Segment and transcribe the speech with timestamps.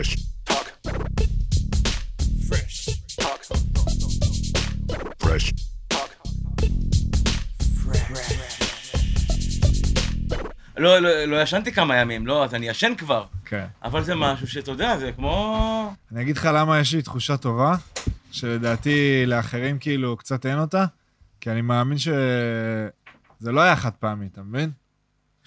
[0.00, 0.16] Fresh
[0.48, 0.66] talk.
[2.48, 2.76] Fresh
[3.18, 3.42] talk.
[5.22, 5.52] Fresh
[5.88, 6.10] talk.
[10.76, 13.24] לא, לא, לא ישנתי כמה ימים, לא, אז אני ישן כבר.
[13.44, 13.66] כן.
[13.82, 15.94] אבל זה משהו שאתה יודע, זה כמו...
[16.12, 17.76] אני אגיד לך למה יש לי תחושה טובה,
[18.30, 20.84] שלדעתי לאחרים כאילו קצת אין אותה,
[21.40, 24.70] כי אני מאמין שזה לא היה חד פעמי, אתה מבין?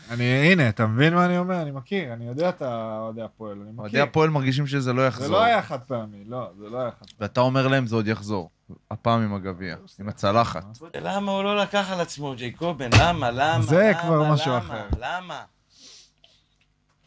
[0.09, 1.61] אני, הנה, אתה מבין מה אני אומר?
[1.61, 4.03] אני מכיר, אני יודע את האוהדי הפועל, אני אוהדי מכיר.
[4.03, 5.27] הפועל מרגישים שזה לא יחזור.
[5.27, 7.11] זה לא היה חד פעמי, לא, זה לא היה חד פעמי.
[7.19, 8.49] ואתה אומר להם זה עוד יחזור.
[8.91, 10.65] הפעם עם הגביע, עם הצלחת.
[11.01, 12.89] למה הוא לא לקח על עצמו, ג'ייקובן?
[12.99, 13.31] למה?
[13.31, 13.61] למה?
[13.61, 14.01] זה למה?
[14.01, 14.57] כבר משהו למה?
[14.57, 14.85] אחר.
[14.99, 15.41] למה?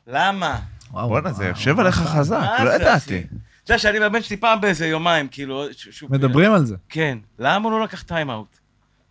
[0.06, 0.58] למה?
[0.90, 3.18] בואנה, זה יושב עליך חזק, לא זה, ידעתי.
[3.64, 6.12] אתה יודע שאני והבן שלי פעם באיזה יומיים, כאילו, שוב...
[6.12, 6.76] מדברים על זה.
[6.88, 7.18] כן.
[7.38, 8.58] למה הוא לא לקח טיים-אאוט?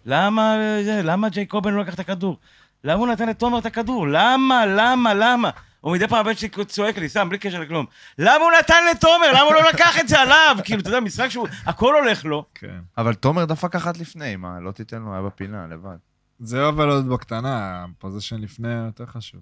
[0.06, 0.56] למה
[0.86, 1.02] זה?
[1.04, 2.38] למה ג'ייקובן לא לקח את הכדור?
[2.86, 4.08] למה הוא נתן לתומר את הכדור?
[4.08, 4.66] למה?
[4.66, 5.14] למה?
[5.14, 5.50] למה?
[5.82, 7.86] הוא מדי פעם הבן שלי צועק לי, סתם, בלי קשר לכלום.
[8.20, 9.32] למה הוא נתן לתומר?
[9.32, 10.58] למה הוא לא לקח את זה עליו?
[10.64, 11.48] כאילו, אתה יודע, משחק שהוא...
[11.66, 12.46] הכל הולך לו.
[12.56, 12.80] כן.
[12.98, 15.96] אבל תומר דפק אחת לפני, מה, לא תיתן לו, היה בפינה, לבד.
[16.40, 19.42] זה אבל עוד בקטנה, הפוזיישן לפני יותר חשוב.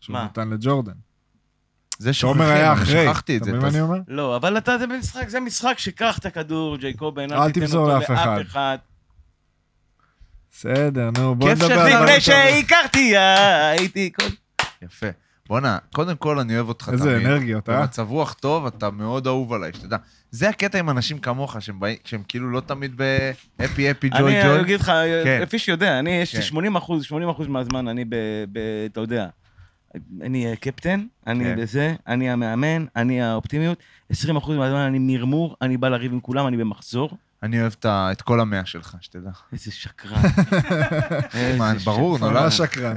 [0.00, 0.16] שהוא?
[0.18, 0.92] נתן לג'ורדן.
[1.98, 3.56] זה תומר היה אחרי, שכחתי את אתה זה.
[3.56, 3.98] מבין מה אני אומר?
[4.08, 8.10] לא, אבל אתה, זה משחק, זה משחק שקח את הכדור, ג'ייקובן, אל תיתן אותו לאף
[8.10, 8.76] אחד.
[10.52, 12.20] בסדר, נו, בוא כיף נדבר על דברים לפני טובים.
[12.20, 14.24] שהכרתי, הייתי כל...
[14.82, 15.06] יפה.
[15.48, 16.98] בואנה, קודם כל אני אוהב אותך תמיד.
[17.00, 17.80] איזה אנרגיות, אה?
[17.80, 19.96] במצב רוח טוב, אתה מאוד אהוב עליי, שתדע.
[20.30, 22.96] זה הקטע עם אנשים כמוך, שהם באים, שהם כאילו לא תמיד
[23.58, 24.60] בהפי הפי ג'וי אני ג'וי.
[24.60, 24.92] אגיד לך,
[25.24, 25.38] כן.
[25.42, 26.46] לפי שיודע, אני, יש לי כן.
[26.46, 28.14] 80 אחוז, 80 אחוז מהזמן, אני ב...
[28.52, 28.58] ב-
[28.92, 29.26] אתה יודע,
[30.22, 31.56] אני קפטן, אני כן.
[31.60, 33.78] בזה, אני המאמן, אני האופטימיות,
[34.10, 37.10] 20 אחוז מהזמן אני מרמור, אני בא לריב עם כולם, אני במחזור.
[37.42, 39.30] אני אוהב את כל המאה שלך, שתדע.
[39.52, 40.22] איזה שקרן.
[41.84, 42.18] ברור.
[42.18, 42.48] נולד.
[42.48, 42.96] שקרן.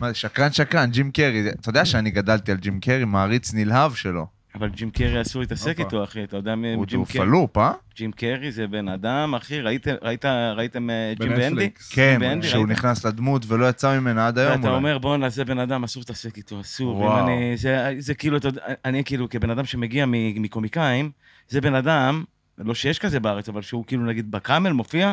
[0.00, 1.50] מה זה, שקרן שקרן, ג'ים קרי.
[1.60, 4.26] אתה יודע שאני גדלתי על ג'ים קרי, מעריץ נלהב שלו.
[4.54, 5.80] אבל ג'ים קרי אסור להתעסק.
[5.80, 7.20] איתו, אחי, אתה יודע מי הוא ג'ים הוא קרי?
[7.20, 7.72] פלופ, אה?
[7.96, 10.24] ג'ים קרי זה בן אדם, אחי, ראיתם, ראית,
[10.56, 11.44] ראיתם אה, ג'ים ואנדי?
[11.44, 11.92] בנטפליקס.
[11.92, 12.66] כן, ואנדי, שהוא?
[12.66, 14.56] נכנס לדמות ולא יצא ממנה עד היום.
[14.60, 14.70] ואתה.
[14.74, 17.08] אומר, בואנה, זה בן אדם, אסור להתעסק איתו, אסור.
[17.56, 21.10] זה, זה כאילו, אתה יודע, אני כאילו, כבן אדם שמגיע מ- מקומיקאים,
[21.48, 22.24] זה בן אדם,
[22.58, 25.12] לא שיש כזה בארץ, אבל שהוא כאילו, נגיד, בקאמל מופיע,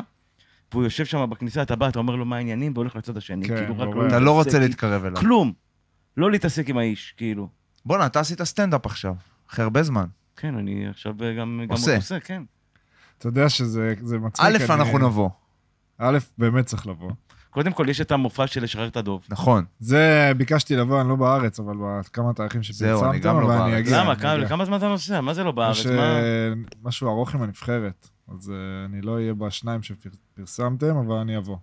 [0.72, 3.48] והוא יושב שם בכניסה, אתה בא, אתה אומר לו מה העניינים, והולך לצד השני.
[3.48, 4.08] כן, כאילו, רק ברור.
[4.08, 5.18] אתה לא רוצה להתקרב אליו.
[5.22, 5.54] כלום.
[6.18, 7.50] לא להתעסק עם האיש, כאילו.
[7.86, 9.16] בואנה, אתה עשית סטנדאפ עכשיו,
[9.50, 10.06] אחרי הרבה זמן.
[10.38, 11.96] כן, אני עכשיו גם, גם עושה.
[11.96, 12.44] עושה, כן.
[13.18, 14.46] אתה יודע שזה זה מצחיק.
[14.46, 15.30] א', אני- אנחנו נבוא.
[15.98, 17.12] א', באמת צריך לבוא.
[17.50, 19.22] קודם כל, יש את המופע של לשחרר את הדוב.
[19.30, 19.66] נכון.
[19.80, 23.54] זה, ביקשתי לבוא, אני לא בארץ, אבל בכמה תאריכים זהו, אני שפרסמתם, גם לא אבל
[23.54, 23.86] אני בארץ.
[23.88, 24.02] אגיע.
[24.04, 24.16] למה?
[24.16, 24.36] כמה-.
[24.38, 25.22] לכמה זמן אתה נוסע?
[25.22, 25.78] מה זה לא בארץ?
[25.78, 26.20] יש מה?
[26.84, 31.58] משהו ארוך עם הנבחרת, אז אה, אני לא אהיה בשניים שפרסמתם, אבל אני אבוא.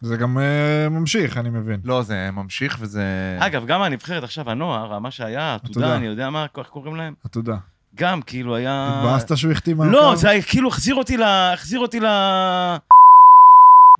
[0.00, 1.80] זה גם אה, ממשיך, אני מבין.
[1.84, 3.02] לא, זה ממשיך וזה...
[3.40, 5.96] אגב, גם הנבחרת עכשיו, הנוער, מה שהיה, עתודה.
[5.96, 7.14] אני יודע מה, איך קוראים להם?
[7.24, 7.56] עתודה.
[7.94, 8.92] גם, כאילו, היה...
[8.98, 10.14] התבאסת שהוא החתים על לא?
[10.16, 11.22] זה היה- כאילו החזיר אותי ל...
[11.22, 12.04] החזיר אותי ל...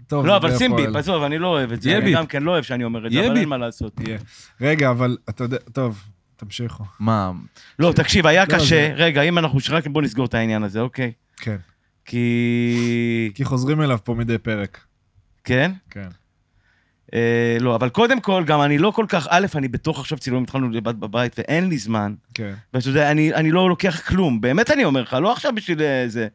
[0.06, 0.76] טוב, לא, אבל שים.
[0.76, 1.90] ביפ, עזוב, אני לא אוהב את זה.
[1.90, 2.12] יהיה אני.
[2.12, 3.48] גם כן לא אוהב שאני אומר את זה, אבל אין.
[3.48, 4.00] מה לעשות.
[4.00, 4.18] יהיה.
[4.60, 6.04] רגע, אבל אתה יודע, טוב,
[6.36, 6.84] תמשיכו.
[7.00, 7.32] מה?
[7.78, 8.92] לא, תקשיב, היה לא, קשה.
[8.96, 9.58] רגע, אם אנחנו...
[9.70, 11.12] רק בוא נסגור את העניין הזה, אוקיי?
[11.36, 11.56] כן.
[12.04, 13.30] כי...
[13.34, 14.80] כי חוזרים אליו פה מדי פרק.
[15.44, 15.72] כן?
[15.90, 16.08] כן.
[17.14, 19.26] אה, לא, אבל קודם כל, גם אני לא כל כך...
[19.30, 22.14] א', אני בתוך עכשיו צילומים, התחלנו לבד בבית, ואין לי זמן.
[22.34, 22.54] כן.
[22.74, 26.04] ואתה יודע, אני, אני לא לוקח כלום, באמת אני אומר לך, לא עכשיו בשביל אה,
[26.08, 26.28] זה.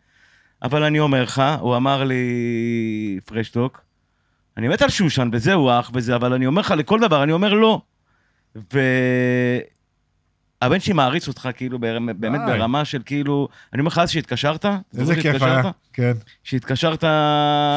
[0.64, 2.24] אבל אני אומר לך, הוא אמר לי,
[3.25, 3.81] פרשטוק,
[4.58, 7.31] אני מת על שושן, וזה הוא אח וזה, אבל אני אומר לך לכל דבר, אני
[7.31, 7.81] אומר לא.
[10.62, 12.28] והבן שלי מעריץ אותך, כאילו, באמת די.
[12.58, 14.66] ברמה של כאילו, אני אומר לך אז שהתקשרת,
[14.98, 15.62] איזה כיף היה.
[15.94, 16.12] כן.
[16.44, 17.03] שהתקשרת...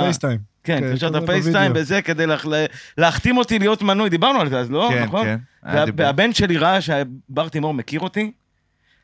[0.03, 0.39] פייסטיים.
[0.65, 1.73] כן, כן, התקשרת פייסטיים.
[1.75, 2.37] וזה, כדי לה-
[2.99, 4.89] להחתים אותי להיות מנוי, דיברנו על זה אז, לא?
[4.93, 5.25] כן, נכון?
[5.25, 5.39] כן.
[5.63, 6.07] וה- דיבור.
[6.07, 8.33] והבן שלי ראה שבר תימור מכיר אותי.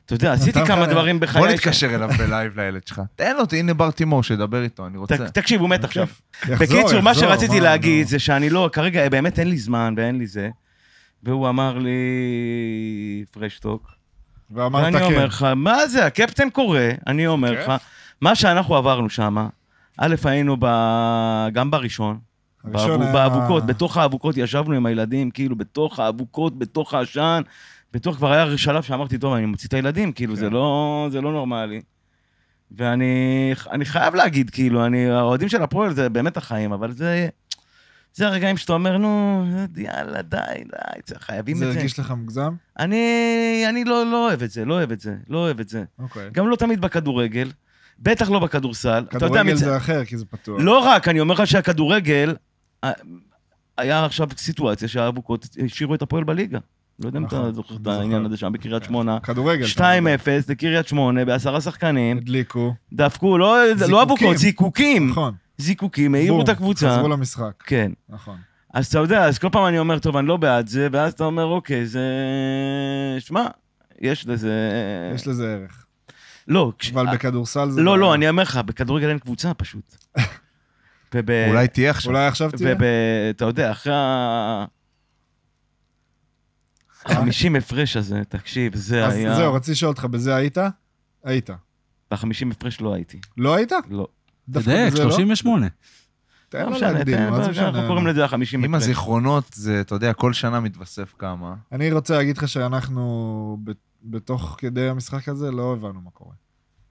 [0.09, 1.43] אתה יודע, עשיתי כמה דברים בחיי.
[1.43, 3.03] בוא נתקשר אליו בלייב לילד שלך.
[3.17, 5.17] תן לו, הנה בר תימור, שידבר איתו, אני רוצה.
[5.31, 6.07] תקשיב, הוא מת עכשיו.
[6.49, 8.07] בקיצור, מה שרציתי להגיד.
[8.07, 10.49] זה שאני לא, כרגע באמת אין לי זמן ואין לי זה.
[11.23, 11.99] והוא אמר לי,
[13.31, 13.91] פרשטוק.
[14.51, 15.05] ואמרת ואני כן.
[15.05, 17.73] אומר לך, מה זה, הקפטן קורא, אני אומר לך,
[18.21, 19.37] מה שאנחנו עברנו שם,
[19.99, 22.19] א', היינו ב- גם בראשון,
[22.65, 27.43] באבוקות, בתוך האבוקות ישבנו עם הילדים, כאילו, בתוך האבוקות, בתוך העשן,
[27.93, 30.41] בתוך כבר היה שלב שאמרתי, טוב, אני מוציא את הילדים, כאילו, כן.
[30.41, 31.81] זה לא זה לא נורמלי.
[32.71, 33.15] ואני
[33.71, 37.29] אני חייב להגיד, כאילו, אני, האוהדים של הפועל זה באמת החיים, אבל זה...
[38.15, 39.45] זה הרגעים שאתה אומר, נו,
[39.77, 41.79] יאללה, די, די, זה- חייבים זה את זה.
[41.79, 42.55] הרגיש לך מוגזם?
[42.79, 43.05] אני,
[43.69, 45.85] אני לא, לא אוהב את זה, לא אוהב את זה, לא אוהב את זה.
[45.99, 46.31] אוקיי.
[46.33, 47.51] גם לא תמיד בכדורגל,
[47.99, 49.05] בטח לא בכדורסל.
[49.09, 50.61] אתה יודע, כדורגל מצ- זה אחר, כי זה פתוח.
[50.63, 52.35] לא רק, אני אומר לך שהכדורגל,
[53.79, 56.59] היה עכשיו סיטואציה שהאבוקות השאירו את הפועל בליגה.
[57.01, 58.27] לא יודע אם אתה נכון, זוכר את העניין.
[58.27, 59.21] הזה שם בקריית שמונה.
[59.21, 59.65] כדורגל.
[59.77, 59.81] 2-0
[60.49, 62.75] לקריית שמונה, בעשרה שחקנים, הדליקו.
[62.93, 63.57] דפקו, לא
[63.89, 64.03] לא.
[64.03, 65.11] אבוקות, זיקוקים.
[65.11, 65.35] נכון.
[65.59, 66.91] זיקוקים, העירו את הקבוצה.
[66.91, 67.53] חזרו למשחק.
[67.67, 67.93] כן.
[68.09, 68.37] נכון.
[68.75, 71.25] אז אתה יודע, אז כל פעם אני אומר, טוב, אני לא בעד זה, ואז אתה
[71.25, 72.03] אומר, אוקיי, זה...
[73.19, 73.47] שמע,
[74.01, 74.53] יש לזה...
[75.15, 75.85] יש לזה ערך.
[76.49, 77.81] לא, כש- אבל בכדורסל זה...
[77.83, 79.97] לא, לא, אני אומר לך, בכדורגל אין קבוצה פשוט.
[81.15, 81.31] וב...
[81.49, 82.13] אולי תהיה עכשיו.
[82.13, 82.75] אולי עכשיו תהיה?
[82.79, 84.65] ואתה יודע, אחרי ה...
[87.07, 89.35] 50 הפרש הזה, תקשיב, זה אז היה...
[89.37, 90.59] זהו, רציתי לשאול אותך, בזה היית?
[91.25, 91.51] היית.
[92.11, 93.21] ב-50 הפרש לא הייתי.
[93.37, 93.73] לא היית?
[93.91, 94.09] לא.
[94.49, 95.11] דווקא תדייק, בזה לא?
[95.11, 95.67] 38.
[96.49, 97.87] תן לא לו להקדים, מה זה אנחנו משנה?
[97.87, 98.75] קוראים לזה ה-50 עם.
[98.75, 101.55] הזיכרונות, זה, אתה יודע, כל שנה מתווסף כמה.
[101.73, 103.59] אני רוצה להגיד לך שאנחנו,
[104.05, 106.33] בתוך כדי המשחק הזה, לא הבנו מה קורה.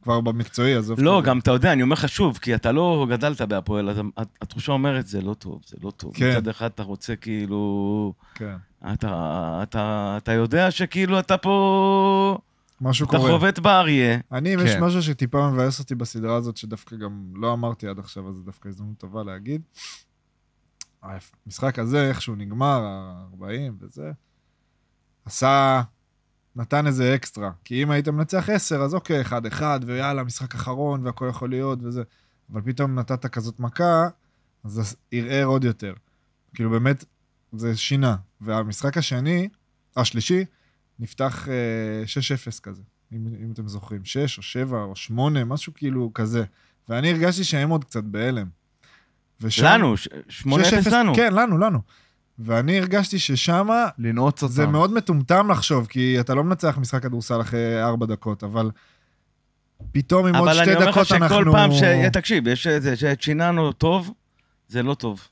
[0.03, 1.00] כבר במקצועי, עזוב.
[1.00, 1.21] לא.
[1.25, 4.71] גם אתה יודע, אני אומר לך שוב, כי אתה לא גדלת בהפועל, אז הת- התחושה
[4.71, 6.12] אומרת, זה לא טוב, זה לא טוב.
[6.15, 6.31] כן.
[6.31, 8.13] מצד אחד אתה רוצה כאילו...
[8.36, 8.56] כן.
[8.94, 12.38] אתה, אתה, אתה יודע שכאילו אתה פה...
[12.81, 13.31] משהו אתה קורה.
[13.31, 14.19] חובט באריה.
[14.31, 14.84] אני, אם יש כן.
[14.84, 18.68] משהו שטיפה מבאס אותי בסדרה הזאת, שדווקא גם לא אמרתי עד עכשיו, אז זו דווקא
[18.68, 19.62] הזדמנות טובה להגיד.
[21.04, 24.12] המשחק הזה, איך שהוא נגמר, ה-40 וזה,
[25.25, 25.81] עשה,
[26.56, 27.51] נתן איזה אקסטרה.
[27.63, 32.04] כי אם היית מנצח 10, אז אוקיי, 1-1, ויאללה, משחק אחרון, והכל יכול להיות וזה.
[32.51, 34.07] אבל פתאום נתת כזאת מכה,
[34.63, 35.94] אז זה ערער עוד יותר.
[36.54, 37.06] כאילו, באמת,
[37.59, 38.15] זה שינה.
[38.42, 39.50] והמשחק השני,
[39.98, 40.45] השלישי,
[41.00, 42.04] נפתח אה,
[42.57, 42.81] 6-0 כזה,
[43.13, 44.06] אם, אם אתם זוכרים.
[44.06, 46.44] 6 או 7 או 8, משהו כאילו כזה.
[46.89, 48.48] ואני הרגשתי שהם עוד קצת בהלם.
[49.42, 50.44] ושם- לנו, ש- 8-0
[50.88, 51.15] 6-0, לנו.
[51.15, 51.80] כן, לנו, לנו.
[52.39, 54.53] ואני הרגשתי ששמה לנעוץ אותם.
[54.53, 58.71] זה מאוד מטומטם לחשוב, כי אתה לא מנצח משחק כדורסל אחרי 4 דקות, אבל
[59.92, 61.51] פתאום עם עוד אבל שתי אני אומר לך דקות שכל אנחנו...
[61.51, 61.83] פעם ש...
[62.13, 64.13] תקשיב, יש איזה, שצ'יננו טוב,
[64.68, 65.27] זה לא טוב.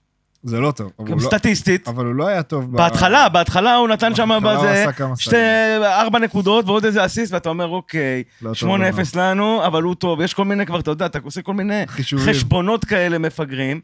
[0.45, 0.91] זה לא טוב.
[1.05, 1.87] גם לא- סטטיסטית.
[1.87, 2.71] אבל הוא לא היה טוב.
[2.73, 4.85] ב- בהתחלה, בהתחלה הוא נתן שם בהתחלה בזה
[5.17, 5.35] שתי.
[5.83, 10.21] ארבע נקודות ועוד איזה אסיסט, ואתה אומר, אוקיי, לא טוב 8-0 לנו, אבל הוא טוב.
[10.21, 12.25] יש כל מיני כבר, אתה יודע, אתה עושה כל מיני חישובים.
[12.33, 13.81] חשבונות כאלה מפגרים.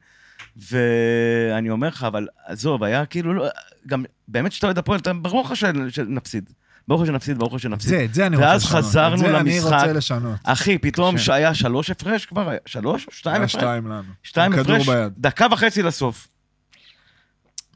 [0.71, 3.45] ואני אומר לך, אבל עזוב, היה כאילו, לא,
[3.87, 6.49] גם באמת שאתה אוהד הפועל, ברור לך שנפסיד.
[6.87, 7.89] ברור לך שנפסיד, ברור לך שנפסיד.
[7.89, 8.83] זה, את זה אני רוצה ואז לשנות.
[8.83, 9.73] חזרנו את זה אני למשחק.
[9.73, 10.35] רוצה לשנות.
[10.43, 11.23] אחי, פתאום קשה.
[11.25, 13.51] שהיה שלוש הפרש כבר, היה שלוש או שתיים היה הפרש?
[13.51, 14.03] שתיים לנו.
[14.23, 14.87] שתיים הפרש.
[15.17, 16.27] דקה וחצי לסוף.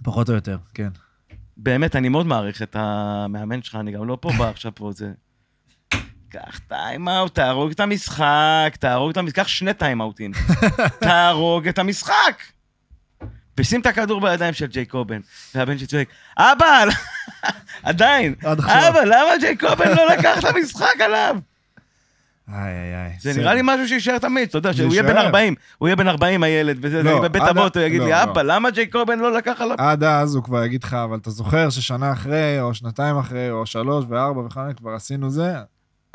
[0.04, 0.90] פחות או יותר, כן.
[1.58, 5.12] באמת, אני מאוד מעריך את המאמן שלך, אני גם לא פה בא עכשיו פה זה.
[6.30, 10.32] קח טיים-אאוט, תהרוג את המשחק, תהרוג את המשחק, קח שני טיים-אאוטים.
[11.00, 12.44] תהרוג את המשחק.
[13.58, 15.20] ושים את הכדור בידיים של ג'ייקובן.
[15.56, 16.08] והבן שלי צועק,
[16.38, 16.84] אבא,
[17.84, 18.36] עדיין.
[18.44, 21.38] אבא, למה ג'ייקובן לא לקח את המשחק עליו?
[22.54, 23.16] איי, איי, איי.
[23.20, 25.26] זה נראה לי משהו שיישאר תמיד, אתה יודע, שהוא יהיה בן יישאר.
[25.26, 28.12] 40, הוא יהיה בן 40 הילד, וזה, לא, זה בבית אבות, הוא יגיד לא, לי,
[28.12, 28.24] לא.
[28.24, 29.76] אבא, למה ג'ייקובן לא לקח עליו?
[29.80, 33.66] עד אז הוא כבר יגיד לך, אבל אתה זוכר ששנה אחרי, או שנתיים אחרי, או
[33.66, 35.54] שלוש וארבע וחמש, כבר עשינו זה?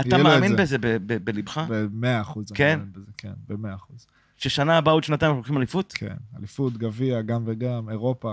[0.00, 0.56] אתה מאמין זה.
[0.56, 0.78] בזה
[1.24, 1.60] בלבך?
[1.68, 2.52] במאה אחוז.
[2.54, 2.80] כן?
[3.16, 4.06] כן, במאה אחוז.
[4.36, 5.92] ששנה הבאה עוד שנתיים אנחנו לוקחים אליפות?
[5.92, 8.32] כן, אליפות, גביע, גם וגם, אירופה,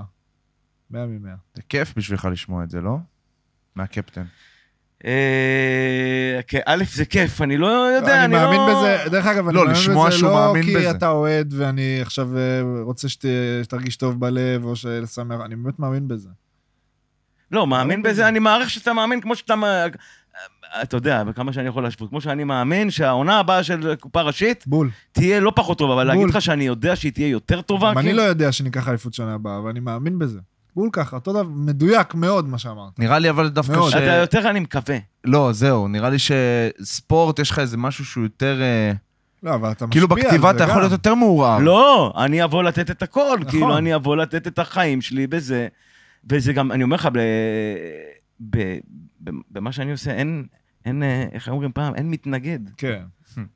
[0.91, 1.35] מאה ממאה.
[1.55, 2.97] זה כיף בשבילך לשמוע את זה, לא?
[3.75, 4.23] מהקפטן.
[5.05, 8.39] אה, כן, א', זה כיף, אני לא יודע, אני אני לא...
[8.39, 10.91] מאמין בזה, דרך אגב, אני לא, מאמין בזה לא כי.
[10.91, 12.41] אתה אוהד ואני עכשיו אה,
[12.83, 13.25] רוצה שת-
[13.63, 16.29] שתרגיש טוב בלב, או שלשמח, אני באמת מאמין בזה.
[17.51, 18.27] לא, מאמין בזה.
[18.27, 19.53] אני מעריך שאתה מאמין כמו שאתה...
[20.81, 24.89] אתה יודע, בכמה שאני יכול להשוות, כמו שאני מאמין שהעונה הבאה של קופה ראשית בול.
[25.11, 26.13] תהיה לא פחות טובה, אבל בול.
[26.15, 27.91] להגיד לך שאני יודע שהיא תהיה יותר טובה?
[27.91, 28.15] אני כן?
[28.15, 30.39] לא יודע שניקח אליפות שנה הבאה, אבל אני מאמין בזה.
[30.77, 32.99] בול ככה, אותו דבר, מדויק מאוד מה שאמרת.
[32.99, 33.91] נראה לי אבל דווקא מאוד.
[33.91, 33.95] ש...
[33.95, 34.97] אתה יותר, אני מקווה.
[35.23, 38.61] לא, זהו, נראה לי שספורט, יש לך איזה משהו שהוא יותר...
[38.61, 38.91] אה,
[39.43, 40.79] לא, אבל אתה משפיע כאילו על זה בכתיבה אתה יכול גם.
[40.79, 41.61] להיות יותר מעורב.
[41.61, 43.51] לא, אני אבוא לתת את הכל, נכון.
[43.51, 45.67] כאילו, אני אבוא לתת את החיים שלי בזה.
[46.29, 47.19] וזה גם, אני אומר לך, ב-
[48.49, 48.77] ב-
[49.23, 50.45] ב- במה שאני עושה, אין,
[50.85, 52.59] אין, אה, איך אומרים פעם, אין מתנגד.
[52.77, 53.01] כן,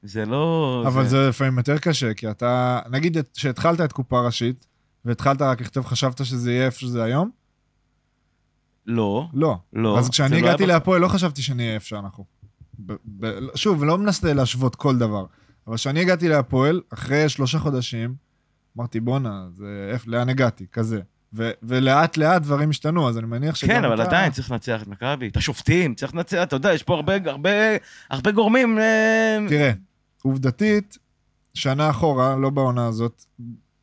[0.03, 0.83] זה לא...
[0.87, 4.65] אבל זה לפעמים יותר קשה, כי אתה, נגיד שהתחלת את קופה ראשית,
[5.05, 7.29] והתחלת רק לכתוב, חשבת שזה יהיה איפה שזה היום?
[8.85, 9.57] לא, לא.
[9.73, 9.99] לא.
[9.99, 10.73] אז כשאני לא הגעתי בטוח.
[10.75, 12.25] להפועל, לא חשבתי שנהיה איפה שאנחנו.
[12.85, 15.25] ב- ב- שוב, לא מנסה להשוות כל דבר,
[15.67, 18.15] אבל כשאני הגעתי להפועל, אחרי שלושה חודשים,
[18.77, 20.65] אמרתי, בואנה, זה איפה- לאן הגעתי?
[20.71, 21.01] כזה.
[21.33, 24.81] ו- ולאט לאט דברים השתנו, אז אני מניח שגם כן, אבל אתה- עדיין צריך לנצח
[24.81, 27.49] את מכבי, את השופטים, צריך לנצח, אתה יודע, יש פה הרבה, הרבה,
[28.09, 28.79] הרבה גורמים.
[28.79, 29.71] אה, תראה,
[30.23, 30.97] עובדתית,
[31.53, 33.25] שנה אחורה, לא בעונה הזאת,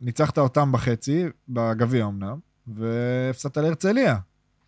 [0.01, 2.37] ניצחת אותם בחצי, בגביע אמנם,
[2.67, 4.17] והפסדת להרצליה.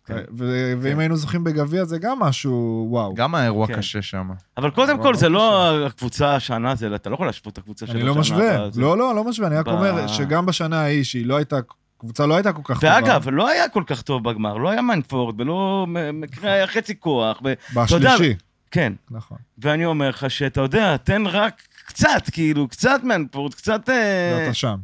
[0.05, 0.17] כן.
[0.37, 3.13] ו- ואם היינו זוכים בגביע זה גם משהו, וואו.
[3.15, 3.73] גם האירוע כן.
[3.77, 4.29] קשה שם.
[4.57, 7.85] אבל קודם כל, לא זה לא הקבוצה השנה, זה, אתה לא יכול להשוות את הקבוצה
[7.87, 8.13] של אני השנה.
[8.13, 11.25] לא משווה, זה- לא, לא, לא משווה, אני רק ב- אומר שגם בשנה ההיא, שהיא
[11.25, 11.57] לא הייתה
[11.97, 12.93] הקבוצה לא הייתה כל כך טובה.
[12.95, 17.41] ואגב, לא היה כל כך טוב בגמר, לא היה מנפורד, ולא מקרה היה חצי כוח.
[17.45, 17.53] ו...
[17.53, 18.35] אתה יודע- בשלישי,
[18.71, 19.37] כן, נכון.
[19.57, 23.89] ואני אומר לך שאתה יודע, תן רק קצת, כאילו, קצת מנפורד, קצת...
[23.89, 24.77] אה, ואתה שם.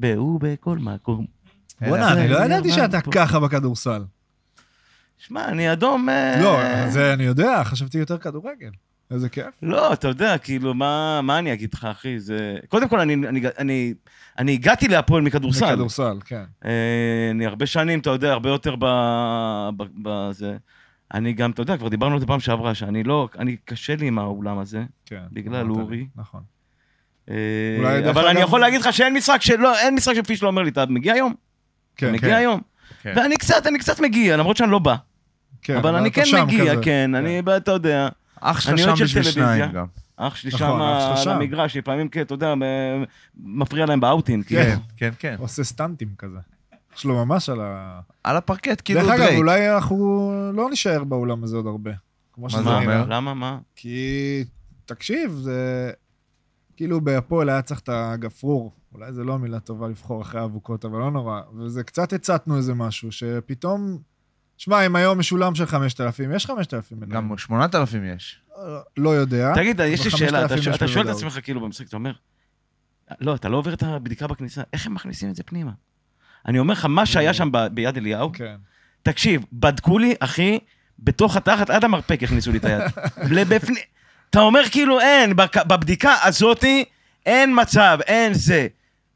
[0.00, 1.26] והוא בכל מקום.
[1.80, 3.00] בואנה, אני לא ידעתי שאתה.
[3.00, 4.02] ככה בכדורסל.
[5.18, 6.08] שמע, אני אדום...
[6.08, 8.70] אה, לא, זה אני יודע, חשבתי יותר כדורגל.
[9.10, 9.46] איזה כיף.
[9.62, 12.20] לא, אתה יודע, כאילו, מה, מה אני אגיד לך, אחי?
[12.20, 12.56] זה...
[12.68, 13.94] קודם כל, אני, אני, אני,
[14.38, 15.66] אני הגעתי להפועל מכדורסל.
[15.66, 16.44] בכדורסל, כן.
[16.64, 18.84] אה, אני הרבה שנים, אתה יודע, הרבה יותר ב...
[19.76, 19.84] ב...
[20.02, 20.56] בזה.
[21.14, 24.06] אני גם, אתה יודע, כבר דיברנו על זה פעם שעברה, שאני לא, אני, קשה לי
[24.06, 24.84] עם האולם הזה.
[25.06, 25.22] כן.
[25.32, 26.06] בגלל אורי.
[26.16, 26.42] נכון.
[27.30, 30.70] אה, אבל אני יכול להגיד לך שאין משחק שלא, אין משחק שפיש לא אומר לי,
[30.70, 31.34] אתה מגיע היום?
[31.96, 32.60] כן, אתה כן, מגיע היום?
[33.02, 33.12] כן.
[33.16, 34.94] ואני קצת, אני קצת מגיע, למרות שאני לא בא.
[35.62, 35.76] כן.
[35.76, 36.74] אבל אני כן מגיע.
[36.82, 38.08] כן, אני, אתה יודע.
[38.40, 39.22] אח שלך שם בשביל.
[39.22, 39.86] שניים גם.
[40.16, 40.80] אח שלי נכון,
[41.16, 41.36] שם על.
[41.36, 42.54] המגרש, לפעמים, כן, אתה יודע,
[43.36, 44.42] מפריע להם באאוטים.
[44.42, 44.62] כאילו.
[44.62, 45.36] כן, כן, כן.
[45.38, 46.38] עושה סטנטים כזה.
[46.96, 48.00] יש לו ממש על ה...
[48.24, 49.38] על הפרקט, כאילו דרך אגב, דרייק.
[49.38, 51.90] אולי אנחנו לא נישאר באולם הזה עוד הרבה.
[51.90, 51.96] זה
[52.36, 52.82] מה, נראה.
[52.82, 53.04] אומר?
[53.08, 53.58] למה, מה?
[53.76, 54.44] כי,
[54.86, 55.90] תקשיב, זה...
[56.80, 58.72] כאילו בהפועל היה צריך את הגפרור.
[58.94, 61.40] אולי זה לא מילה טובה לבחור אחרי האבוקות, אבל לא נורא.
[61.58, 63.98] וזה קצת הצעתנו איזה משהו, שפתאום...
[64.56, 67.12] שמע, אם היום משולם של 5,000, יש 5,000 מנויים.
[67.30, 68.40] גם 8,000 יש.
[68.96, 69.52] לא יודע.
[69.54, 71.14] תגיד, יש לי שאלה, אתה 5,000 שואל- יש אתה שואל את.
[71.16, 72.12] עצמך כאילו במשחק, אתה אומר,
[73.20, 75.72] לא, אתה לא עובר את הבדיקה בכניסה, איך הם מכניסים את זה פנימה?
[76.46, 78.56] אני אומר לך, מה שהיה שם ב- ביד אליהו, כן.
[79.02, 80.58] תקשיב, בדקו לי, אחי,
[80.98, 82.82] בתוך התחת עד המרפק הכניסו לי את היד.
[83.36, 83.82] לבפנים.
[84.30, 86.84] אתה אומר כאילו, אין, בק- בבדיקה הזאתי,
[87.26, 88.66] אין מצב, אין זה.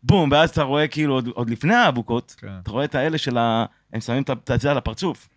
[0.03, 2.49] בום, ואז אתה רואה כאילו, עוד- עוד לפני האבוקות, כן.
[2.63, 3.65] אתה רואה את האלה של ה...
[3.93, 4.23] הם שמים
[4.55, 5.29] את זה על הפרצוף.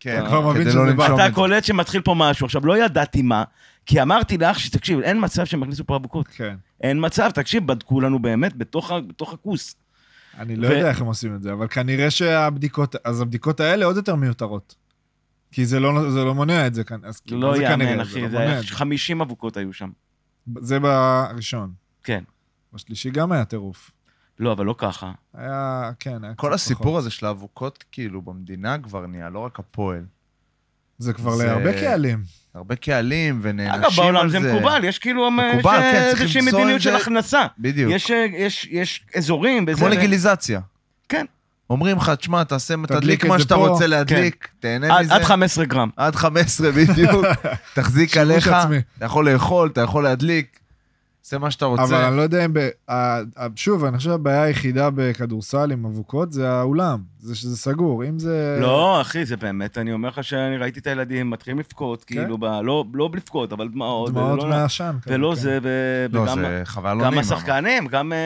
[0.00, 1.14] כן, אתה כבר מבין שזה לא בא.
[1.14, 1.34] אתה.
[1.34, 2.44] קולט שמתחיל פה משהו.
[2.46, 3.44] עכשיו, לא ידעתי מה,
[3.86, 6.28] כי אמרתי לאח שלי, תקשיב, אין מצב שהם יכניסו פה אבוקות.
[6.28, 6.54] כן.
[6.80, 9.74] אין מצב, תקשיב, בדקו לנו באמת בתוך, בתוך הכוס.
[10.38, 13.84] אני לא ו- יודע איך הם עושים את זה, אבל כנראה שהבדיקות, אז הבדיקות האלה
[13.86, 14.74] עוד יותר מיותרות.
[15.52, 16.98] כי זה לא, זה לא מונע את זה כאן.
[17.04, 17.90] אז כאילו, לא זה כנראה?
[17.90, 18.68] יאמן, זה אחי, לא זה מונע היה את זה.
[18.74, 19.90] 50 אבוקות היו שם.
[20.60, 21.72] זה בראשון.
[22.04, 22.24] כן.
[22.72, 23.90] בשלישי גם היה טירוף.
[24.38, 25.12] לא, אבל לא ככה.
[25.34, 26.98] היה, כן, היה כל הסיפור פחות.
[26.98, 30.04] הזה של האבוקות, כאילו, במדינה כבר נהיה, לא רק הפועל.
[30.98, 32.22] זה כבר זה- להרבה קהלים.
[32.54, 34.02] הרבה קהלים ונענשים על אגב, זה.
[34.02, 36.96] בעולם זה מקובל, יש כאילו מקובל, כן, איזושהי מדיניות את של זה.
[36.96, 37.46] הכנסה.
[37.58, 37.92] בדיוק.
[37.94, 39.66] יש, אה, יש, יש אזורים.
[39.76, 40.60] כמו לגיליזציה.
[41.08, 41.26] כן.
[41.70, 45.14] אומרים לך, תשמע, תעשה, תדליק מה שאתה פה." רוצה להדליק, תהנה עד, מזה.
[45.14, 45.88] עד 15 גרם.
[45.96, 47.24] עד 15 בדיוק.
[47.74, 48.48] תחזיק עליך.
[48.48, 50.58] אתה יכול לאכול, אתה יכול להדליק,
[51.26, 52.08] עושה מה שאתה אבל רוצה.
[52.08, 52.52] אני לא יודע אם...
[52.52, 52.68] ב...
[53.56, 56.98] שוב, אני חושב שהבעיה היחידה בכדורסל עם אבוקות זה האולם.
[57.20, 58.04] זה שזה סגור.
[58.04, 58.58] אם זה...
[58.60, 62.44] לא, אחי, זה באמת, אני אומר לך שאני ראיתי את הילדים מתחילים לבכות, כאילו, ב,
[62.44, 64.08] לא, לא לבכות, אבל דמעות.
[64.08, 64.14] כן?
[64.14, 64.96] דמעות ולא- מהעשן.
[65.06, 65.40] ולא כן.
[65.42, 67.20] זה, ו- לא, וגם זה חוויה לא גם נעימה.
[67.20, 68.18] השחקנים, גם אה,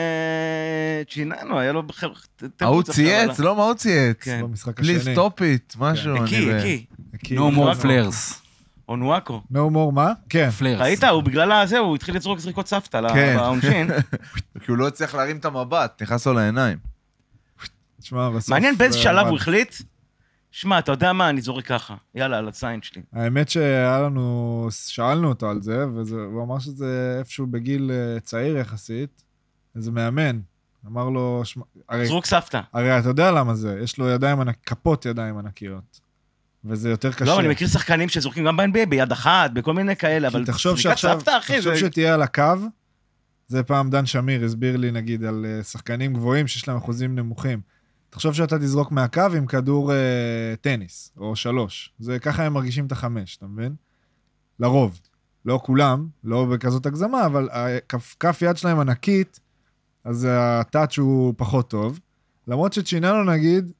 [1.11, 1.83] צ'יננו, היה לו...
[2.61, 4.17] ההוא צייץ, אבל- לא מה הוא צייץ.
[4.21, 4.41] כן.
[4.43, 4.93] במשחק השני.
[4.93, 5.07] פליז
[5.41, 6.15] איט, משהו.
[6.15, 6.85] אני הקי, ב- הקי,
[7.19, 7.35] כי-
[8.91, 9.41] אונואקו.
[9.53, 10.13] No more מה?
[10.29, 10.49] כן.
[10.49, 10.81] פלרס.
[10.81, 11.03] ראית?
[11.03, 13.37] הוא בגלל הזה, הוא התחיל לזרוק זריקות סבתא כן.
[13.37, 13.89] בעונשין.
[14.63, 16.77] כי הוא לא הצליח להרים את המבט, נכנס לו לעיניים.
[18.01, 18.49] תשמע, בסוף...
[18.49, 19.27] מעניין באיזה זה שלב.
[19.27, 19.75] הוא החליט,
[20.51, 21.95] שמע, אתה יודע מה, אני זורק ככה.
[22.15, 23.01] יאללה, על הציין שלי.
[23.13, 29.23] האמת שהיה לנו, שאלנו אותו על זה, והוא אמר שזה איפשהו בגיל אה, צעיר יחסית,
[29.75, 30.39] איזה מאמן.
[30.87, 32.61] אמר לו, שמע, הרי, זרוק סבתא.
[32.73, 36.00] הרי אתה יודע למה זה, יש לו ידיים ענק, כפות ידיים ענקיות.
[36.65, 37.25] וזה יותר קשה.
[37.25, 40.89] לא, אני מכיר שחקנים שזורקים גם ב-NBA ביד אחת, בכל מיני כאלה, אבל תחשוב זריקת
[40.89, 41.79] שעכשיו, סבתא, אחי, תחשוב זה...
[41.79, 42.53] שתהיה על הקו,
[43.47, 47.61] זה פעם דן שמיר הסביר לי, נגיד, על אה, שחקנים גבוהים שיש להם אחוזים נמוכים.
[48.09, 49.97] תחשוב שאתה תזרוק מהקו עם כדור אה,
[50.61, 51.93] טניס, או שלוש.
[51.99, 53.75] זה ככה הם מרגישים את החמש, אתה מבין?
[54.59, 54.99] לרוב.
[55.45, 59.39] לא כולם, לא בכזאת הגזמה, אבל הכף כף יד שלהם ענקית,
[60.03, 61.99] אז ה touch הוא פחות טוב.
[62.47, 63.71] למרות שצ'יננו, נגיד,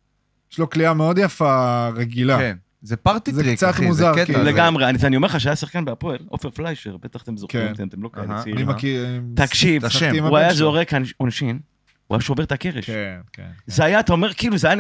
[0.52, 2.38] יש לו קליעה מאוד יפה, רגילה.
[2.38, 2.58] כן.
[2.82, 4.26] זה party trick, קצת מוזר, זה קטע.
[4.26, 4.44] כאילו.
[4.44, 7.88] זה- לגמרי, אני אומר לך שהיה שחקן בהפועל, עופר פליישר, בטח אתם זוכרים כן.
[7.88, 8.36] אתם לא כאלה אהה.
[8.36, 8.68] אני צעירים.
[8.68, 9.22] מכיר...
[9.36, 9.86] תקשיב.
[9.86, 10.54] משחקתי עם הוא היה.
[10.54, 11.60] זורק עונשין,
[12.08, 12.86] הוא היה שובר את הקרש.
[12.86, 14.76] כן, כן, זה היה, אתה אומר, כאילו, זה היה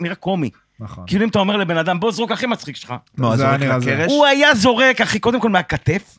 [0.00, 0.50] נראה- קומי.
[0.80, 1.04] נכון.
[1.06, 2.94] כאילו אם אתה אומר לבן אדם, בוא זרוק הכי מצחיק שלך.
[3.86, 4.10] לקרש?
[4.12, 6.18] הוא היה זורק, אחי, קודם כל מהכתף.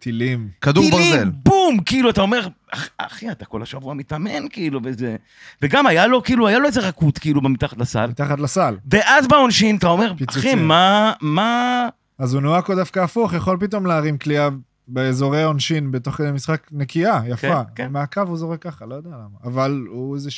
[0.00, 0.48] טילים.
[0.60, 1.30] כדור טילים, ברזל.
[1.44, 5.16] בום, כאילו, אתה אומר, "אח- אחי, אתה כל השבוע מתאמן, כאילו, וזה...
[5.62, 8.06] וגם היה לו, כאילו, היה לו איזה רכות, כאילו, מתחת לסל.
[8.06, 8.76] מתחת לסל.
[8.90, 10.68] ואז בעונשין, אתה אומר, אחי, פיצוצים.
[10.68, 11.88] מה, מה...
[12.18, 14.48] אז אונואקו דווקא הפוך, יכול פתאום להרים קליעה
[14.88, 17.48] באזורי עונשין בתוך כדי משחק נקייה, יפה.
[17.64, 17.92] כן, כן.
[17.92, 19.38] מהקו הוא זורק ככה, לא יודע למה.
[19.44, 20.30] אבל הוא איזה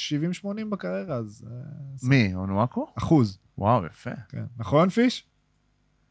[0.45, 1.45] 70-80 בקריירה, אז...
[1.51, 1.57] אה,
[2.09, 2.87] מי, אונואקו?
[2.99, 4.11] אחוז, וואו, יפה.
[4.29, 4.43] כן.
[4.59, 5.25] נכון, פיש?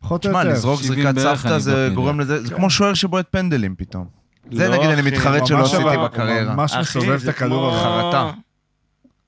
[0.02, 0.54] פחות או תשמע, יותר.
[0.54, 4.08] לזרוק 70 זריקת סבתא זה גורם לזה, זה כמו שוער שבועט פנדלים פתאום.
[4.52, 6.52] זה לא, נגיד אני מתחרט שלא עשיתי בקריירה.
[6.52, 7.84] הוא ממש מסובב את זה הכדור הזה.
[7.84, 8.32] חרטה.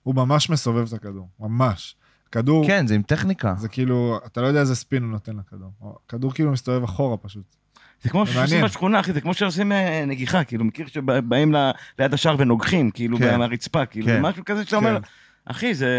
[0.03, 1.96] הוא ממש מסובב את הכדור, ממש.
[2.32, 3.53] כדור, כן, זה עם טכניקה.
[3.58, 5.72] זה כאילו, אתה לא יודע איזה ספין הוא נותן לכדור.
[6.08, 7.56] הכדור כאילו מסתובב אחורה פשוט.
[8.01, 8.65] זה כמו זה שעושים.
[8.65, 11.56] בשכונה, אחי, זה כמו שעושים אה, נגיחה, כאילו, מכיר שבאים
[12.00, 13.39] ליד השער ונוגחים, כאילו, כן.
[13.39, 14.22] מהרצפה, כאילו, כן.
[14.22, 15.08] משהו כזה שאתה אומר, כן.
[15.46, 15.89] אחי, זה...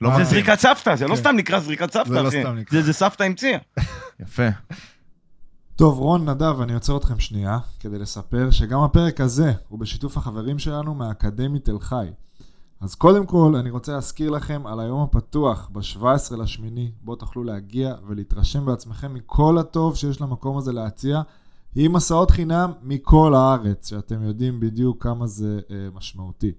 [0.00, 0.24] לא זה.
[0.24, 1.20] זריקת סבתא, זה לא כן.
[1.20, 2.40] סתם נקרא זריקת סבתא, זה לא אחי.
[2.42, 2.78] סתם נקרא.
[2.80, 3.58] זה- זה סבתא המציאה.
[4.20, 4.42] יפה.
[5.76, 10.58] טוב, רון, נדב, אני עוצר אתכם שנייה כדי לספר שגם הפרק הזה הוא בשיתוף החברים
[10.58, 12.06] שלנו מהאקדמית תל חי.
[12.80, 16.02] אז קודם כל, אני רוצה להזכיר לכם על היום הפתוח, ב-17
[16.36, 21.20] לשמיני, בו תוכלו להגיע ולהתרשם בעצמכם מכל הטוב שיש למקום הזה להציע,
[21.74, 26.52] עם מסעות חינם מכל הארץ, שאתם יודעים בדיוק כמה זה אה, משמעותי.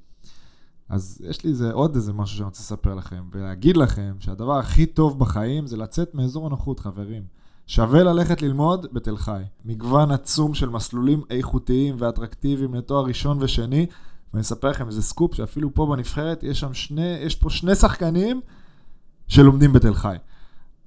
[0.92, 4.86] אז יש לי איזה, עוד איזה משהו שאני רוצה לספר לכם, ולהגיד לכם שהדבר הכי
[4.86, 7.24] טוב בחיים זה לצאת מאזור הנוחות, חברים.
[7.68, 9.42] שווה ללכת ללמוד בתל חי.
[9.66, 13.86] מגוון עצום של מסלולים איכותיים ואטרקטיביים לתואר ראשון ושני,
[14.34, 18.42] ואני אספר לכם איזה סקופ שאפילו פה בנבחרת יש שם שני, יש פה שני שחקנים
[19.28, 20.16] שלומדים בתל חי.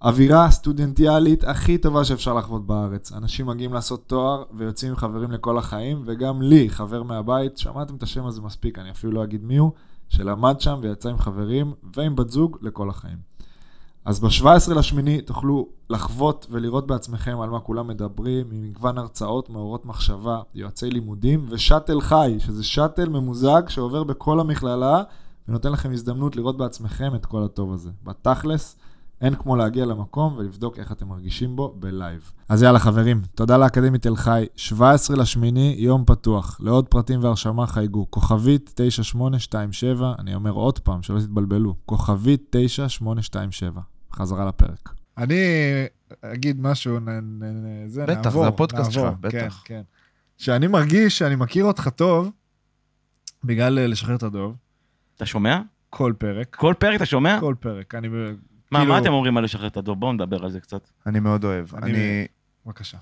[0.02, 3.12] אווירה סטודנטיאלית הכי טובה שאפשר לחוות בארץ.
[3.12, 8.02] אנשים מגיעים לעשות תואר ויוצאים עם חברים לכל החיים, וגם לי, חבר מהבית, שמעתם את
[8.02, 9.72] השם הזה מספיק, אני אפילו לא אגיד מי הוא,
[10.08, 13.34] שלמד שם ויצא עם חברים ועם בת זוג לכל החיים.
[14.04, 20.40] אז ב-17 לשמיני תוכלו לחוות ולראות בעצמכם על מה כולם מדברים, ממגוון הרצאות מעוררות מחשבה,
[20.54, 25.02] יועצי לימודים ושאטל חי, שזה שאטל ממוזג שעובר בכל המכללה
[25.48, 27.90] ונותן לכם הזדמנות לראות בעצמכם את כל הטוב הזה.
[28.04, 28.76] בתכלס,
[29.20, 32.32] אין כמו להגיע למקום ולבדוק איך אתם מרגישים בו בלייב.
[32.48, 36.60] אז יאללה חברים, תודה לאקדמית תל חי, 17 לשמיני, יום פתוח.
[36.60, 43.80] לעוד פרטים והרשמה חייגו, כוכבית 9827, אני אומר עוד פעם, שלא תתבלבלו, כוכבית 9827.
[44.12, 44.94] חזרה לפרק.
[45.18, 45.34] אני
[46.22, 49.62] אגיד משהו, נ, נ, נ, זה, בטח, נעבור, זה הפודקאסט נעבור, שלך, בטח.
[49.64, 49.82] כן, כן.
[50.36, 52.30] שאני מרגיש שאני מכיר אותך טוב,
[53.44, 54.56] בגלל אה, לשחרר את הדוב,
[55.16, 55.60] אתה שומע?
[55.90, 57.40] כל פרק, כל פרק אתה שומע?
[57.40, 58.08] כל פרק, אני...
[58.70, 60.00] מה, כאילו- מה אתם אומרים על לשחרר את הדוב?
[60.00, 60.80] בואו נדבר על זה קצת.
[61.06, 61.66] אני מאוד אוהב.
[61.74, 62.26] אני- אני...
[62.66, 62.98] בבקשה.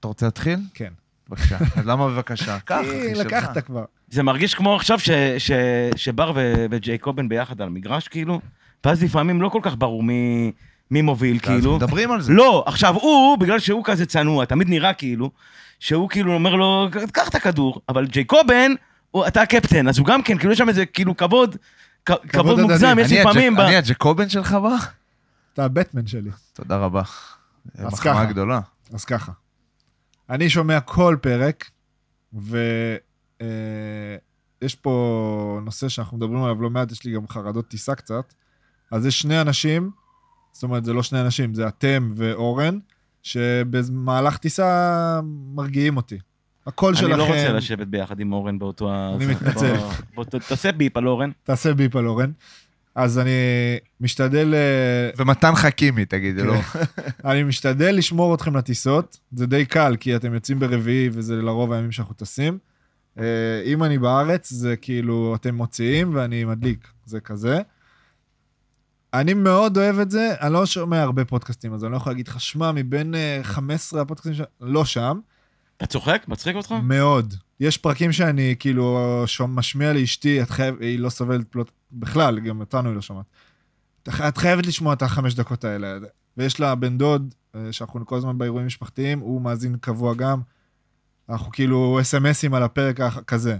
[0.00, 0.58] אתה רוצה להתחיל?
[0.74, 0.92] כן.
[1.28, 1.58] בבקשה.
[1.76, 2.58] אז למה בבקשה?
[2.60, 3.26] קח, כי אחי, שלך.
[3.26, 3.84] לקחת כבר.
[4.08, 5.50] זה מרגיש כמו עכשיו ש- ש-
[5.96, 8.40] שבר ו- וג'ייקובן ביחד על המגרש, כאילו,
[8.84, 10.52] ואז לפעמים לא כל כך ברור מי,
[10.90, 11.76] מי מוביל, כאילו.
[11.76, 12.32] מדברים על זה.
[12.32, 15.30] לא, עכשיו הוא, בגלל שהוא כזה צנוע, תמיד נראה כאילו,
[15.78, 18.72] שהוא כאילו אומר לו, קח את הכדור, אבל ג'ייקובן,
[19.10, 21.56] הוא- אתה הקפטן, אז הוא גם כן, כאילו יש שם איזה כאילו כבוד,
[22.04, 22.60] כבוד.
[22.60, 23.56] מוגזם, יש אני הג'ק- לפעמים...
[23.56, 24.76] ב- אני הג'קובן שלך בר?
[25.54, 26.30] אתה הבטמן שלי.
[26.52, 27.02] תודה רבה.
[27.74, 28.24] אז מחמאה ככה.
[28.24, 28.60] גדולה.
[28.92, 29.32] אז ככה,
[30.30, 31.70] אני שומע כל פרק,
[32.32, 33.00] ויש
[34.80, 34.90] פה
[35.64, 38.34] נושא שאנחנו מדברים עליו לא מעט, יש לי גם חרדות טיסה קצת.
[38.90, 39.90] אז יש שני אנשים,
[40.52, 42.78] זאת אומרת, זה לא שני אנשים, זה אתם ואורן,
[43.22, 45.20] שבמהלך טיסה
[45.54, 46.18] מרגיעים אותי.
[46.66, 47.12] הקול שלכם...
[47.12, 48.94] אני לא רוצה לשבת ביחד עם אורן באותו...
[49.16, 49.76] אני מתנצל.
[50.48, 51.30] תעשה ביפ על אורן.
[51.42, 52.30] תעשה ביפ על אורן.
[52.94, 53.30] אז אני
[54.00, 54.54] משתדל...
[54.54, 56.54] אה, ומתן חכימי, תגיד, זה לא...
[57.30, 61.92] אני משתדל לשמור אתכם לטיסות, זה די קל, כי אתם יוצאים ברביעי וזה לרוב הימים
[61.92, 62.58] שאנחנו טסים.
[63.18, 67.60] אה, אם אני בארץ, זה כאילו, אתם מוציאים ואני מדליק, זה כזה.
[69.14, 72.28] אני מאוד אוהב את זה, אני לא שומע הרבה פודקאסטים, אז אני לא יכול להגיד
[72.28, 74.40] לך, שמע, מבין אה, 15 הפודקאסטים, ש...
[74.60, 75.20] לא שם,
[75.76, 76.24] אתה צוחק?
[76.28, 76.72] מצחיק אותך?
[76.82, 77.34] מאוד.
[77.60, 78.98] יש פרקים שאני כאילו
[79.48, 83.24] משמיע לאשתי, את חייבת, היא לא סובלת פלוט, בכלל, גם אותנו היא לא שומעת.
[84.02, 85.98] את חי- את חייבת לשמוע את החמש דקות האלה.
[86.36, 90.40] ויש לה בן דוד, אה, שאנחנו כל הזמן באירועים משפחתיים, הוא מאזין קבוע גם.
[91.28, 93.56] אנחנו כאילו אס.אם.אסים על הפרק כזה.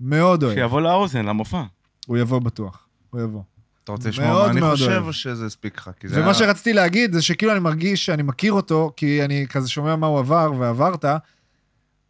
[0.00, 0.54] מאוד אוהב.
[0.54, 1.62] שיבוא לאוזן, למופע.
[2.06, 2.86] הוא יבוא בטוח.
[3.10, 3.42] הוא יבוא.
[3.84, 5.06] אתה רוצה לשמוע מאוד מה אני מאוד חושב, אוהב.
[5.06, 5.90] או שזה הספיק לך?
[6.04, 9.68] זה ומה היה- שרציתי להגיד זה שכאילו אני מרגיש שאני מכיר אותו, כי אני כזה
[9.68, 11.04] שומע מה הוא עבר ועברת,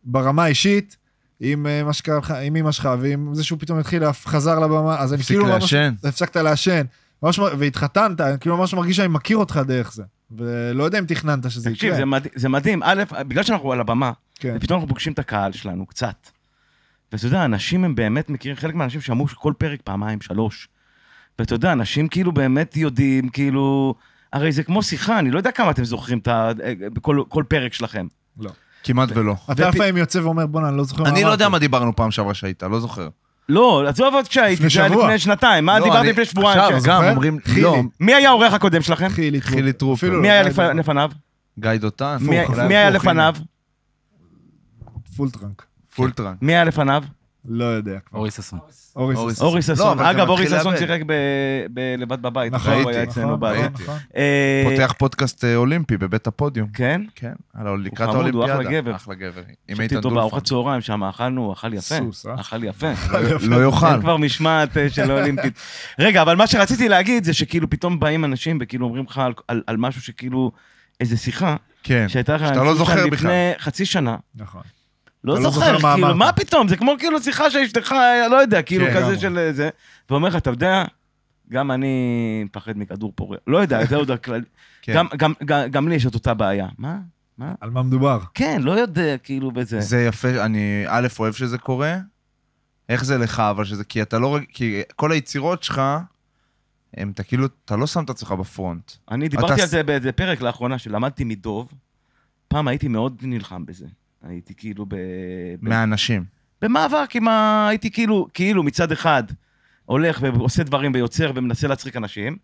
[0.05, 0.97] ברמה האישית,
[1.41, 4.99] עם אה, מה שקרה לך, עם אמא שלך, ועם זה שהוא פתאום התחיל, חזר לבמה,
[4.99, 5.75] אז אני הפסיק כאילו ממש...
[6.05, 6.83] הפסקת לעשן.
[7.23, 10.03] ממש, והתחתנת, אני כאילו ממש מרגיש שאני מכיר אותך דרך זה.
[10.31, 11.97] ולא יודע אם תכננת שזה תקשיב, יקרה.
[11.99, 12.83] זה מדהים- זה מדהים.
[12.83, 14.55] א', בגלל שאנחנו על הבמה, כן.
[14.57, 16.27] ופתאום אנחנו פוגשים את הקהל שלנו קצת.
[17.13, 20.69] ואתה יודע, אנשים הם באמת מכירים, חלק מהאנשים שמעו כל פרק פעמיים, שלוש.
[21.39, 23.95] ואתה יודע, אנשים כאילו באמת יודעים, כאילו...
[24.33, 26.51] הרי זה כמו שיחה, אני לא יודע כמה אתם זוכרים את ה...
[26.93, 28.07] בכל כל פרק שלכם.
[28.85, 29.35] כמעט ולא.
[29.53, 31.59] אתה ופ- לפעמים יוצא ואומר, בואנה, אני לא זוכר מה אני לא יודע אמרתי." מה
[31.59, 33.09] דיברנו פעם שעברה שהיית, לא זוכר.
[33.49, 34.89] לא, עזוב עוד כשהייתי, זה היה.
[34.97, 35.65] לפני שנתיים.
[35.65, 36.61] מה לא, דיברתי אני- לפני שבועיים?
[36.61, 36.89] עכשיו, כן.
[36.89, 37.05] גם?
[37.05, 37.39] אומרים.
[37.57, 39.09] לא, מי היה האורח הקודם שלכם?
[39.41, 40.11] חילי טרופר.
[40.11, 40.73] מי היה לא לפ- יודע.
[40.73, 41.11] לפניו?
[41.59, 42.17] גיא דותן.
[42.21, 42.39] מי-
[42.77, 43.35] היה לפניו?
[43.39, 43.45] הנה.
[45.17, 45.63] פול טראנק.
[45.95, 46.37] פול טראנק.
[46.43, 47.05] מי היה לפניו?
[47.45, 48.19] לא יודע כבר.
[48.19, 48.59] אורי ששון.
[48.97, 49.99] אורי ששון.
[49.99, 50.79] לא, אגב, אורי ששון לאבד.
[50.79, 51.13] שיחק ב-
[51.71, 52.53] בלבד בבית.
[52.53, 53.97] נכון, הוא היה ראיתי, אצלנו נכון, נכון.
[54.17, 56.69] אה, פותח פודקאסט אה, אולימפי בבית הפודיום.
[56.75, 57.03] כן?
[57.15, 58.61] כן, הלו, לקראת חמוד, הוא האולימפיאדה.
[58.61, 58.95] אחלה גבר.
[58.97, 59.43] אחלה גבר.
[59.69, 60.47] עם איתן אותו בארוחת דולפן.
[60.47, 61.95] צהריים שם, אכלנו, אכל יפה.
[61.99, 62.35] סוס, אה?
[62.41, 62.87] אכל יפה.
[63.51, 63.87] לא יאכל.
[63.87, 65.55] אין כבר משמעת אה, של האולימפית.
[65.99, 70.03] רגע, אבל מה שרציתי להגיד זה שכאילו פתאום באים אנשים וכאילו אומרים לך על- משהו
[70.03, 70.53] שכאילו,
[71.01, 72.07] איזה שיחה, כן.
[72.09, 73.07] שהייתה לך שאתה לא זוכר בכלל.
[73.13, 74.17] לפני חצי שנה.
[74.35, 74.63] נכון.
[75.25, 76.15] לא לא זוכר, זוכר מה כאילו.
[76.15, 76.69] מה פתאום?
[76.69, 77.95] זה כמו כאילו שיחה שאשתך,
[78.31, 79.19] לא יודע, כאילו כן, כזה לגמרי.
[79.19, 79.69] של זה.
[80.11, 80.85] ואומר לך, אתה יודע,
[81.51, 81.95] גם אני
[82.45, 83.37] מפחד מכדור פורע.
[83.47, 84.41] לא יודע, זה עוד הכלל.
[84.83, 84.95] כן.
[84.95, 86.67] גם- גם- גם- גם לי יש את אותה בעיה.
[86.79, 86.99] מה?
[87.39, 87.55] מה?
[87.61, 88.19] על מה מדובר?
[88.35, 89.81] כן, לא יודע, כאילו, בזה.
[89.81, 91.97] זה יפה, אני א', אוהב שזה קורה.
[92.89, 95.83] איך זה לך, אבל שזה, כי אתה לא, כי כל היצירות שלך,
[96.97, 98.93] הם, אתה כאילו, אתה לא שם את עצמך בפרונט.
[99.11, 101.69] אני דיברתי אתה על זה באיזה פרק לאחרונה, שלמדתי מדוב.
[102.49, 103.87] פעם הייתי מאוד נלחם בזה.
[104.23, 104.95] הייתי כאילו ב...
[105.61, 106.25] מהאנשים.
[106.63, 107.67] במאבק עם ה...
[107.69, 109.23] הייתי כאילו, כאילו מצד אחד
[109.85, 112.37] הולך ועושה דברים ויוצר ומנסה להצחיק אנשים,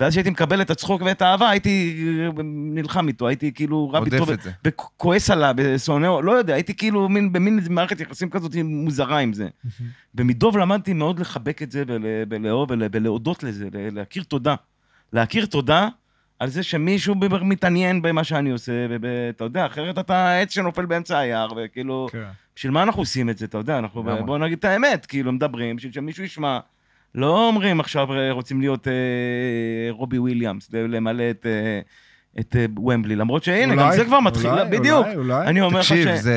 [0.00, 4.26] ואז כשהייתי מקבל את הצחוק ואת האהבה, הייתי אה, נלחם איתו, הייתי כאילו רב איתו.
[4.64, 9.48] וכועס עליו, ושונא, לא יודע, הייתי כאילו מין, במין מערכת יחסים כזאת מוזרה עם זה.
[10.14, 14.54] ומדוב למדתי מאוד לחבק את זה ול, ולאהוב ול, ולהודות לזה, להכיר תודה.
[15.12, 15.88] להכיר תודה
[16.38, 21.18] על זה שמישהו ב- מתעניין במה שאני עושה, ואתה יודע, אחרת אתה עץ שנופל באמצע
[21.18, 22.08] היער, וכאילו...
[22.12, 22.24] כן.
[22.56, 24.22] בשביל מה אנחנו עושים את זה, אתה יודע, אנחנו, לגמרי.
[24.22, 26.58] בוא נגיד את האמת, כאילו, מדברים, בשביל שמישהו ישמע.
[27.14, 28.92] לא אומרים עכשיו אה, רוצים להיות אה,
[29.90, 31.80] רובי וויליאמס, למלא את, אה,
[32.40, 35.06] את אה, ומבלי, למרות שהנה, גם אולי, זה כבר מתחיל, אולי, בדיוק.
[35.06, 35.46] אולי, אולי.
[35.46, 35.92] אני אומר לך ש...
[35.92, 36.36] תקשיב, זה...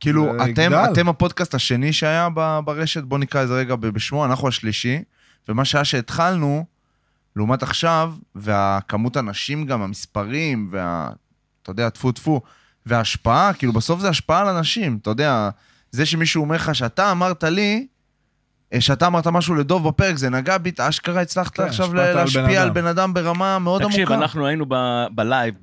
[0.00, 0.84] כאילו, זה אתם, יגדל.
[0.92, 5.02] אתם הפודקאסט השני שהיה ב- ברשת, בוא נקרא לזה רגע ב- בשמו, אנחנו השלישי,
[5.48, 6.64] ומה שהיה שהתחלנו,
[7.36, 11.10] לעומת עכשיו, והכמות אנשים גם, המספרים, וה...
[11.62, 12.40] אתה יודע, טפו טפו,
[12.86, 15.50] וההשפעה, כאילו, בסוף זה השפעה על אנשים, אתה יודע,
[15.90, 17.86] זה שמישהו אומר לך שאתה אמרת לי,
[18.72, 22.12] אה, שאתה אמרת משהו לדוב בפרק, זה נגע בי, אשכרה הצלחת כן, עכשיו השפעת על
[22.14, 22.70] בן להשפיע על.
[22.70, 23.96] בן אדם ברמה מאוד עמוקה.
[23.96, 25.54] תקשיב, אנחנו היינו ב- ב live,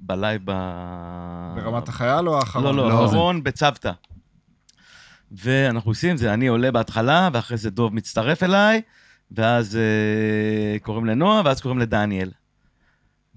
[0.00, 0.52] ב live ב...
[1.54, 2.64] ברמת החייל או האחרון?
[2.64, 3.02] לא, לא, לא.
[3.02, 3.92] האחרון בצוותא.
[5.32, 8.80] ואנחנו עושים זה, אני עולה בהתחלה, ואחרי זה דוב מצטרף אליי,
[9.34, 12.30] ואז אה, קוראים לנועה, ואז קוראים לדניאל.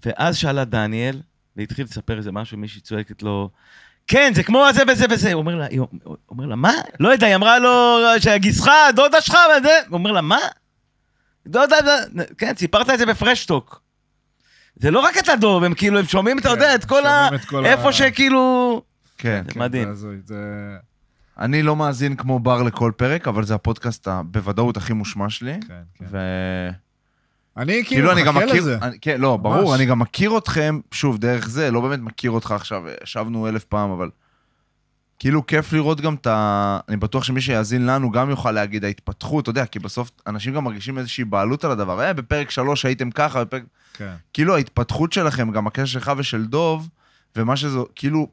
[0.05, 1.21] ואז שאלה דניאל,
[1.55, 3.49] והתחיל לספר איזה משהו, מישהי צועקת לו,
[4.07, 5.33] כן, זה כמו זה וזה וזה.
[5.33, 5.67] הוא אומר לה,
[6.03, 6.73] הוא אומר לה, מה?
[6.99, 9.79] לא יודע, היא אמרה לו, שגיסך, דודה שלך, וזה.
[9.87, 10.39] הוא אומר לה, מה?
[11.47, 11.75] דודה,
[12.37, 13.81] כן, סיפרת את זה בפרשטוק.
[14.75, 17.29] זה לא רק את הדוב, הם כאילו, הם שומעים, אתה כן, יודע, את כל ה...
[17.65, 18.81] איפה שכאילו...
[19.17, 19.43] כן.
[19.47, 19.95] כן, מדהים.
[19.95, 20.77] זה...
[21.39, 25.59] אני לא מאזין כמו בר לכל פרק, אבל זה הפודקאסט בוודאות הכי מושמע שלי.
[25.67, 26.05] כן, כן.
[26.09, 26.17] ו...
[27.57, 28.61] אני כאילו, כאילו אני גם מחכה מכיר...
[28.61, 28.77] לזה.
[28.81, 29.75] אני, כן, לא, ברור, ממש.
[29.75, 33.91] אני גם מכיר אתכם, שוב, דרך זה, לא באמת מכיר אותך עכשיו, ישבנו אלף פעם,
[33.91, 34.09] אבל...
[35.19, 36.79] כאילו, כיף לראות גם את ה...
[36.89, 40.63] אני בטוח שמי שיאזין לנו גם יוכל להגיד ההתפתחות, אתה יודע, כי בסוף אנשים גם
[40.63, 42.01] מרגישים איזושהי בעלות על הדבר.
[42.01, 43.63] אה, בפרק שלוש הייתם ככה, בפרק...
[43.93, 44.13] כן.
[44.33, 46.89] כאילו ההתפתחות שלכם, גם הקשר שלך ושל דוב,
[47.35, 48.27] ומה שזה, כאילו,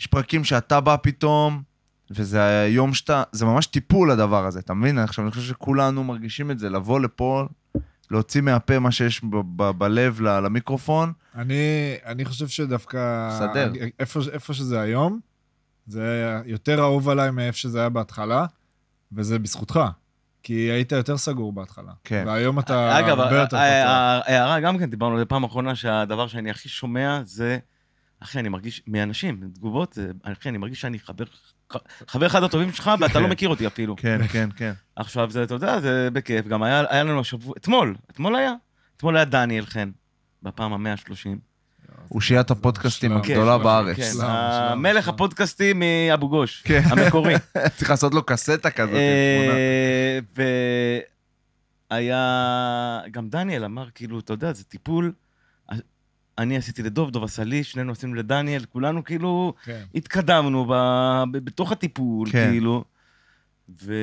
[0.00, 1.62] יש פרקים שאתה בא פתאום,
[2.10, 4.98] וזה היום שאתה, זה ממש טיפול הדבר הזה, אתה מבין?
[4.98, 7.46] עכשיו אני חושב שכולנו מרגישים את זה, לבוא לפה,
[8.10, 11.12] להוציא מהפה מה שיש ב- ב- בלב ל- למיקרופון.
[11.34, 11.54] אני,
[12.04, 13.30] אני חושב שדווקא...
[13.38, 13.72] סדר.
[13.98, 15.20] איפה, איפה שזה היום,
[15.86, 16.02] זה
[16.46, 18.46] יותר אהוב עליי מאיפה שזה היה בהתחלה,
[19.12, 19.80] וזה בזכותך.
[20.42, 21.92] כי היית יותר סגור בהתחלה.
[22.04, 22.24] כן.
[22.26, 23.58] והיום אתה אגב, הרבה יותר פתוח.
[23.58, 27.58] ה- ההערה גם כן, דיברנו על זה פעם אחרונה, שהדבר שאני הכי שומע זה,
[28.20, 31.24] אחי, אני מרגיש, מאנשים, תגובות, אחי, אני מרגיש שאני חבר,
[32.08, 33.96] חבר אחד הטובים שלך, ואתה לא מכיר אותי אפילו.
[33.96, 34.72] כן, כן, כן.
[34.96, 38.52] עכשיו, זה, אתה יודע, זה בכיף, גם היה, היה לנו השבוע, אתמול, אתמול היה,
[38.96, 39.90] אתמול היה דניאל חן,
[40.42, 41.38] בפעם המאה השלושים.
[42.10, 43.16] אושיית הפודקאסטים.
[43.16, 43.96] הגדולה כן, בארץ.
[43.96, 44.86] כן, שלום.
[45.08, 46.82] הפודקאסטים מאבו גוש, כן.
[46.84, 47.34] המקורי.
[47.76, 48.94] צריך לעשות לו קסטה כזאת.
[48.94, 50.18] אה,
[51.90, 55.12] והיה, גם דניאל אמר, כאילו, אתה יודע, זה טיפול.
[56.38, 59.84] אני עשיתי לדוב, דוב עשה לי, שנינו עשינו לדניאל, כולנו כאילו כן.
[59.94, 60.72] התקדמנו ב,
[61.32, 62.50] ב, בתוך הטיפול, כן.
[62.50, 62.84] כאילו.
[63.82, 63.94] ו...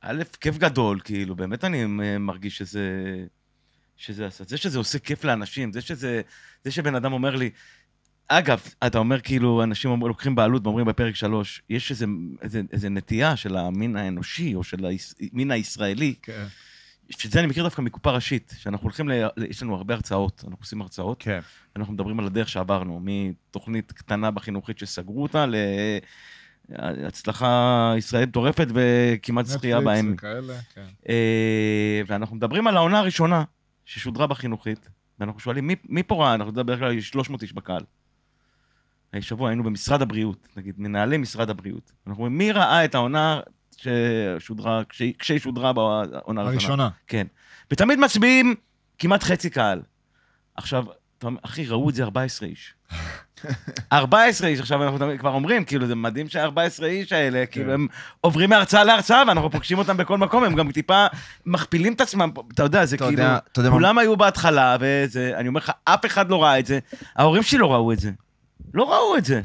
[0.00, 1.84] א', כיף גדול, כאילו, באמת אני
[2.18, 2.90] מרגיש שזה...
[3.96, 4.44] שזה עשה.
[4.44, 6.20] זה שזה עושה כיף לאנשים, זה שזה...
[6.64, 7.50] זה שבן אדם אומר לי...
[8.28, 12.06] אגב, אתה אומר כאילו, אנשים לוקחים בעלות ואומרים בפרק שלוש, יש איזה,
[12.42, 14.86] איזה, איזה נטייה של המין האנושי, או של
[15.32, 16.46] המין הישראלי, כן.
[17.10, 19.12] שזה אני מכיר דווקא מקופה ראשית, שאנחנו הולכים, ל...
[19.48, 21.40] יש לנו הרבה הרצאות, אנחנו עושים הרצאות, כן.
[21.76, 25.46] אנחנו מדברים על הדרך שעברנו, מתוכנית קטנה בחינוכית שסגרו אותה,
[26.68, 30.16] להצלחה ישראלית מטורפת וכמעט זכייה בהם.
[30.16, 30.84] כן.
[31.08, 33.44] אה, ואנחנו מדברים על העונה הראשונה
[33.84, 34.88] ששודרה בחינוכית,
[35.20, 36.34] ואנחנו שואלים, מי, מי פה ראה?
[36.34, 37.82] אנחנו בדרך כלל יש 300 איש בקהל.
[39.20, 41.92] שבוע היינו במשרד הבריאות, נגיד, מנהלי משרד הבריאות.
[42.06, 43.40] אנחנו אומרים, מי ראה את העונה
[43.82, 46.42] ששודרה, כשהיא- כשהיא שודרה בעונה הראשונה?
[46.42, 46.88] הראשונה.
[47.06, 47.26] כן.
[47.70, 48.54] ותמיד מצביעים
[48.98, 49.80] כמעט חצי קהל.
[50.56, 50.84] עכשיו,
[51.42, 52.74] אחי, ראו את זה 14 איש.
[53.92, 57.86] 14 איש, עכשיו אנחנו כבר אומרים, כאילו, זה מדהים שה-14 איש האלה, כאילו, הם
[58.20, 61.06] עוברים מהרצאה להרצאה, ואנחנו פוגשים אותם בכל מקום, הם גם טיפה
[61.46, 63.22] מכפילים את עצמם, אתה יודע, זה כאילו,
[63.70, 66.78] כולם היו בהתחלה, וזה, אני אומר לך, אף אחד לא ראה את זה,
[67.16, 68.10] ההורים שלי לא ראו את זה.
[68.74, 69.40] לא ראו את זה.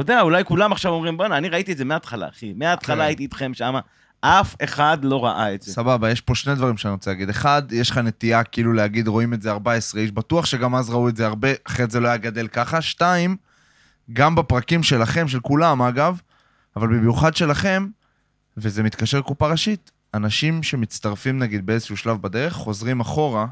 [0.00, 2.52] אתה יודע, אולי כולם עכשיו אומרים, בואנה, אני ראיתי את זה מההתחלה, אחי.
[2.56, 3.00] מההתחלה כן.
[3.00, 3.74] הייתי איתכם שם,
[4.20, 5.72] אף אחד לא ראה את זה.
[5.72, 7.28] סבבה, יש פה שני דברים שאני רוצה להגיד.
[7.28, 11.08] אחד, יש לך נטייה כאילו להגיד, רואים את זה 14 איש, בטוח שגם אז ראו
[11.08, 12.82] את זה הרבה, אחרת זה לא היה גדל ככה.
[12.82, 13.36] שתיים,
[14.12, 16.20] גם בפרקים שלכם, של כולם אגב,
[16.76, 17.86] אבל במיוחד שלכם,
[18.56, 23.46] וזה מתקשר קופה ראשית, אנשים שמצטרפים נגיד באיזשהו שלב בדרך, חוזרים אחורה,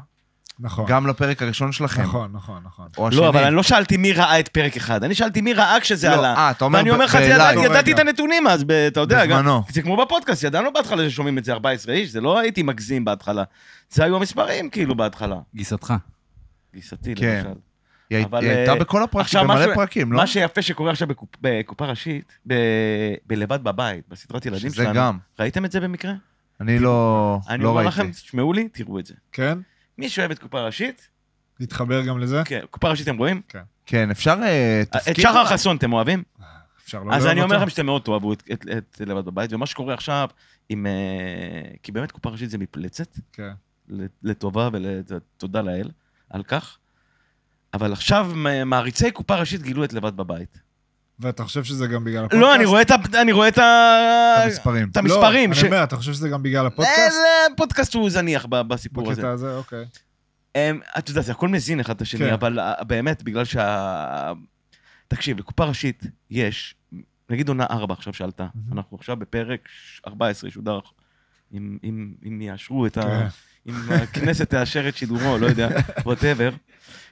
[0.59, 0.85] נכון.
[0.87, 2.01] גם לפרק הראשון שלכם.
[2.01, 2.87] נכון, נכון, נכון.
[2.97, 3.21] או השני.
[3.21, 6.09] לא, אבל אני לא שאלתי מי ראה את פרק אחד, אני שאלתי מי ראה כשזה
[6.09, 6.33] לא, עלה.
[6.33, 7.99] אה, אתה אומר ואני אומר לך, ידעתי- את.
[7.99, 9.63] הנתונים אז, אתה יודע, גם- בזמנו.
[9.69, 13.43] זה כמו בפודקאסט, ידענו בהתחלה ששומעים את זה 14 איש, זה לא הייתי מגזים בהתחלה.
[13.89, 15.35] זה היו המספרים, כאילו, בהתחלה.
[15.55, 15.93] גיסתך.
[16.75, 17.41] גיסתי, כן.
[17.45, 17.59] למשל.
[18.09, 20.17] היא אבל, הייתה אה, בכל הפרקים, במלא משהו- פרקים, לא?
[20.19, 22.53] מה שיפה שקורה עכשיו בקופ- בקופה ראשית, ב-
[23.27, 24.93] בלבד בבית, בסדרת ילדים שלנו.
[24.93, 25.17] גם.
[25.39, 26.13] ראיתם את זה במקרה?
[26.61, 27.89] אני לא אני לא אומר ראיתי.
[28.01, 29.13] לכם, תשמעו לי, תראו את זה.
[29.31, 29.57] כן?
[29.97, 31.09] מי שאוהב את קופה ראשית,
[31.59, 32.41] להתחבר גם לזה?
[32.45, 33.41] כן, קופה ראשית אתם רואים?
[33.85, 35.19] כן, אפשר אה, את תפקיד?
[35.19, 36.23] שחר חסון אתם אוהבים?
[36.83, 37.63] אפשר לא אז לאהוב אני אומר אותו?
[37.63, 40.29] לכם שאתם מאוד תאהבו את, את, את לבד בבית, ומה שקורה עכשיו,
[40.69, 43.51] עם, אה, כי באמת קופה ראשית זה מפלצת, כן.
[44.23, 45.89] לטובה ותודה לאל
[46.29, 46.77] על כך,
[47.73, 48.31] אבל עכשיו
[48.65, 50.59] מעריצי קופה ראשית גילו את לבד בבית.
[51.19, 52.41] ואתה חושב שזה גם בגלל הפודקאסט?
[52.41, 53.63] לא, אני רואה את, ה- אני רואה את, ה...
[54.37, 54.89] את המספרים.
[54.91, 55.49] את המספרים.
[55.49, 55.59] לא, ש...
[55.59, 57.17] אני אומר, אתה חושב שזה גם בגלל אה, הפודקאסט?
[57.53, 59.21] הפודקאסט הוא זניח בסיפור הזה.
[59.21, 59.85] בקטע הזה, אוקיי.
[60.55, 62.33] הם, אתה יודע, זה הכל מזין אחד את השני, כן.
[62.33, 64.31] אבל אה, באמת, בגלל שה...
[65.07, 66.75] תקשיב, לקופה ראשית יש,
[67.29, 69.69] נגיד עונה 4 עכשיו שעלתה, אנחנו עכשיו בפרק
[70.07, 70.79] 14 שודר,
[71.53, 73.01] אם, אם, אם יאשרו את ה...
[73.01, 73.27] כן.
[73.67, 75.69] אם הכנסת תאשר את שידורו, לא יודע,
[76.05, 76.51] ווטאבר.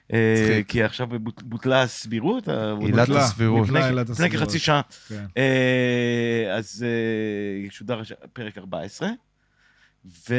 [0.09, 0.67] מצחיק.
[0.69, 2.47] כי עכשיו בוט- בוטלה הסבירות.
[2.47, 3.69] ה- עילת הסבירות.
[3.69, 4.29] לפני-.
[4.29, 4.81] כחצי שעה.
[5.07, 5.25] כן.
[5.37, 9.09] אה, אז אה, שודר הש- פרק 14,
[10.29, 10.35] ו...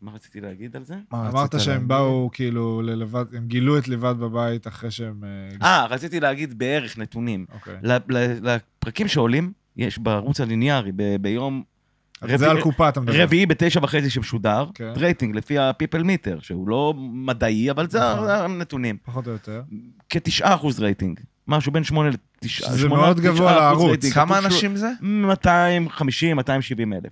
[0.00, 0.94] מה רציתי להגיד על זה?
[1.12, 1.88] אמרת שהם?
[1.88, 5.24] באו כאילו ללבד, הם גילו את לבד בבית אחרי שהם...
[5.62, 7.46] אה, אה, רציתי להגיד בערך נתונים.
[7.54, 7.76] אוקיי.
[7.82, 11.62] ל- ל- לפרקים שעולים, יש בערוץ הליניארי ב- ביום
[12.22, 13.22] אז זה על קופה אתה מדבר.
[13.22, 14.92] רביעי בתשע וחצי שמשודר, כן.
[14.96, 18.28] רייטינג לפי ה-people meter, שהוא לא מדעי, אבל זה נכון.
[18.28, 18.96] הנתונים.
[19.04, 19.62] פחות או יותר.
[20.10, 21.20] כתשעה אחוז רייטינג.
[21.48, 22.78] משהו בין שמונה לתשעה.
[22.78, 24.06] שמונה- מאוד גבוה לערוץ.
[24.12, 24.90] כמה אנשים זה?
[25.00, 27.02] 250, 270 אלף.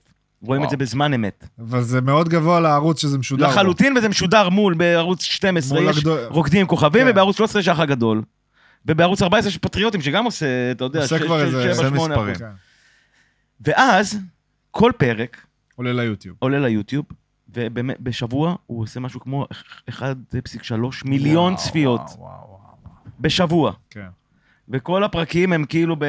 [0.43, 0.71] רואים את.
[0.71, 1.49] זה בזמן אמת.
[1.61, 3.47] אבל זה מאוד גבוה לערוץ שזה משודר.
[3.49, 7.11] לחלוטין, וזה משודר מול בערוץ 12, מול יש הגדול- רוקדים עם כוכבים, כן.
[7.11, 8.23] ובערוץ 13 יש האח הגדול.
[8.87, 12.35] ובערוץ 14 יש פטריוטים, שגם עושה, אתה יודע, עושה כבר איזה- מספרים.
[13.61, 14.19] ואז,
[14.77, 16.37] כל פרק עולה ליוטיוב.
[16.39, 17.05] עולה ליוטיוב,
[17.49, 19.47] ובשבוע הוא עושה משהו כמו
[19.91, 20.03] 1.3
[21.05, 22.01] מיליון וואו, צפיות.
[22.01, 22.95] וואו, וואו, וואו.
[23.21, 23.73] בשבוע.
[23.91, 24.07] כן.
[24.69, 26.05] וכל הפרקים הם כאילו ב...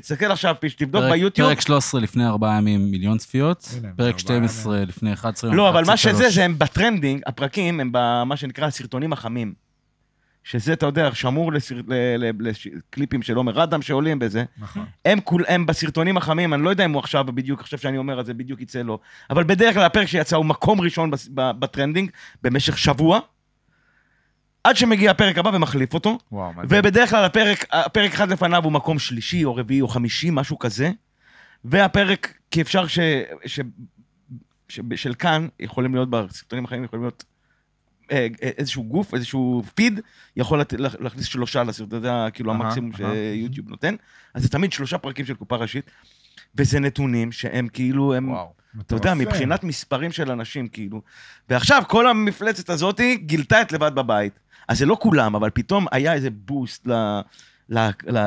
[0.00, 1.48] תסתכל עכשיו, פיש, תבדוק פרק- ביוטיוב.
[1.48, 5.56] פרק 13 לפני ארבעה ימים מיליון צפיות, הנה, פרק ארבעה 12 לפני 11 יום.
[5.56, 6.30] לא, אבל מה 11 שזה.
[6.30, 9.65] זה הם ב trending, הפרקים הם במה שנקרא הסרטונים החמים.
[10.46, 11.74] שזה, אתה יודע, שמור לסר...
[11.88, 12.30] ל...
[12.40, 14.44] לקליפים של עומר אדם שעולים בזה.
[14.58, 14.84] נכון.
[15.04, 18.20] הם, כול, הם בסרטונים החמים, אני לא יודע אם הוא עכשיו בדיוק, חושב שאני אומר
[18.20, 18.98] אז זה בדיוק יצא לו,
[19.30, 22.10] אבל בדרך כלל הפרק שיצא הוא מקום ראשון ב trending
[22.42, 23.20] במשך שבוע,
[24.64, 26.68] עד שמגיע הפרק הבא ומחליף אותו, וואו, מדהים.
[26.70, 30.90] ובדרך כלל הפרק, הפרק אחד לפניו הוא מקום שלישי או רביעי או חמישי, משהו כזה,
[31.64, 32.98] והפרק, כי אפשר ש...
[33.46, 33.60] ש...
[34.68, 34.80] ש...
[34.96, 37.24] של כאן, יכולים להיות בסרטונים החמים, יכולים להיות
[38.42, 40.00] איזשהו גוף, איזשהו פיד,
[40.36, 40.62] יכול
[40.98, 42.92] להכניס שלושה לסרטון, זה כאילו המקסימום.
[42.96, 43.94] שיוטיוב נותן.
[44.34, 45.90] אז זה תמיד שלושה פרקים של קופה ראשית,
[46.54, 48.52] וזה נתונים שהם כאילו, הם, וואו.
[48.80, 49.14] אתה יודע.
[49.14, 51.02] מבחינת מספרים של אנשים, כאילו.
[51.48, 54.38] ועכשיו, כל המפלצת הזאתי גילתה את לבד בבית.
[54.68, 56.92] אז זה לא כולם, אבל פתאום היה איזה בוסט ל...
[57.68, 57.78] ל...
[58.08, 58.18] ל...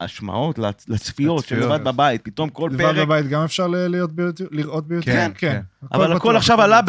[0.00, 1.50] השמעות, לצ- לצפיות.
[1.52, 2.96] לבד בבית, פתאום כל לבד פרק...
[2.96, 5.16] בבית גם אפשר להיות ביוטיוב, לראות ביוטיוב?
[5.16, 5.60] כן, כן.
[5.92, 6.80] אבל הכל עכשיו עלה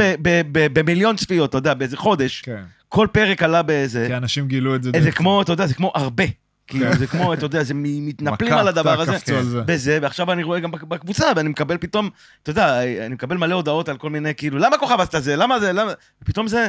[0.52, 2.42] במיליון צפיות, אתה יודע, באיזה חודש.
[2.42, 4.06] כן, כל פרק עלה באיזה...
[4.08, 4.92] כי אנשים גילו את זה.
[4.92, 6.24] דרך- כמו, אתה יודע, זה כמו הרבה.
[6.68, 6.98] כאילו, כן.
[6.98, 9.12] זה כמו, אתה יודע, זה מתנפלים על הדבר הזה.
[9.14, 9.62] קפצו על זה.
[9.62, 12.10] בזה, ועכשיו אני רואה גם בק- בקבוצה, ואני מקבל פתאום,
[12.44, 15.36] אתה יודע, אני מקבל מלא הודעות על כל מיני, כאילו, למה כוכב עשת זה?
[15.36, 15.74] למה זה?
[15.74, 15.92] למה...
[16.26, 16.68] פתאום זה...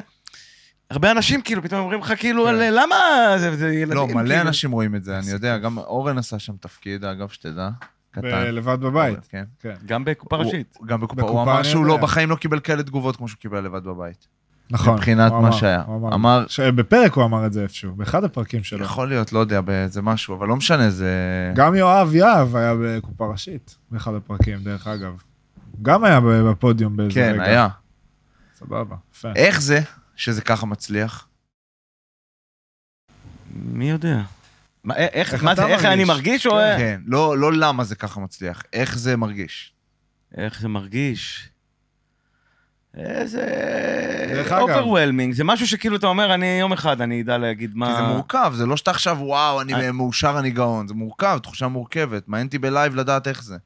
[0.93, 2.49] הרבה אנשים כאילו פתאום אומרים לך כאילו, כן.
[2.49, 2.97] על- למה
[3.39, 4.41] זה, זה ילדים, לא, מלא כאילו.
[4.49, 7.69] אנשים רואים את זה, אני יודע, גם אורן עשה שם תפקיד, אגב, שתדע.
[8.11, 8.21] קטן.
[8.31, 9.19] בלבד בבית.
[9.29, 9.45] כן.
[9.61, 9.75] כן.
[9.87, 10.77] גם בקופה ראשית.
[10.79, 11.87] הוא- גם בקופה, בקופה הוא אמר שהוא.
[11.87, 14.27] לא, בחיים לא קיבל כאלה תגובות כמו שהוא קיבל לבד בבית.
[14.71, 14.95] נכון.
[14.95, 15.83] מבחינת מה אמר, שהיה.
[15.87, 16.15] הוא אמר.
[16.15, 18.85] אמר, בפרק הוא אמר את זה איפשהו, באחד הפרקים שלו.
[18.85, 21.11] יכול להיות, לא יודע, באיזה משהו, אבל לא משנה, זה...
[21.55, 25.13] גם יואב יהב היה בקופה ראשית, באחד הפרקים, דרך אגב.
[25.83, 27.43] גם היה בפודיום באיזה כן, רגע.
[27.43, 27.69] היה.
[28.59, 29.29] סבבה, יפה.
[29.37, 29.81] איך זה
[30.17, 31.29] שזה ככה מצליח?
[33.55, 34.23] מי יודע?
[34.85, 35.85] מה, א- איך, איך מה זה, איך?
[35.85, 36.53] אני מרגיש או...
[36.79, 39.73] כן, לא לא למה זה ככה מצליח, איך זה מרגיש.
[40.37, 41.49] איך זה מרגיש?
[42.95, 44.45] איזה...
[44.61, 47.87] overwhelming, זה משהו שכאילו אתה אומר, אני יום אחד, אני אדע להגיד מה...
[47.87, 50.89] כי זה מורכב, זה לא שאתה עכשיו, וואו, אני אני- מאושר, אני גאון.
[50.89, 52.29] זה מורכב, תחושה מורכבת.
[52.29, 53.57] מעניין אותי ב live לדעת איך זה.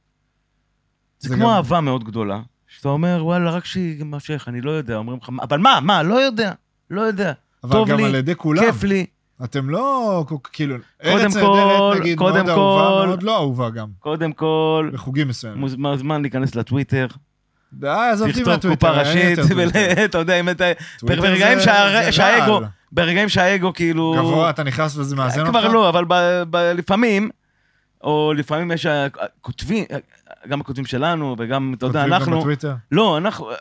[1.19, 2.41] זה זה כמו גם- אהבה מאוד גדולה,
[2.77, 4.97] שאתה אומר, וואלה, רק שיימשך, אני לא יודע.
[4.97, 6.53] אומרים לך, אבל מה, מה, לא יודע,
[6.91, 7.33] לא יודע.
[7.71, 8.23] טוב לי.
[8.61, 9.07] כיף לי.
[9.45, 14.33] אתם לא, כאילו, ארץ נהדרת, נגיד, קודם מאוד אהובה, כל- מאוד לא אהובה גם, קודם
[14.33, 15.61] כל, בחוגים מסוימים.
[15.61, 17.07] מוז- מוזמן להיכנס לטוויטר,
[17.73, 19.39] די, עזוב אותי לכתוב מהטוויטר, קופה אין ראשית.
[19.97, 20.65] ואתה יודע, אם אתה...
[21.03, 21.59] ברגעים
[22.11, 22.61] שהאגו.
[22.93, 24.15] ברגעים שהאגו כאילו...
[24.19, 25.51] גבוה, אתה נכנס וזה מאזן אותך?
[25.51, 26.05] כבר לא, אבל
[26.75, 27.31] לפעמים,
[28.05, 28.87] או לפעמים יש
[29.41, 29.85] כותבים,
[30.49, 32.39] גם הכותבים שלנו, וגם, אתה יודע, כותבים גם אנחנו...
[32.39, 32.75] בטוויטר?
[32.93, 33.57] לא, אנחנו אה,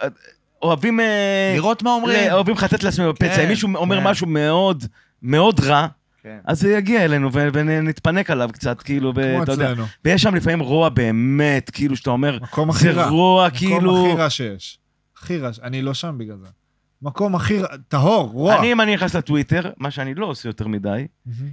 [0.62, 1.00] אוהבים...
[1.00, 2.32] אה, לראות מה אומרים.
[2.32, 3.36] אוהבים לחטט לעצמנו בפצע.
[3.36, 4.08] כן, אם מישהו אומר כן.
[4.08, 4.84] משהו מאוד,
[5.22, 5.88] מאוד רע,
[6.24, 6.38] כן.
[6.46, 9.74] אז זה יגיע אלינו ו- ונתפנק עליו קצת, כאילו, אתה יודע.
[10.06, 13.06] ויש שם לפעמים רוע באמת, כאילו, שאתה אומר, מקום זה.
[13.06, 14.06] רוע, מקום כאילו...
[14.06, 14.80] הכי רע שיש.
[15.18, 16.48] הכי רע, אני לא שם בגלל זה.
[17.02, 18.60] מקום הכי טהור, רוע.
[18.60, 21.08] אני, אם אני נכנס לטוויטר, מה שאני לא עושה יותר מדי.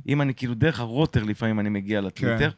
[0.08, 2.50] אם אני כאילו דרך הרוטר לפעמים אני מגיע לטוויטר,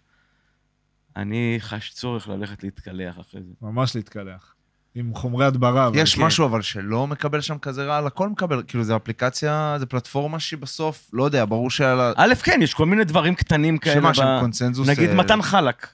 [1.17, 3.53] אני חש צורך ללכת להתקלח אחרי זה.
[3.63, 4.55] ממש להתקלח.
[4.95, 5.87] עם חומרי הדברה.
[5.87, 6.23] אבל יש כן.
[6.23, 10.59] משהו אבל שלא מקבל שם כזה רעל, הכל מקבל, כאילו זה אפליקציה, זה פלטפורמה שהיא
[10.59, 12.13] בסוף, לא יודע, ברור שעל ה...
[12.17, 13.95] א', כן, יש כל מיני דברים קטנים כאלה.
[13.95, 14.89] שמה, ב- שהם קונצנזוס...
[14.89, 15.87] נגיד אה, מתן חלק.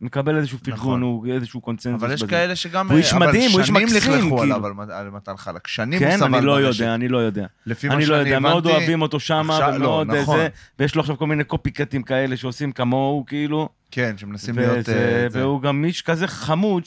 [0.00, 1.02] מקבל איזשהו פרגון, נכון.
[1.02, 2.30] הוא איזשהו קונצנזוס אבל יש בזה.
[2.30, 2.88] כאלה שגם...
[2.90, 4.42] הוא איש אבל מדהים, הוא איש שנים מקסים, לכלכו כאילו.
[4.42, 5.66] עליו על מת- על מתן חלק.
[5.66, 6.60] שנים הוא כן, סבל אני לא.
[6.60, 7.46] יודע, אני לא יודע.
[7.66, 10.36] לפי מה אני לא שאני יודע, מאוד אוהבים אותו שמה, עכשיו- לא, ומאוד נכון.
[10.38, 14.78] זה, ויש לו עכשיו כל מיני קופי קטים כאלה שעושים כמוהו, כאילו, כן, שמנסים להיות...
[14.78, 15.40] וזה- אה, זה.
[15.44, 16.82] והוא גם איש כזה חמוד,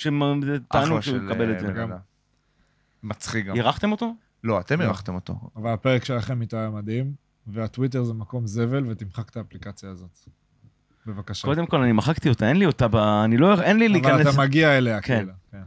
[0.69, 1.67] אחלה שהוא יקבל את זה.
[1.67, 1.97] אה, בן אדם.
[3.03, 3.55] מצחיק גם.
[3.55, 4.13] אירחתם אותו?
[4.43, 4.85] לא, אתם לא.
[4.85, 5.35] אירחתם אותו.
[5.55, 7.13] אבל הפרק שלכם איתו היה מדהים,
[7.47, 10.19] והטוויטר זה מקום זבל, ותמחק את האפליקציה הזאת.
[11.05, 11.47] בבקשה.
[11.47, 12.95] קודם כל, אני מחקתי אותה, אין לי אותה ב...
[12.95, 13.61] אני לא...
[13.61, 14.27] אין לי אבל להיכנס...
[14.27, 15.17] אתה מגיע אליה, כן.
[15.17, 15.31] כאילו.
[15.51, 15.61] כן.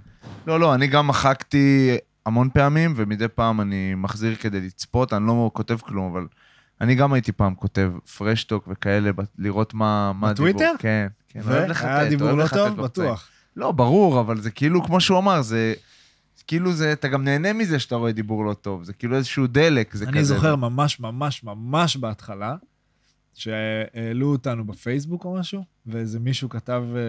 [0.46, 5.50] לא, לא, אני גם מחקתי המון פעמים, ומדי פעם אני מחזיר כדי לצפות, אני לא
[5.54, 6.26] כותב כלום, אבל
[6.80, 10.48] אני גם הייתי פעם כותב פרשטוק וכאלה, ב- לראות מה מה הדיבור.
[10.48, 10.72] בטוויטר?
[10.78, 12.68] כן, כן, אוהב לחטט, והיה דיבור לא טוב?
[12.68, 12.84] בפצעים.
[12.84, 13.28] בטוח.
[13.56, 15.74] לא, ברור, אבל זה כאילו, כמו שהוא אמר, זה...
[16.46, 19.94] כאילו זה, אתה גם נהנה מזה שאתה רואה דיבור לא טוב, זה כאילו איזשהו דלק,
[19.94, 20.12] זה כזה.
[20.12, 22.56] אני זוכר ממש ממש ממש בהתחלה,
[23.34, 27.00] שהעלו אותנו בפייסבוק או משהו, ואיזה מישהו כתב אה,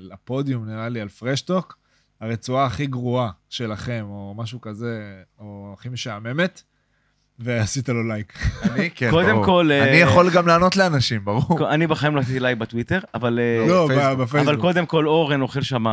[0.00, 1.78] לפודיום, נראה לי, על פרשטוק,
[2.20, 6.62] הרצועה הכי גרועה שלכם, או משהו כזה, או הכי משעממת,
[7.38, 8.32] ועשית לו לייק.
[8.72, 9.44] אני, כן, קודם ברור.
[9.44, 11.70] כל, אה, אני יכול גם לענות לאנשים, ברור.
[11.74, 13.38] אני בחיים לא עשיתי live בטוויטר, אבל...
[13.38, 14.34] אה, לא, בפייסבוק.
[14.34, 15.84] אבל קודם כל אורן אוכל שם...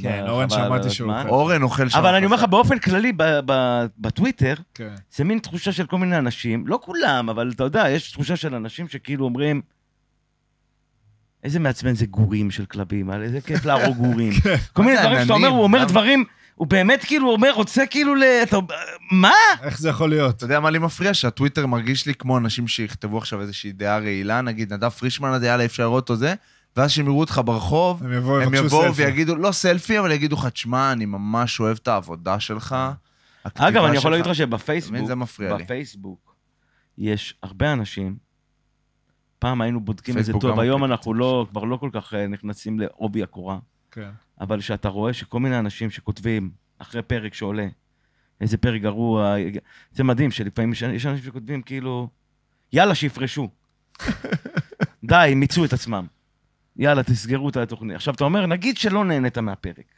[0.00, 1.12] כן, ב- אורן שמעתי שהוא.
[1.12, 1.28] אוכל.
[1.28, 1.98] אורן אוכל שם.
[1.98, 2.44] אבל אני אומר לך.
[2.44, 3.12] באופן כללי,
[3.98, 4.94] בטוויטר, כן.
[5.14, 8.54] זה מין תחושה של כל מיני אנשים, לא כולם, אבל אתה יודע, יש תחושה של
[8.54, 9.62] אנשים שכאילו אומרים,
[11.44, 14.32] איזה מעצבן זה גורים של כלבים, על איזה כיף להרוג גורים.
[14.72, 15.48] כל מיני זה דברים שאתה אומר?
[15.48, 15.84] הוא אומר?
[15.84, 16.24] דברים,
[16.56, 18.22] הוא באמת כאילו אומר, רוצה כאילו ל...
[18.42, 18.56] אתה-
[19.12, 19.32] מה?
[19.62, 20.36] איך זה יכול להיות?
[20.36, 21.14] אתה יודע מה לי מפריע?
[21.14, 25.64] שהטוויטר מרגיש לי כמו אנשים שיכתבו עכשיו איזושהי דעה רעילה, נגיד נדב פרישמן הזה, יאללה,
[25.64, 26.34] אפשר לראות אותו זה,
[26.76, 29.04] ואז כשהם יראו אותך ברחוב, הם יבואו, הם יבואו סלפי.
[29.04, 32.76] ויגידו, לא סלפי, אבל יגידו לך, תשמע, אני ממש אוהב את העבודה שלך.
[33.44, 34.34] הכתיבה אגב, אני יכול שלך." להגיד לך?
[34.34, 35.64] שבפייסבוק, זה מפריע לי.
[35.64, 36.34] בפייסבוק,
[36.98, 38.16] יש הרבה אנשים,
[39.38, 42.26] פעם היינו בודקים את זה פייסבוק טוב, היום אנחנו לא, כבר לא כל כך אה,
[42.26, 43.58] נכנסים לעובי הקורה.
[43.90, 44.10] כן.
[44.40, 47.68] אבל שאתה רואה שכל מיני אנשים שכותבים אחרי פרק שעולה,
[48.40, 49.34] איזה פרק גרוע,
[49.92, 52.08] זה מדהים שלפעמים יש, אנשים שכותבים כאילו,
[52.72, 53.48] יאללה, שיפרשו.
[55.04, 56.06] די, מיצו את עצמם.
[56.76, 57.96] יאללה, תסגרו את התוכנית.
[57.96, 59.94] עכשיו, אתה אומר, נגיד שלא נהנית מהפרק.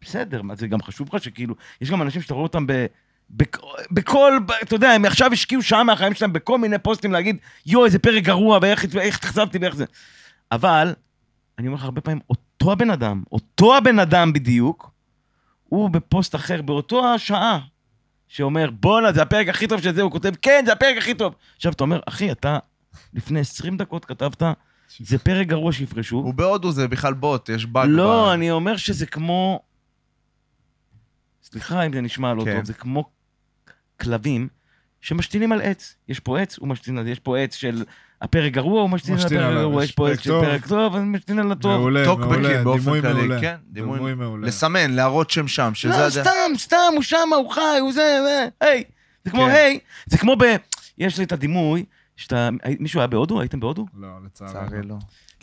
[0.00, 2.86] בסדר, מה, זה גם חשוב לך שכאילו, יש גם אנשים שאתה רואה אותם ב...
[3.30, 7.84] בכ- בכל, אתה יודע, הם עכשיו השקיעו שעה מהחיים שלהם בכל מיני פוסטים להגיד, יואו,
[7.84, 9.84] איזה פרק גרוע, ואיך איך התאכזבתי ואיך זה.
[10.52, 10.94] אבל,
[11.58, 12.20] אני אומר לך הרבה פעמים,
[12.60, 14.90] אותו הבן אדם, אותו הבן אדם בדיוק,
[15.64, 17.58] הוא בפוסט אחר באותו השעה,
[18.28, 21.34] שאומר, בואנה, זה הפרק הכי טוב של זה, הוא כותב, כן, זה הפרק הכי טוב.
[21.56, 22.58] עכשיו, אתה אומר, אחי, אתה
[23.14, 24.42] לפני 20 דקות כתבת,
[24.98, 26.16] זה פרק גרוע שיפרשו.
[26.16, 27.88] הוא בהודו, זה בכלל בוט, יש באג.
[27.90, 29.60] לא, ב- אני אומר שזה כמו...
[31.42, 32.56] סליחה אם זה נשמע לא כן.
[32.56, 33.04] טוב, זה כמו
[34.00, 34.48] כלבים
[35.00, 35.96] שמשתינים על עץ.
[36.08, 37.84] יש פה עץ, הוא משתין על זה, יש פה עץ של
[38.22, 40.44] הפרק גרוע, הוא משתין על הפרק הגרוע, יש פה טוב.
[40.44, 41.72] פרק טוב, אז משתין על הטוב.
[41.72, 43.40] מעולה, מעולה, דימוי מעולה.
[43.40, 44.46] כן, דימוי- מעולה.
[44.46, 45.98] לסמן, להראות שם שם, שזה...
[46.04, 46.10] לא.
[46.10, 48.18] סתם, סתם, הוא שמה, הוא חי, הוא זה,
[48.60, 48.82] היי,
[49.24, 49.50] זה כמו כן.
[49.50, 50.42] היי, זה כמו ב...
[50.98, 51.84] יש לי את הדימוי,
[52.16, 52.48] שאתה...
[52.80, 53.40] מישהו היה בהודו?
[53.40, 53.86] הייתם בהודו?
[53.98, 54.78] לא, לצערי.
[54.84, 54.94] לא.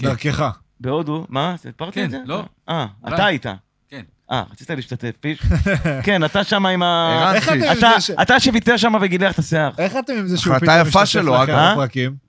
[0.02, 0.44] דרכך.
[0.80, 1.56] בהודו, מה?
[1.58, 2.18] סיפרתי כן, את זה?
[2.26, 2.44] לא.
[2.70, 3.16] אה, אולי.
[3.16, 3.46] אתה היית.
[3.90, 4.02] כן.
[4.32, 5.40] אה, רצית להשתתף, פיש?
[6.06, 7.20] כן, אתה שם עם ה...
[7.24, 7.66] ערן איך אתם פיש.
[7.72, 9.72] עם אתה- זה ש- אתה שוויתר שם וגילח את השיער.
[9.78, 11.54] איך אתם עם זה שהוא פתאום יפה משתתף שלו, לכם.
[11.74, 12.25] בפרקים?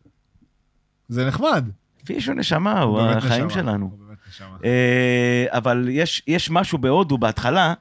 [1.09, 1.69] זה נחמד.
[2.05, 3.63] פיש הוא נשמה, הוא החיים נשמה.
[3.63, 3.87] שלנו.
[3.87, 4.57] הוא באמת נשמה.
[4.65, 7.75] אה, אבל יש, יש משהו בהודו בהתחלה,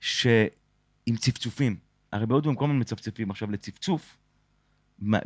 [0.00, 1.76] שעם צפצופים.
[2.12, 3.30] הרי בהודו הם כל הזמן מצפצפים.
[3.30, 4.16] עכשיו, לצפצוף,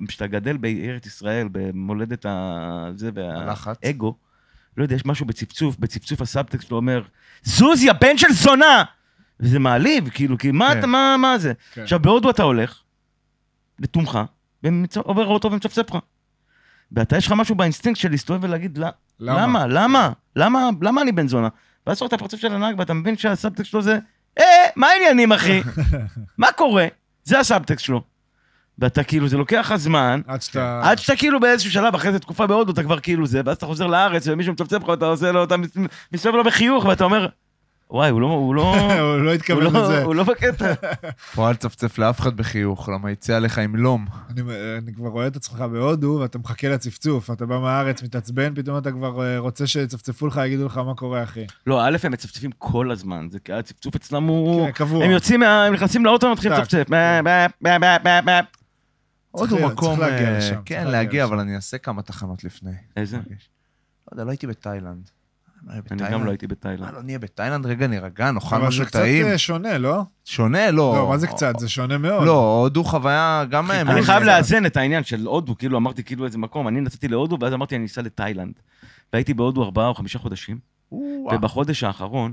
[0.08, 2.90] כשאתה גדל בארץ ישראל, במולדת ה...
[2.94, 3.10] זה.
[3.14, 4.14] והאגו,
[4.76, 7.02] לא יודע, יש משהו בצפצוף, בצפצוף הסאבטקסט שלו אומר,
[7.42, 8.84] זוז, יא בן של זונה!
[9.40, 10.78] וזה מעליב, כאילו, כי מה כן.
[10.78, 11.52] אתה, מה, מה זה?
[11.72, 11.82] כן.
[11.82, 12.82] עכשיו, בהודו אתה הולך,
[13.78, 14.18] לתומך,
[14.62, 15.96] ועובר אוטו ומצפצף לך.
[16.96, 18.88] ואתה, יש לך משהו באינסטינקט של להסתובב ולהגיד, "לא,
[19.20, 19.66] למה?
[19.66, 20.10] למה?
[20.36, 20.68] למה?
[20.82, 21.48] למה אני בן זונה?
[21.86, 23.98] ואז אתה את הפרצוף של הנהג ואתה מבין שהסאבטקסט שלו זה,
[24.38, 24.44] אה,
[24.76, 25.62] מה העניינים, אחי?
[26.38, 26.86] מה קורה?
[27.24, 28.02] זה הסאבטקסט שלו.
[28.78, 30.80] ואתה כאילו, זה לוקח לך זמן, עד שאתה...
[30.84, 33.66] עד שאתה כאילו באיזשהו שלב, אחרי איזה תקופה בהודו, אתה כבר כאילו זה, ואז אתה
[33.66, 35.76] חוזר לארץ ומישהו מצפצף לך, ואתה עושה לו, אתה מס-
[36.12, 37.26] מסתובב לו בחיוך, ואתה אומר,
[37.92, 38.76] וואי, הוא לא, הוא לא,
[39.14, 40.02] הוא לא התכוון לא, לזה.
[40.04, 40.72] הוא לא בקטע.
[41.34, 44.06] פה אל תצפצף לאף אחד בחיוך, למה יצא עליך עם לום.
[44.30, 44.42] אני,
[44.78, 47.30] אני כבר רואה את עצמך בהודו, ואתה מחכה לצפצוף.
[47.30, 51.22] אתה בא מהארץ, מתעצבן, פתאום אתה כבר אה, רוצה שיצפצפו לך, יגידו לך מה קורה,
[51.22, 51.44] אחי.
[51.66, 54.66] לא, א', הם מצפצפים כל הזמן, זה כי הצפצוף אצלם הוא...
[54.66, 55.04] כן, קבוע.
[55.04, 56.62] הם יוצאים, מה- הם נכנסים לאוטו ומתחילים טק.
[56.62, 56.90] לצפצף.
[56.90, 58.40] מה, מה, מה, מה, מה, מה.
[59.30, 59.96] עוד לה- מקום...
[59.96, 61.24] צריך להגיע אה, לשם, כן, להגיע.
[61.24, 62.72] אבל אני אעשה כמה תחנות לפני.
[62.96, 63.16] איזה?
[63.16, 63.22] לא
[64.12, 65.10] יודע, לא הייתי בתאילנד.
[65.70, 66.10] אני.
[66.10, 66.94] גם לא הייתי מה, בתאילנד.
[66.94, 67.66] לא נהיה בתאילנד?
[67.66, 69.26] רגע, נירגע, נאכל אבל משהו זה קצת טעים.
[69.26, 70.02] אה, שונה, לא?
[70.24, 70.94] שונה, לא.
[70.96, 71.58] לא, מה זה קצת?
[71.58, 72.26] זה שונה מאוד.
[72.26, 73.70] לא, הודו חוויה גם...
[73.70, 74.22] אה, אני חייב.
[74.22, 77.76] לאזן את העניין של הודו, כאילו אמרתי כאילו איזה מקום, אני נסעתי להודו, ואז אמרתי
[77.76, 78.52] אני אסע לתאילנד.
[79.12, 80.58] והייתי בהודו ארבעה או חמישה חודשים.
[81.34, 82.32] ובחודש האחרון,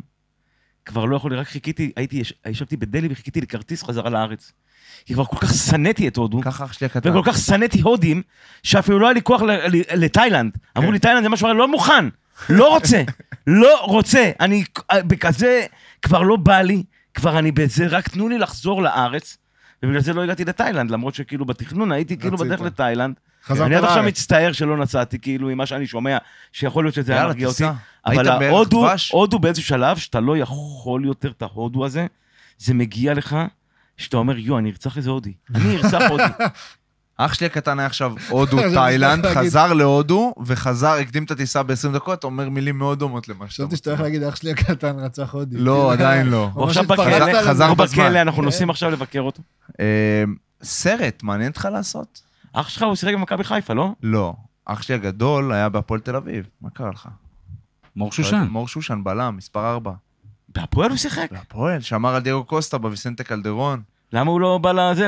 [0.85, 4.51] כבר לא יכולתי, רק חיכיתי, הייתי, יש- ישבתי בדלהי וחיכיתי לכרטיס חזרה לארץ.
[5.05, 7.09] כי כבר כל כך שנאתי את הודו, ככה אח שלי הקטן.
[7.09, 8.21] וכל כך שנאתי הודים,
[8.63, 9.41] שאפילו לא היה לי כוח
[9.95, 10.51] לתאילנד.
[10.77, 12.05] אמרו לי, תאילנד זה משהו, אחר, לא מוכן,
[12.49, 13.03] לא רוצה,
[13.47, 14.31] לא רוצה.
[14.39, 14.63] אני
[14.93, 15.65] בכזה,
[16.01, 16.83] כבר לא בא לי,
[17.13, 19.37] כבר אני בזה, רק תנו לי לחזור לארץ.
[19.83, 22.37] ובגלל זה לא הגעתי לתאילנד, למרות שכאילו בתכנון הייתי כאילו.
[22.37, 23.15] בדרך לתאילנד.
[23.49, 24.03] אני עד עכשיו.
[24.03, 26.17] מצטער שלא נסעתי, כאילו, עם מה שאני שומע,
[26.53, 27.63] שיכול להיות שזה היה מרגיע אותי.
[28.05, 28.87] אבל ההודו?
[29.11, 32.07] הודו באיזשהו שלב, שאתה לא יכול יותר את ההודו הזה,
[32.57, 33.35] זה מגיע לך,
[33.97, 35.33] שאתה אומר, יו, אני ארצח איזה הודי.
[35.55, 36.23] אני ארצח הודי.
[37.21, 39.49] אח שלי הקטן היה עכשיו הודו, זה תאילנד, צריך להגיד.
[39.49, 43.75] חזר להודו, וחזר, הקדים את הטיסה ב-20 דקות, אומר מילים מאוד דומות למה שאתה חשבתי
[43.75, 45.57] שאתה הולך להגיד, אח שלי הקטן רצח הודי.
[45.57, 46.49] לא, כאילו, עדיין לא.
[46.53, 47.43] הוא עכשיו בכלא.
[47.43, 47.73] חזר.
[47.73, 48.45] בכלא, אנחנו כן.
[48.45, 49.41] נוסעים עכשיו לבקר אותו.
[49.79, 50.23] אה,
[50.63, 52.21] סרט, מעניין אותך לעשות?
[52.53, 53.91] אח שלך הוא שיחק במכבי חיפה, לא?
[54.03, 54.33] לא.
[54.65, 57.09] אח שלי הגדול היה בהפועל תל אביב, מה קרה לך?
[57.95, 58.47] מור שושן.
[58.49, 59.91] מור שושן, בלם, מספר 4.
[60.49, 61.31] בהפועל הוא שיחק.
[61.31, 63.81] בהפועל, שאמר על דייגו קוסטה בוויסנטה קלדרון.
[64.13, 65.07] למה הוא לא בא לזה,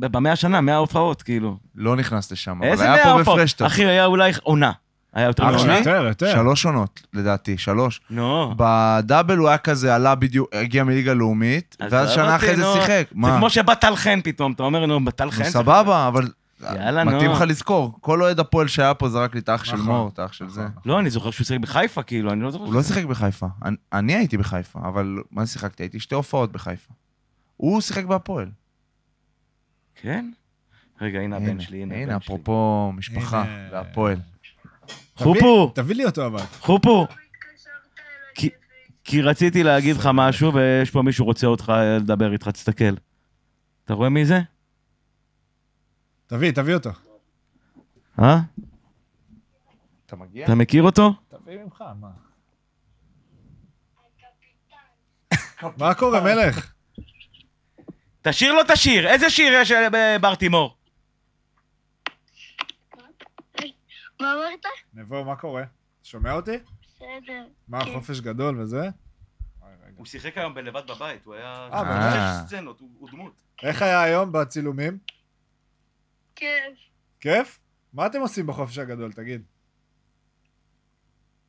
[0.00, 1.56] במאה שנה, מאה הופעות, כאילו?
[1.74, 3.18] לא נכנס לשם, אבל היה פה?
[3.20, 3.66] בפרשטוק.
[3.66, 4.72] אחי, היה אולי עונה.
[5.14, 5.58] היה יותר מעונה?
[5.58, 5.78] שלי?
[5.78, 6.32] יותר, יותר.
[6.32, 8.00] שלוש עונות, לדעתי, שלוש.
[8.10, 8.54] נו.
[8.56, 12.64] בדאבל הוא היה כזה, עלה בדיוק, הגיע מליגה לאומית, אז ואז שנה אחרי זה.
[12.74, 13.06] שיחק.
[13.10, 13.30] זה?
[13.36, 15.44] כמו שבא טל חן פתאום, אתה אומר, נו, טל חן.
[15.44, 16.28] סבבה, אבל
[16.74, 17.10] יאללה, נו.
[17.10, 17.96] מתאים לך לזכור.
[18.00, 20.48] כל אוהד הפועל שהיה פה זרק לי את האח של נכון, מור, את האח של
[20.48, 20.66] זה.
[20.86, 22.64] לא, אני זוכר שהוא שיחק בחיפה, כאילו, אני לא זוכר.
[22.64, 23.46] הוא לא שיחק בחיפה.
[23.92, 25.82] אני הייתי בחיפה, אבל מה שיחקתי?
[25.82, 26.92] הייתי שתי הופעות בחיפה.
[27.62, 28.50] הוא שיחק בהפועל.
[29.94, 30.30] כן?
[31.00, 32.34] רגע, הנה הבן שלי, הנה הנה, הבן שלי.
[32.34, 33.68] אפרופו משפחה הנה.
[33.72, 34.16] והפועל.
[35.16, 35.72] חופו.
[35.74, 36.40] תביא לי אותו אבל.
[36.60, 37.06] חופו.
[38.34, 38.48] כי-
[39.04, 42.94] כי רציתי להגיד לך משהו, ויש פה מישהו רוצה אותך לדבר איתך, תסתכל.
[43.84, 44.40] אתה רואה מי זה?
[46.26, 46.90] תביא, תביא אותו.
[48.20, 48.40] אה?
[50.06, 50.44] אתה מגיע?
[50.46, 51.14] אתה מכיר אותו?
[51.28, 52.10] תביא ממך, מה?
[55.78, 56.71] מה קורה, מלך?
[58.22, 59.08] תשיר לו את השיר.
[59.08, 60.76] איזה שיר יש אה, בבר תימור?
[64.20, 64.66] מה אמרת?
[64.94, 65.64] נבו, מה קורה?
[66.02, 66.58] שומע אותי?
[66.86, 67.46] בסדר.
[67.68, 67.92] מה, כן.
[67.94, 68.88] חופש גדול וזה?
[69.96, 71.68] הוא שיחק היום בלבד בבית, הוא היה...
[71.72, 72.46] אה, באמת?
[72.46, 73.32] סצנות, הוא הוא דמות.
[73.62, 74.98] איך היה היום בצילומים?
[76.36, 76.50] כיף.
[77.20, 77.58] כיף?
[77.92, 79.42] מה אתם עושים בחופש הגדול, תגיד?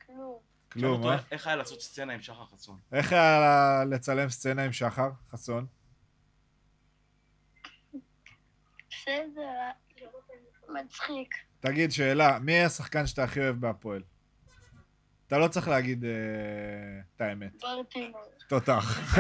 [0.06, 0.38] כלום.
[0.72, 1.18] כלום, אה?
[1.32, 2.80] איך היה לעשות סצנה עם שחר חסון?
[2.92, 5.66] איך היה לצלם סצנה עם שחר חסון?
[9.04, 9.70] בסדר.
[10.70, 11.36] מצחיק.
[11.60, 14.02] תגיד, שאלה, מי השחקן שאתה הכי אוהב בהפועל?
[15.28, 16.10] אתה לא צריך להגיד אה,
[17.16, 17.52] את האמת.
[17.62, 18.22] ברטימור.
[18.48, 19.16] תותח.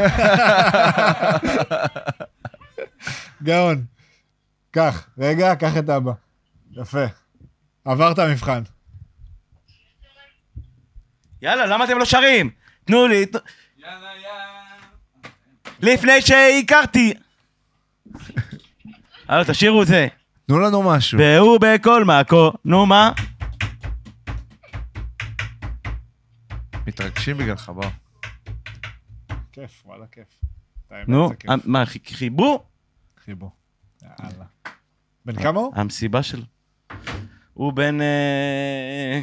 [3.43, 3.85] גאון.
[4.71, 6.11] קח, רגע, קח את אבא.
[6.71, 7.05] יפה.
[7.85, 8.63] עברת מבחן.
[11.41, 12.49] יאללה, למה אתם לא שרים?
[12.85, 13.25] תנו לי...
[13.25, 13.39] תנו-
[15.79, 17.13] לפני שהכרתי...
[19.27, 20.07] הלו, תשאירו את זה.
[20.47, 21.19] תנו לנו משהו.
[21.19, 23.11] והוא בכל מקום, נו מה?
[26.87, 27.83] מתרגשים בגללך, בוא.
[29.51, 30.27] כיף, וואלה, כיף.
[31.07, 31.29] נו.
[31.65, 32.65] מה, חי- חיבור?
[33.25, 33.51] חיבור.
[34.03, 34.45] יאללה.
[35.25, 35.71] בן כמה הוא?
[35.75, 36.43] המסיבה שלו.
[37.53, 39.21] הוא בן אה,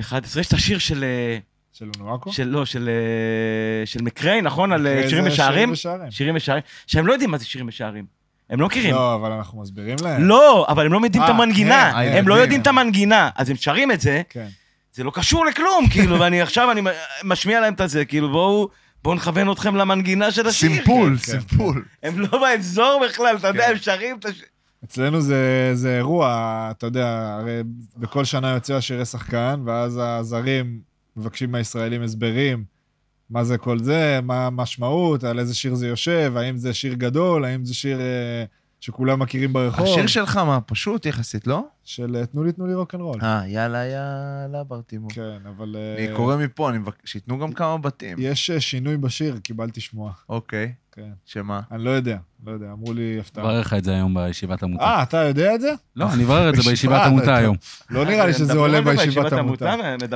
[0.00, 1.04] 11, יש את השיר של...
[1.04, 1.38] אה,
[1.72, 2.32] של אונואקו?
[2.32, 4.72] של לא, של אה, של מקריי, נכון?
[4.72, 5.24] על אה, שירים?
[5.26, 5.72] משערים.
[6.10, 6.62] שירים משערים.
[6.86, 8.17] שהם לא יודעים מה זה שירים משערים.
[8.50, 8.94] הם לא מכירים.
[8.94, 10.22] לא, אבל אנחנו מסבירים להם.
[10.22, 11.92] לא, אבל הם לא יודעים את אה, המנגינה.
[11.92, 12.34] כן, הם לא.
[12.34, 13.30] יודעים את המנגינה.
[13.36, 14.46] אז הם שרים את זה, כן.
[14.92, 16.80] זה לא קשור לכלום, כאילו, ואני עכשיו, אני
[17.24, 18.68] משמיע להם את הזה, כאילו, בואו...
[19.04, 20.70] בואו נכוון אתכם למנגינה של השיר.
[20.70, 21.40] סימפול, כן, כן.
[21.40, 21.84] סימפול.
[22.02, 23.68] הם לא באזור בכלל, אתה יודע.
[23.68, 24.44] הם שרים את השיר.
[24.84, 27.62] אצלנו זה, זה אירוע, אתה יודע, הרי
[27.96, 30.80] בכל שנה יוצא השירי שחקן, ואז הזרים
[31.16, 32.64] מבקשים מהישראלים הסברים,
[33.30, 37.44] מה זה כל זה, מה המשמעות, על איזה שיר זה יושב, האם זה שיר גדול,
[37.44, 38.44] האם זה שיר אה,
[38.80, 39.84] שכולם מכירים ברחוב.
[39.84, 41.64] השיר שלך מה, פשוט יחסית, לא?
[41.84, 43.20] של אה, תנו לי, תנו לי רוקנרול.
[43.22, 45.08] אה, יאללה, יאללה, ברטימו.
[45.08, 45.76] כן, אבל...
[45.78, 48.18] אה, אני קורא מפה, אני מבקש, שייתנו גם כמה בתים.
[48.20, 50.12] יש אה, שינוי בשיר, קיבלתי שמועה.
[50.28, 51.10] אוקיי, כן.
[51.24, 51.60] שמה?
[51.70, 53.44] אני לא יודע, לא יודע, אמרו לי הפתעה.
[53.44, 54.84] אברר לך את זה היום בישיבת עמותה.
[54.84, 55.72] אה, אתה יודע את זה?
[55.96, 57.56] לא, אני אברר את זה בישיבת עמותה היום.
[57.90, 59.74] לא נראה לי שזה עולה בישיבת עמותה.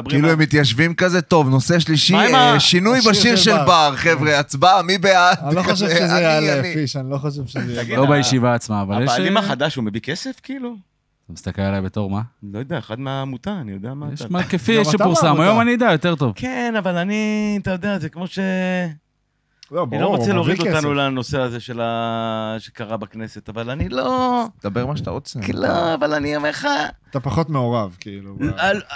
[0.08, 3.66] כאילו הם מתיישבים כזה, טוב, נושא שלישי, אה, שינוי בשיר של בר.
[3.66, 5.36] בר, חבר'ה, הצבעה, מי בעד?
[5.46, 6.74] אני לא חושב כזה, שזה אני, יעלה, אני.
[6.74, 7.82] פיש, אני לא חושב שזה.
[7.82, 9.10] תגיד, לא בישיבה עצמה, אבל יש...
[9.10, 10.76] הבעלים אה, החדש, הוא מביא כסף, כאילו?
[11.24, 12.20] אתה מסתכל עליי בתור מה?
[12.42, 14.32] לא יודע, אחד מהעמותה, אני יודע מה יש אתה...
[14.32, 15.40] מה כפי שפורסם.
[15.40, 16.32] היום אני אדע יותר טוב.
[16.36, 18.38] כן, אבל אני, אתה יודע, זה כמו ש...
[19.72, 20.96] לא, אני לא ברור, רוצה הוא להוריד מביא אותנו כסף.
[20.96, 22.56] לנושא הזה של ה...
[22.58, 24.44] שקרה בכנסת, אבל אני לא...
[24.62, 25.40] דבר מה שאתה רוצה.
[25.54, 26.68] לא, אבל אני אומר לך...
[27.10, 28.36] אתה פחות מעורב, כאילו.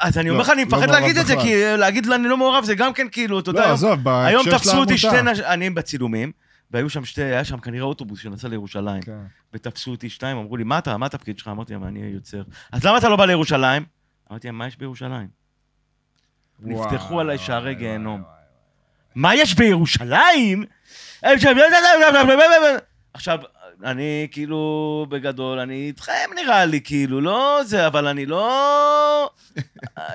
[0.01, 1.35] אז אני אומר לא, לך, אני לא מפחד להגיד את זה.
[1.37, 3.65] כי להגיד אני לא מעורב זה גם כן כאילו, אתה יודע, לא,
[4.07, 5.23] היום- עזוב, תפסו אותי שתי.
[5.23, 6.33] נשים, אני בצילומים,
[6.71, 9.19] והיו שם שתי, היה שם כנראה אוטובוס שנסע לירושלים, כן.
[9.53, 11.49] ותפסו אותי שתיים, אמרו לי, מה אתה, מה התפקיד שלך?
[11.49, 12.43] אמרתי להם, אני יוצר.
[12.73, 13.85] אז למה אתה לא בא לירושלים?
[14.31, 15.29] אמרתי להם, מה יש בירושלים?
[16.61, 18.36] נפתחו עליי שערי גיהנום.
[19.17, 20.65] מה יש בירושלים?
[23.15, 23.39] עכשיו,
[23.85, 29.31] אני כאילו, בגדול, אני איתכם נראה לי, כאילו, לא זה, אבל אני לא...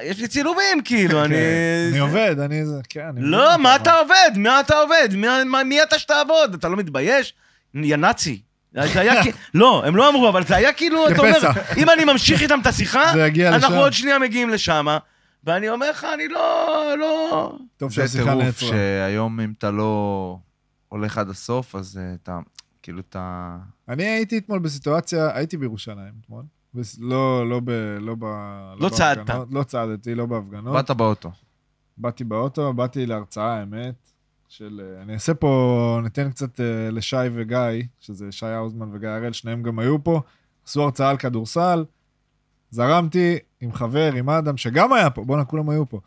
[0.01, 1.35] יש לי צילומים, כאילו, אני...
[1.35, 1.89] כן.
[1.89, 3.09] אני עובד, אני זה, כן.
[3.17, 3.93] אני לא, מה אתה.
[3.93, 4.31] עובד?
[4.35, 5.09] מה אתה עובד?
[5.65, 6.53] מי- אתה שתעבוד?
[6.53, 7.33] אתה לא מתבייש?
[7.75, 8.41] יא נאצי.
[8.73, 9.37] זה היה כאילו...
[9.53, 11.39] לא, הם לא אמרו, אבל זה היה כאילו, אתה אומר.
[11.77, 13.13] אם אני ממשיך איתם את השיחה.
[13.47, 14.87] אנחנו עוד שנייה מגיעים לשם,
[15.43, 16.95] ואני אומר לך, אני לא...
[16.99, 17.57] לא...
[17.77, 18.59] טוב זה טירוף.
[18.59, 20.37] שהיום אם אתה לא
[20.89, 22.39] הולך עד הסוף, אז אה, אתה,
[22.81, 23.57] כאילו אתה...
[23.87, 26.43] אני הייתי אתמול בסיטואציה, הייתי בירושלים אתמול.
[26.73, 27.69] בס- לא, לא ב...
[27.99, 28.25] לא ב...
[28.79, 29.17] לא צעדת.
[29.17, 30.73] בהפגנות, לא צעדתי, לא בהפגנות.
[30.73, 31.31] באת באוטו.
[31.97, 33.95] באתי באוטו, באתי להרצאה, האמת,
[34.47, 34.81] של...
[34.83, 37.57] אה, אני אעשה פה, ניתן קצת אה, לשי וגיא,
[37.99, 40.21] שזה שי האוזמן וגיא הראל, שניהם גם היו פה,
[40.65, 41.85] עשו הרצאה על כדורסל,
[42.71, 45.99] זרמתי עם חבר, עם אדם, שגם היה פה, בואנה, כולם היו פה.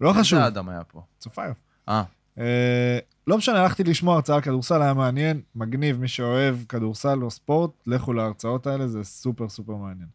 [0.00, 1.02] לא חשוב, איזה אדם היה פה?
[1.18, 1.56] צופיוף.
[1.88, 2.02] אה,
[2.38, 7.30] אה, לא משנה, הלכתי לשמוע הרצאה על כדורסל, היה מעניין, מגניב, מי שאוהב כדורסל או
[7.30, 10.08] ספורט, לכו להרצאות האלה, זה סופר סופר מעניין.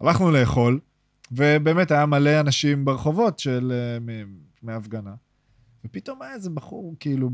[0.00, 0.80] הלכנו לאכול,
[1.32, 3.72] ובאמת היה מלא אנשים ברחובות של...
[3.72, 4.24] אה,
[4.62, 5.14] מהפגנה.
[5.84, 7.30] ופתאום היה איזה בחור, כאילו,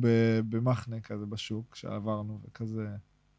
[0.49, 2.89] במחנה כזה בשוק, שעברנו, וכזה,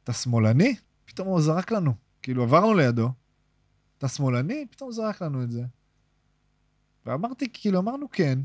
[0.04, 0.76] אתה שמאלני?
[1.06, 1.94] פתאום הוא זרק לנו.
[2.22, 3.10] כאילו, עברנו לידו,
[4.04, 4.66] אתה שמאלני?
[4.72, 5.64] פתאום זרק לנו את זה.
[7.06, 8.40] ואמרתי, כאילו, אמרנו כן,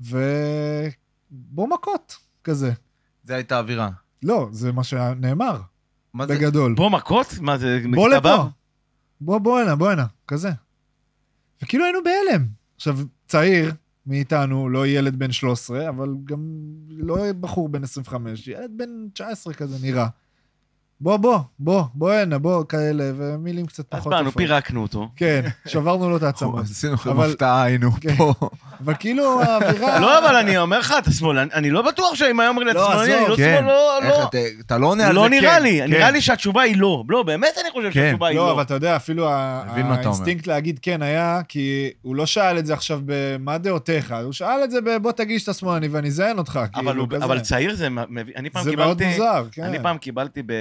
[0.00, 2.72] ובוא מכות, כזה.
[3.24, 3.90] זה הייתה האווירה.
[4.22, 5.60] לא, זה מה שנאמר,
[6.14, 6.34] מה זה?
[6.34, 6.74] בגדול.
[6.74, 7.26] בוא מכות?
[7.40, 8.48] מה זה, בוא מכתב לפה.
[9.20, 10.50] בוא, בוא הנה, בוא הנה, כזה.
[11.62, 12.46] וכאילו היינו בהלם.
[12.76, 13.74] עכשיו, צעיר
[14.06, 16.40] מאיתנו, לא ילד בן 13, אבל גם
[16.88, 20.08] לא בחור בן 25, ילד בן 19 כזה נראה.
[21.02, 24.36] בוא, בוא, בוא, בוא הנה, בוא, כאלה, ומילים קצת אז פחות באנו, יפות.
[24.42, 25.08] פירקנו אותו.
[25.16, 26.60] כן, שברנו לו את העצמות.
[26.60, 28.16] אז עשינו לכם הפתעה, היינו כן.
[28.16, 28.34] פה.
[28.84, 30.00] אבל כאילו האווירה...
[30.00, 32.78] לא, אבל אני אומר לך, אתה שמאלני, אני לא בטוח שאם היה אומר לי, אתה
[32.78, 33.56] לא, שמאלני, אני לא כן.
[33.58, 34.30] שמאל, לא, איך לא.
[34.60, 35.30] אתה- לא עונה על זה, לא כן.
[35.30, 35.90] נראה לי, כן.
[35.90, 37.04] נראה לי שהתשובה היא לא.
[37.08, 38.00] לא, באמת אני חושב כן.
[38.02, 38.52] שהתשובה היא לא, לא.
[38.52, 39.28] אבל אתה יודע, אפילו.
[39.30, 44.64] האינסטינקט להגיד כן היה, כי הוא לא שאל את זה עכשיו במה דעותיך, הוא שאל
[44.64, 47.24] את זה בבוא תגיד שאתה שמאלני ואני אזיין אותך, אבל כאילו, כזה.
[47.24, 49.62] אבל צעיר זה מביא, זה מאוד מוזר, כן.
[49.62, 50.52] אני פעם קיבלתי ב...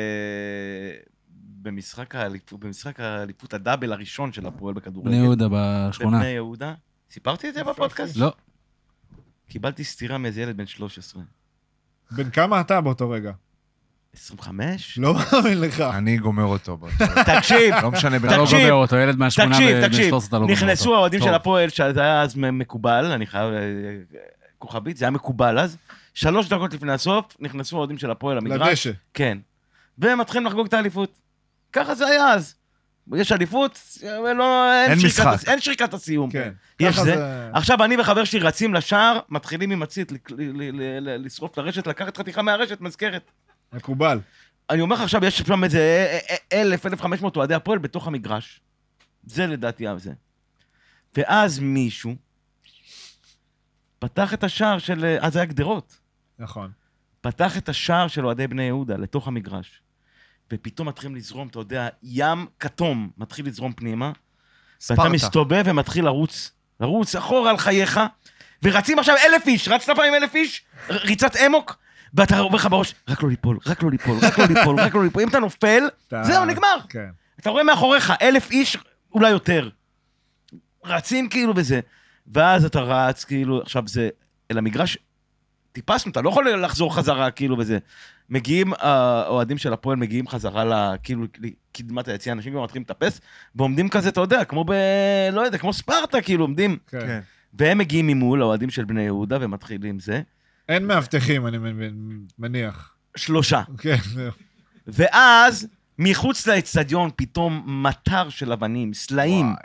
[1.63, 5.09] במשחק האליפות, במשחק האליפות הדאבל הראשון של הפועל בכדורגל.
[5.09, 6.17] בני יהודה בשכונה.
[6.17, 6.73] בבני יהודה.
[7.11, 8.17] סיפרתי את זה בפודקאסט?
[8.17, 8.33] לא.
[9.49, 11.23] קיבלתי סטירה מאיזה ילד בן 13.
[12.11, 13.31] בן כמה אתה באותו רגע?
[14.13, 14.97] 25?
[14.97, 15.81] לא מאמין לך.
[15.81, 16.77] אני גומר אותו.
[17.25, 20.09] תקשיב, לא משנה, בן אתה לא גומר אותו, ילד מהשכונה תקשיב, ובן תקשיב.
[20.09, 20.65] 13 אתה לא גומר אותו.
[20.65, 21.19] נכנסו האוהדים.
[21.21, 23.53] של הפועל, שזה היה אז מקובל, אני חייב...
[23.53, 23.59] אה,
[24.59, 25.77] כוכבית, זה היה מקובל אז.
[26.13, 28.69] שלוש דקות לפני הסוף, נכנסו האוהדים של הפועל למגרש.
[28.87, 28.91] לדשא.
[29.13, 29.37] כן.
[29.99, 31.19] ומתחילים לחגוג את האליפות.
[31.73, 32.55] ככה זה היה אז.
[33.15, 33.79] יש אליפות,
[34.35, 35.47] לא, אין, אין שריקת, משחק.
[35.47, 36.31] אין שריקת הסיום.
[36.31, 36.51] כן.
[36.79, 37.49] יש ככה זה.
[37.53, 40.11] עכשיו אני וחבר שלי רצים לשער, מתחילים עם מצית
[41.01, 43.31] לשרוף לרשת, לקחת חתיכה מהרשת, מזכרת.
[43.73, 44.19] מקובל.
[44.69, 46.17] אני אומר לך עכשיו, יש שם איזה
[46.53, 48.59] אלף, אלף חמש מאות אוהדי הפועל בתוך המגרש.
[49.23, 50.11] זה לדעתי זה.
[51.17, 52.15] ואז מישהו
[53.99, 55.05] פתח את השער של...
[55.05, 55.99] אה, אז היה גדרות.
[56.39, 56.71] נכון.
[57.21, 59.81] פתח את השער של אוהדי בני יהודה לתוך המגרש.
[60.51, 64.07] ופתאום מתחילים לזרום, אתה יודע, ים כתום מתחיל לזרום פנימה.
[64.07, 64.19] ואתה
[64.79, 65.09] ספרטה.
[65.09, 67.99] מסתובב ומתחיל לרוץ, לרוץ אחורה על חייך,
[68.63, 71.77] ורצים עכשיו אלף איש, רצת פעם עם אלף איש, ריצת אמוק,
[72.13, 75.03] ואתה אומר לך בראש, רק לא ליפול, רק לא ליפול, רק לא ליפול, רק לא
[75.03, 75.23] ליפול.
[75.23, 75.83] אם אתה נופל,
[76.23, 76.75] זהו, נגמר.
[76.89, 77.09] כן.
[77.39, 78.77] אתה רואה מאחוריך אלף איש,
[79.13, 79.69] אולי יותר.
[80.85, 81.79] רצים כאילו בזה.
[82.27, 84.09] ואז אתה רץ, כאילו, עכשיו זה,
[84.51, 84.97] אל המגרש,
[85.71, 87.77] טיפסנו, אתה לא יכול לחזור חזרה, כאילו, בזה.
[88.29, 93.21] מגיעים, האוהדים של הפועל מגיעים חזרה, כאילו, לקדמת היציאה, אנשים כבר מתחילים לטפס,
[93.55, 94.71] ועומדים כזה, אתה יודע, כמו ב...
[95.31, 96.77] לא יודע, כמו ספרטה, כאילו, עומדים.
[96.87, 96.99] כן.
[96.99, 97.19] כן.
[97.53, 100.21] והם מגיעים ממול, האוהדים של בני יהודה, ומתחילים זה.
[100.69, 101.57] אין מאבטחים, אני
[102.39, 102.95] מניח.
[103.15, 103.61] שלושה.
[103.77, 104.31] כן, זהו.
[104.87, 105.67] ואז,
[105.99, 109.45] מחוץ לאצטדיון, פתאום מטר של אבנים, סלעים.
[109.45, 109.55] וואי,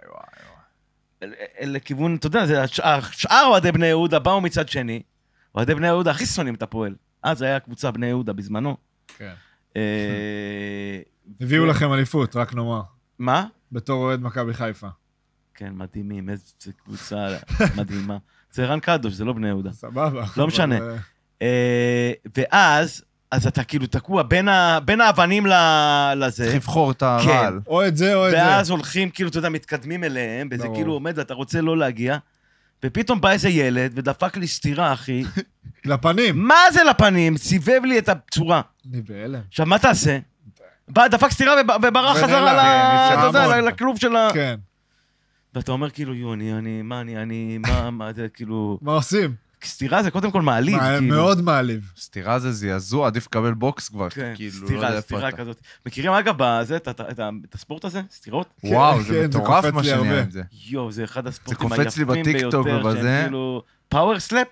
[1.20, 1.66] וואי, וואי.
[1.66, 5.02] לכיוון, אתה יודע, זה השאר, שאר אוהדי בני יהודה באו מצד שני.
[5.56, 6.94] אוהדי בני יהודה הכי שונאים את הפועל.
[7.22, 8.76] אז היה קבוצה בני יהודה בזמנו.
[9.18, 9.32] כן.
[9.76, 10.98] אה,
[11.40, 12.82] הביאו לכם אליפות, רק נאמר.
[13.18, 13.44] מה?
[13.72, 14.88] בתור אוהד מכבי חיפה.
[15.54, 16.42] כן, מדהימים, איזה
[16.84, 17.28] קבוצה
[17.78, 18.16] מדהימה.
[18.52, 19.72] זה ערן קדוש, זה לא בני יהודה.
[19.72, 20.24] סבבה.
[20.36, 20.78] לא משנה.
[21.42, 26.44] אה, ואז, אז אתה כאילו תקוע בין ה- בין האבנים ל- לזה.
[26.44, 27.60] צריך לבחור את הרעל.
[27.66, 28.36] או את זה או את זה.
[28.36, 30.68] ואז הולכים, כאילו, אתה יודע, מתקדמים אליהם, וזה.
[30.74, 32.16] כאילו עומד, ואתה רוצה לא להגיע.
[32.84, 35.22] ופתאום בא איזה ילד ודפק לי סטירה, אחי.
[35.84, 36.48] לפנים.
[36.48, 37.36] מה זה לפנים?
[37.36, 38.60] סיבב לי את הצורה.
[38.92, 39.40] אני בהלם.
[39.48, 40.18] עכשיו, מה תעשה?
[40.88, 42.58] בא, דפק סטירה וב- וברח חזרה ל-
[43.14, 43.60] כן, אתה יודע.
[43.60, 44.28] לכלוב של ה...
[44.34, 44.54] כן.
[45.54, 48.78] ואתה אומר כאילו, יו, אני, אני, מה, אני, אני, מה, מה, זה כאילו...
[48.82, 49.34] מה עושים?
[49.66, 51.14] סטירה זה קודם כל מעליב, מה, כאילו.
[51.16, 51.92] מאוד מעליב.
[51.96, 55.36] סטירה זה זעזוע, עדיף לקבל בוקס כבר, כן, כאילו, לא יודע סטירה, איפה סטירה אתה.
[55.36, 55.60] כזאת.
[55.86, 58.00] מכירים אגב בזה, את, את, ה- את הספורט הזה?
[58.10, 58.46] סטירות?
[58.64, 60.22] וואו, כן, זה כן, זה מטורף מה שנהיה.
[60.22, 60.42] עם זה.
[60.68, 63.20] יואו, זה אחד הספורטים קופץ לי היפים בטיקטוק ביותר, ובזה.
[63.24, 63.62] כאילו...
[63.88, 64.48] Power Slap?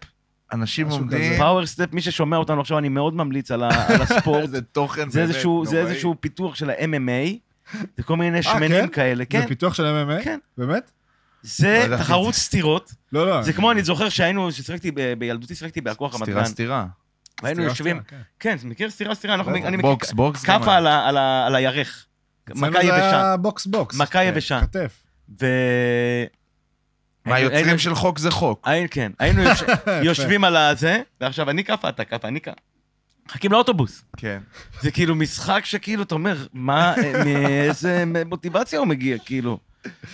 [0.52, 1.36] אנשים עומדים.
[1.38, 4.42] Power Slap, מי ששומע אותנו עכשיו, אני מאוד ממליץ על ה- על הספורט.
[4.42, 5.90] איזה תוכן זה באמת איזשהו, זה נוראי.
[5.92, 7.36] איזשהו פיתוח של ה-MMA,
[7.96, 8.88] זה כל מיני אה, שמנים כן?
[8.88, 10.24] כאלה, כן, זה פיתוח של MMA?
[10.24, 10.38] כן.
[10.58, 10.90] באמת?
[11.47, 12.34] זה לא תחרות.
[12.34, 13.42] סטירות, לא, לא.
[13.42, 16.86] זה כמו, אני זוכר שהיינו, ששיחקתי, ב- בילדותי שיחקתי בהכוח רמת סטירה סטירה.
[17.42, 19.51] והיינו סטירה, יושבים, סטירה, כן, אתה מכיר סטירה סטירה, אנחנו-.
[19.57, 20.45] אני מכיר בוקס, בוקס.
[20.45, 20.76] כאפה.
[20.76, 22.07] על ה- על ה- על הירך,
[22.51, 23.97] אצלנו מכה זה יבשה, היה בוקס בוקס.
[23.97, 25.03] מכה כן, יבשה, כתף.
[25.40, 25.47] ו...
[27.26, 28.61] מה, היינו- יוצרים היינו- של חוק זה חוק.
[28.64, 29.62] היינו, כן, היינו יוש-
[30.09, 32.57] יושבים על הזה, ועכשיו אני כאפה, אתה כאפה, אני כאפה.
[33.26, 34.05] מחכים לאוטובוס.
[34.16, 34.38] כן.
[34.80, 39.59] זה כאילו משחק שכאילו, אתה אומר, מה, מאיזה מוטיבציה הוא מגיע, כאילו.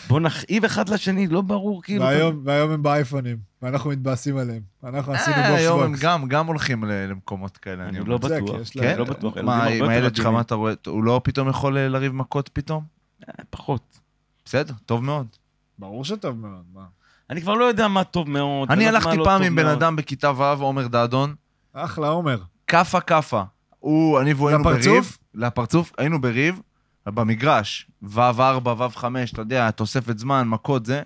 [0.09, 2.05] בוא נכאיב אחד לשני, לא ברור, כאילו.
[2.05, 4.61] והיום והיום הם באייפונים, ואנחנו מתבאסים עליהם.
[4.85, 6.03] אנחנו עשינו אה, בוקס היום הם בוקס.
[6.03, 7.89] גם גם הולכים למקומות כאלה.
[7.89, 8.11] אני אומר.
[8.11, 8.61] לא בטוח.
[8.73, 9.37] כן, לא בטוח.
[9.37, 10.27] מה, עם הילד שלך.
[10.27, 10.73] מה אתה רואה?
[10.87, 12.85] הוא לא פתאום יכול אה, לריב מכות פתאום?
[13.29, 14.01] אה, פחות.
[14.45, 15.27] בסדר, טוב מאוד.
[15.79, 16.83] ברור שטוב מאוד, מה.
[17.31, 18.71] אני כבר לא יודע מה טוב מאוד.
[18.71, 19.77] אני הלכתי לא פעם עם בן מאוד.
[19.77, 21.35] אדם בכיתה ו', עומר דאדון,
[21.73, 22.43] אחלה, עומר.
[22.66, 23.43] כאפה כאפה.
[23.79, 24.79] הוא, אני והוא היינו בריב.
[24.79, 25.18] לפרצוף?
[25.35, 25.93] לפרצוף?
[25.99, 26.61] היינו בריב,
[27.07, 28.18] במגרש, ו'4,
[28.68, 31.03] ו'5, אתה יודע, תוספת זמן, מכות זה.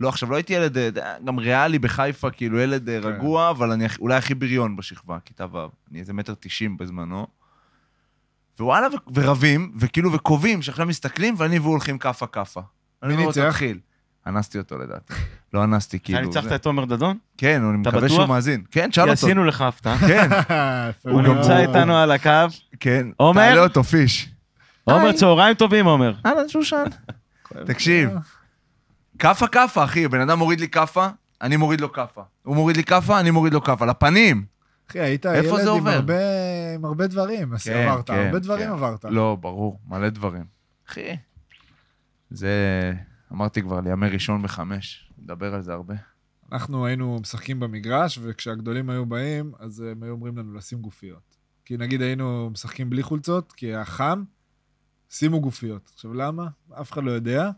[0.00, 0.88] לא, עכשיו, לא הייתי ילד, אה,
[1.24, 3.08] גם ריאלי בחיפה, כאילו ילד אה, כן.
[3.08, 5.58] רגוע, אבל אני אולי הכי בריון בשכבה, כיתה ו'.
[5.90, 7.26] אני איזה מטר תשעים בזמנו.
[8.60, 12.60] ווואלה, ו- ורבים, וכאילו, וקובעים, שעכשיו מסתכלים, ואני והוא הולכים כאפה כאפה.
[13.02, 13.60] לו, ניצח?
[14.26, 15.12] אנסתי אותו לדעתי.
[15.54, 16.20] לא אנסתי, אתה כאילו.
[16.20, 17.18] ניצחת זה- את תומר דדון?
[17.38, 18.08] כן, אני אתה מקווה?
[18.08, 18.62] שהוא מאזין.
[18.70, 19.26] כן, שאל כי אותו.
[19.26, 19.98] עשינו לך הפתעה.
[19.98, 20.28] כן,
[21.12, 21.22] הוא.
[21.22, 22.30] נמצא איתנו על הקו.
[22.80, 23.06] כן.
[23.16, 23.48] עומר?
[23.48, 24.28] תעלה אותו פיש.
[24.84, 26.14] עומר, צהריים טובים, עומר.
[26.26, 26.84] אהלן, שושן.
[27.66, 28.10] תקשיב,
[29.18, 31.08] כאפה כאפה, אחי, בן אדם מוריד לי כאפה,
[31.42, 32.22] אני מוריד לו כאפה.
[32.42, 33.86] הוא מוריד לי כאפה, אני מוריד לו כאפה.
[33.86, 34.44] לפנים.
[34.90, 35.86] אחי, היית ילד?
[35.86, 36.14] הרבה,
[36.74, 37.54] עם הרבה דברים.
[37.54, 38.72] אז כן, עברת, כן, הרבה דברים כן.
[38.72, 39.04] עברת.
[39.04, 40.44] לא, ברור, מלא דברים.
[40.88, 41.16] אחי,
[42.30, 42.92] זה...
[43.32, 45.10] אמרתי כבר, לימי ראשון בחמש.
[45.18, 45.94] נדבר על זה הרבה.
[46.52, 51.36] אנחנו היינו משחקים במגרש, וכשהגדולים היו באים, אז הם היו אומרים לנו לשים גופיות.
[51.64, 54.24] כי נגיד היינו משחקים בלי חולצות, כי היה חם,
[55.12, 55.90] שימו גופיות.
[55.94, 56.46] עכשיו, למה?
[56.80, 57.50] אף אחד לא יודע.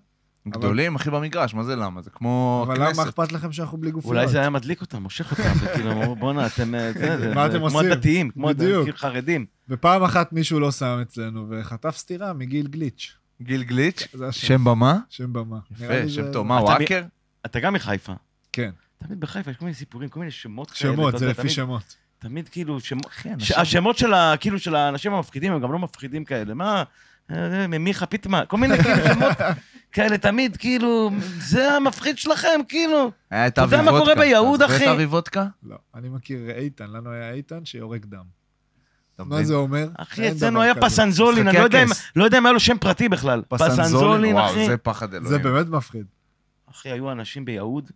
[0.49, 2.03] גדולים, אחי, במגרש, מה זה למה?
[2.03, 3.01] זה כמו אבל למה הכנסת.
[3.09, 4.15] אכפת לכם שאנחנו בלי גופיות?
[4.15, 6.75] אולי זה היה מדליק אותם, מושך אותם, וכאילו, אמרו, בואנה, אתם...
[6.75, 6.91] אה,
[7.35, 8.31] מה אתם כמו עושים?
[8.31, 8.89] כמו בדיוק.
[8.89, 9.47] הדתיים, חרדים.
[9.69, 13.17] ופעם אחת מישהו לא שם אצלנו, וחטף סטירה מגיל גליץ'.
[13.43, 14.47] גיל גליץ', השם.
[14.47, 14.99] שם במה?
[15.09, 15.59] שם במה.
[15.71, 16.47] יפה, שם טוב.
[16.47, 17.03] מה, הוא אתה מ- האקר?
[17.47, 18.13] אתה גם מחיפה.
[18.53, 18.71] כן,
[19.07, 20.93] תמיד בחיפה יש כל מיני סיפורים, כל מיני שמות כאלה.
[20.93, 21.97] שמות, זה לפי שמות.
[22.19, 22.79] תמיד כאילו.
[23.57, 24.35] השמות של ה...
[24.41, 26.55] כאילו של האנשים המפחידים הם גם לא מפחידים כאלה.
[26.55, 26.85] מה?
[27.31, 29.37] אה, מיכה פיטמן, כל מיני כאילו שמות
[29.93, 33.11] כאלה, תמיד כאילו, זה המפחיד שלכם, כאילו.
[33.31, 34.05] היה את אתה יודע אבי מה וודקה.
[34.14, 34.85] קורה ביהוד, אתה אחי?
[34.85, 35.47] את אבי וודקה?
[35.62, 38.25] לא, אני מכיר איתן, לנו היה איתן שיורק דם.
[39.14, 39.45] אתה מה?
[39.45, 39.89] זה אומר?
[39.97, 40.75] אחי, אצלנו היה.
[40.75, 42.03] פסנזולין, אני לא יודע אם- הכס.
[42.16, 43.43] לא יודע אם היה לו שם פרטי בכלל.
[43.49, 44.66] פסנזולין, וואו, אחי.
[44.66, 45.29] זה פחד אלוהים.
[45.29, 46.07] זה באמת מפחיד.
[46.70, 47.91] אחי, היו אנשים ביהוד,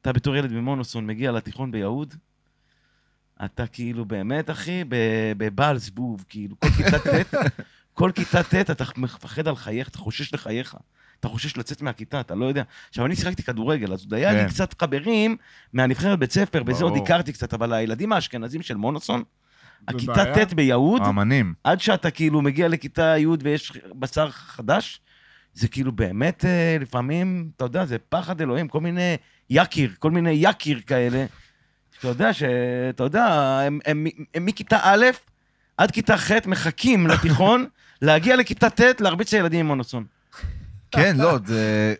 [0.00, 2.14] אתה בתור ילד במונוסון מגיע לתיכון ביהוד,
[3.44, 4.96] אתה כאילו באמת, אחי, ב-
[5.36, 7.34] בבעל זבוב, כאילו, כל כיתה ט',
[7.98, 10.74] כל כיתה ט', אתה מפחד על חייך, אתה חושש לחייך.
[11.20, 12.62] אתה חושש לצאת מהכיתה, אתה לא יודע.
[12.88, 14.48] עכשיו, אני שיחקתי כדורגל, אז עוד היה לי כן.
[14.48, 15.36] קצת חברים
[15.72, 16.96] מהנבחרת בית ספר, בזה עוד.
[16.96, 19.22] הכרתי קצת, אבל הילדים האשכנזים של מונוסון,
[19.88, 20.44] הכיתה.
[20.44, 21.54] ט' ביהוד, האמנים.
[21.64, 25.00] עד שאתה כאילו מגיע לכיתה י' ויש בשר חדש,
[25.54, 29.16] זה כאילו באמת, אה, לפעמים, אתה יודע, זה פחד אלוהים, כל מיני
[29.50, 31.26] יקיר, כל מיני יקיר כאלה,
[31.92, 33.24] שאתה יודע, שאתה יודע,
[33.66, 35.06] הם, הם, הם, הם מכיתה א'
[35.76, 37.64] עד כיתה ח' מחכים לתיכון,
[38.02, 40.04] להגיע לכיתה ט', להרביץ לילדים עם מונוסון.
[40.90, 41.94] כן, לא, זה...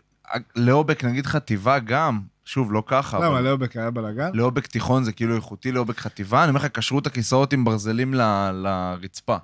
[0.56, 3.40] לאובק, נגיד חטיבה גם, שוב, לא ככה, למה, אבל...
[3.40, 4.30] לאובק היה בלאגן?
[4.34, 8.14] לאובק תיכון זה כאילו איכותי, לאובק חטיבה, אני אומר לך, קשרו את הכיסאות עם ברזלים
[8.14, 9.36] ל- לרצפה,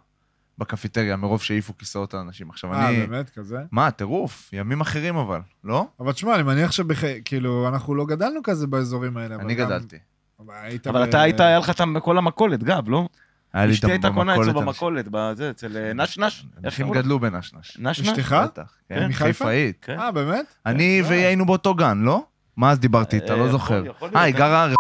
[0.59, 2.51] בקפיטריה, מרוב שהעיפו כיסאות האנשים.
[2.51, 3.07] עכשיו, אה, אני...
[3.07, 3.59] באמת, כזה?
[3.73, 5.87] מה, טירוף, ימים אחרים אבל, לא?
[6.01, 9.35] אבל תשמע, אני מניח שכאילו, אנחנו לא גדלנו כזה באזורים האלה.
[9.35, 9.97] אני גדלתי.
[10.41, 13.09] אבל היית אבל אתה היית, היה לך את כל המכולת, גב, לא?
[13.55, 16.47] היה לי אשתי הייתה קונה אצלו במכולת בזה, אצל אה, נשנש.
[16.57, 16.93] איך אנשים?
[16.93, 17.77] גדלו בנשנש.
[17.79, 18.01] נשנש?
[18.19, 18.37] אשתך?
[18.55, 19.25] כן, כן, מחיפה?
[19.27, 19.77] חיפאית.
[19.83, 19.99] כן.
[19.99, 20.55] אה, באמת?
[20.67, 21.09] אני אה.
[21.09, 22.25] והיא היינו באותו גן, לא?
[22.57, 23.33] מה אז דיברתי איתה?
[23.33, 23.83] אה, לא יכול- זוכר.
[24.17, 24.39] אה, היא כן.
[24.39, 24.67] גרה...
[24.67, 24.75] ר-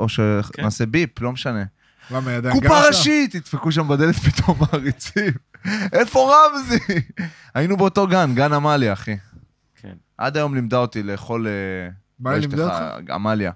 [0.00, 0.42] או כן.
[0.56, 1.64] שנעשה ביפ, לא משנה.
[2.10, 2.86] למה, היא עדיין קופה?
[2.88, 3.34] ראשית!
[3.34, 5.32] ידפקו שם בדלת פתאום מעריצים.
[5.92, 6.78] איפה רמזי?
[7.54, 9.16] היינו באותו גן, גן עמליה, אחי.
[9.82, 9.94] כן.
[10.18, 11.46] עד היום לימדה אותי לאכול...
[11.46, 11.52] אה,
[12.20, 13.52] מה היא אשתך, לימדה עמליה.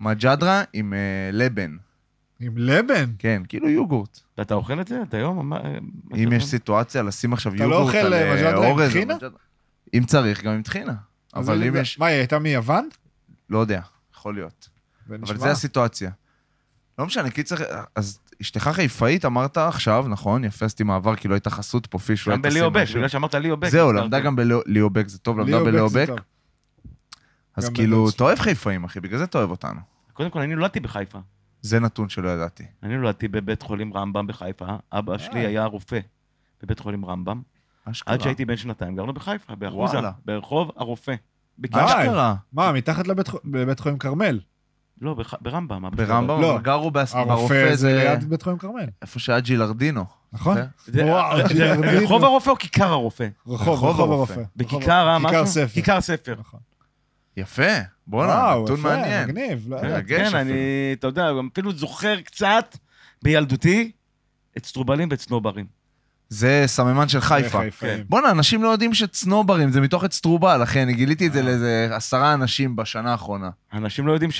[0.00, 0.98] מג'דרה עם אה,
[1.32, 1.76] לבן.
[2.40, 3.12] עם לבן?
[3.18, 4.20] כן, כאילו יוגורט.
[4.40, 5.02] אתה אוכל את זה?
[5.02, 5.52] אתה היום?
[6.14, 6.44] אם יש?
[6.44, 9.14] סיטואציה לשים עכשיו אתה לא יוגורט אוכל, על אה, אה, מג'דרה עם אורז, טחינה?
[9.94, 10.94] אם צריך, גם עם טחינה.
[11.34, 11.98] אבל אם יש...
[11.98, 12.88] מה, היא הייתה מיוון?
[13.50, 13.80] לא יודע,
[14.14, 14.68] יכול להיות.
[15.10, 15.36] אבל.
[15.36, 16.10] זה הסיטואציה.
[16.98, 17.56] לא משנה, קיצר,
[17.94, 20.44] אז אשתך חיפאית, אמרת עכשיו, נכון?
[20.44, 22.26] יפה, עשיתי מעבר, כאילו הייתה חסות פה פיש.
[22.26, 22.94] אולי גם תשים בליאו בק, משהו.
[22.94, 23.68] בגלל שאמרת ליאו בק.
[23.68, 23.92] זהו.
[23.92, 26.08] למדה גם בליאו בק, זה טוב, למדה ליאו בליאו בק זה בק.
[26.08, 26.18] טוב.
[27.56, 29.80] אז כאילו, אתה אוהב חיפאים, אחי, בגלל זה אתה אוהב אותנו.
[30.12, 31.18] קודם כל, אני נולדתי בחיפה.
[31.62, 32.64] זה נתון שלא ידעתי.
[32.82, 34.66] אני נולדתי בבית חולים רמב"ם בחיפה.
[34.92, 35.98] אבא שלי היה רופא
[36.62, 37.42] בבית חולים רמב"ם.
[37.84, 38.14] אשכרה.
[38.14, 39.98] עד שהייתי בן שנתיים, גרנו בחיפה, באחוזה.
[40.24, 41.14] ברחוב הרופא.
[41.72, 42.34] אשכרה.
[42.52, 43.04] מה, מתחת
[43.44, 44.40] לבית חולים כרמל.
[45.00, 45.90] לא, ברמב"ם.
[45.96, 46.54] ברמב"ם, לא.
[46.54, 47.96] אבל גרו ברופא זה.
[47.96, 50.04] ליד בית חולים כרמל, איפה שהיה ג'ילרדינו.
[50.32, 50.56] נכון?
[52.02, 53.28] רחוב הרופא או כיכר הרופא?
[53.46, 54.42] רחוב, הרופא.
[54.56, 55.30] בכיכר, אה, משהו?
[55.30, 55.74] כיכר ספר.
[55.74, 56.34] כיכר ספר.
[57.38, 57.72] יפה,
[58.06, 59.28] בואנה, וואו, נתון יפה, מעניין.
[59.28, 59.64] מגניב.
[59.68, 60.12] לא כן, ידעתי.
[60.12, 60.36] מרגש כן.
[60.36, 60.52] אני,
[60.92, 62.76] אתה יודע, גם אפילו זוכר קצת
[63.22, 63.90] בילדותי
[64.56, 65.66] את סטרובלים ואת סנוברים.
[66.28, 67.60] זה סממן של חיפה.
[67.60, 68.04] חיפאים.
[68.08, 71.44] בואנה, אנשים לא יודעים שצנוברים זה מתוך עץ טרובל, אחי, אני גיליתי את זה אה.
[71.44, 73.50] לאיזה עשרה אנשים בשנה האחרונה.
[73.72, 74.30] אנשים לא יודעים.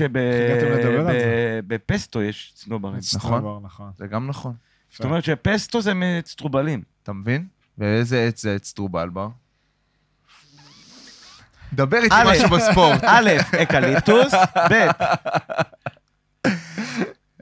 [1.70, 3.00] שבפסטו יש סנוברים.
[3.14, 3.60] נכון.
[3.62, 3.90] נכון.
[3.96, 4.54] זה גם נכון.
[4.90, 6.82] זאת אומרת שפסטו זה מסטרובלים.
[7.02, 7.46] אתה מבין?
[7.78, 9.28] ואיזה עץ זה עץ טרובל בר?
[11.72, 13.04] דבר איתי משהו בספורט.
[13.04, 13.30] א',
[13.62, 14.34] אקליפטוס,
[14.70, 14.88] ב',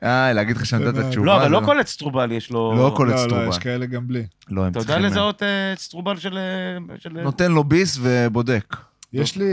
[0.03, 1.27] אה, להגיד לך שאני יודע את זה התשובה.
[1.27, 2.75] לא, אבל לא כל עץ סטרובל יש לו...
[2.77, 3.49] לא כל עץ לא, לא.
[3.49, 4.27] יש כאלה גם בלי.
[4.49, 5.05] לא, הם אתה יודע צריכים...
[5.05, 6.39] לזהות אה, עץ סטרובל של...
[6.39, 8.77] אה, של- נותן לו ביס ובודק.
[9.13, 9.45] יש לי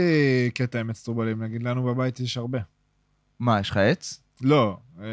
[0.54, 2.58] קטע עם אצטרובלים, נגיד לנו בבית יש הרבה.
[3.40, 4.20] מה, יש לך עץ?
[4.42, 5.04] לא, אה,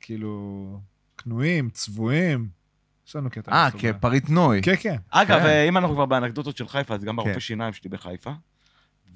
[0.00, 0.80] כאילו,
[1.16, 2.48] קנויים, צבועים,
[3.08, 3.68] יש לנו קטע אה.
[3.78, 4.62] כפריט נוי.
[4.62, 4.96] כן, כן.
[5.10, 5.46] אגב, כן.
[5.46, 7.40] אה, אם אנחנו כבר באנקדוטות של חיפה, אז גם ברופא כן.
[7.40, 8.30] שיניים שלי בחיפה.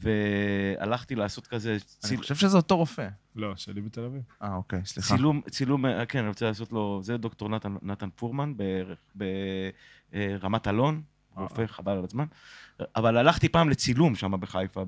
[0.00, 3.08] והלכתי לעשות כזה אני ציל- חושב שזה אותו רופא.
[3.36, 4.22] לא, שלי בתל אביב.
[4.42, 5.16] אה, אוקיי, סליחה.
[5.16, 8.52] צילום, צילום, אה, כן, אני רוצה לעשות לו, זה דוקטור נתן, נתן פורמן
[9.14, 11.02] ברמת אלון,
[11.36, 12.24] רופא, חבל על הזמן.
[12.96, 14.82] אבל הלכתי פעם לצילום שם בחיפה,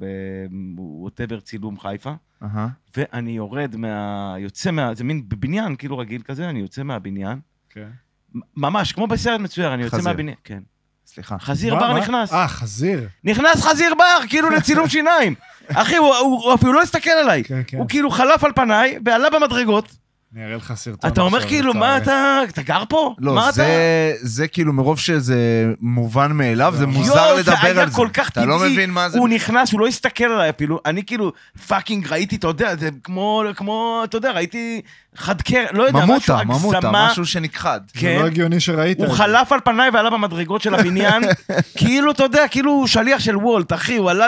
[0.75, 2.69] בווטאבר צילום חיפה, אהה.
[2.97, 4.35] ואני יורד מה...
[4.39, 4.95] יוצא מה...
[4.95, 7.41] זה מין בניין, כאילו רגיל כזה, אני יוצא מהבניין,
[7.71, 7.89] כן.
[8.57, 10.11] ממש, כמו בסרט מצויר, אני יוצא חזיר.
[10.13, 10.63] מהבניין, כן.
[11.07, 11.37] סליחה.
[11.41, 11.99] חזיר מה, בר מה?
[12.01, 12.33] נכנס.
[12.33, 13.09] אה, חזיר.
[13.25, 15.35] נכנס חזיר בר, כאילו לצילום שיניים.
[15.75, 17.45] אחי, הוא- הוא הוא אפילו לא הסתכל עליי.
[17.45, 17.77] כן, כן.
[17.79, 19.89] הוא כאילו חלף על פניי ועלה במדרגות.
[20.37, 21.11] אני אראה לך סרטון.
[21.11, 21.97] אתה אומר כאילו, מה.
[21.97, 22.41] אתה...
[22.49, 23.14] אתה גר פה?
[23.18, 23.53] לא, מה אתה...
[23.53, 27.91] זה, זה כאילו מרוב שזה מובן מאליו, זה יואו, מוזר יואו, לדבר זה היה על
[27.91, 27.97] זה.
[27.97, 28.72] כל כך אתה לא טבעי.
[28.72, 29.18] מבין מה זה.
[29.18, 30.80] הוא נכנס, הוא לא הסתכל עליי אפילו.
[30.87, 31.32] אני כאילו,
[31.68, 34.80] fucking ראיתי, אתה יודע, זה כמו, כמו, אתה יודע, ראיתי
[35.16, 37.09] חדקר, לא יודע, משהו, ממוטה, ממוטה, הגזמה.
[37.11, 37.80] משהו שנכחד.
[37.95, 38.18] זה כן.
[38.20, 39.14] לא הגיוני שראית הוא זה.
[39.14, 41.22] חלף על פניי ועלה במדרגות של הבניין,
[41.78, 44.26] כאילו, אתה יודע, כאילו הוא שליח של וולט, אחי, הוא עלה...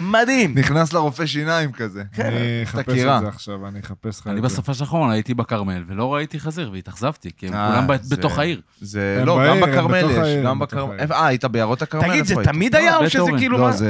[0.00, 0.54] מדהים.
[0.58, 2.02] נכנס לרופא שיניים כזה.
[2.12, 2.26] כן.
[2.26, 2.88] אני אחפש.
[2.88, 4.48] את זה עכשיו, אני אחפש לך אני את זה.
[4.48, 8.60] בסופש האחרון הייתי בכרמל, ולא ראיתי חזיר, והתאכזבתי, כי הם אה, כולם בתוך העיר.
[8.80, 10.96] זה, לא, גם בכרמל יש, גם בכרמל.
[11.12, 12.08] אה, היית בעיירות הכרמל?
[12.08, 12.34] תגיד, זה?
[12.44, 13.30] תמיד היה, או שזה.
[13.38, 13.58] כאילו...
[13.58, 13.70] לא?
[13.72, 13.88] זה...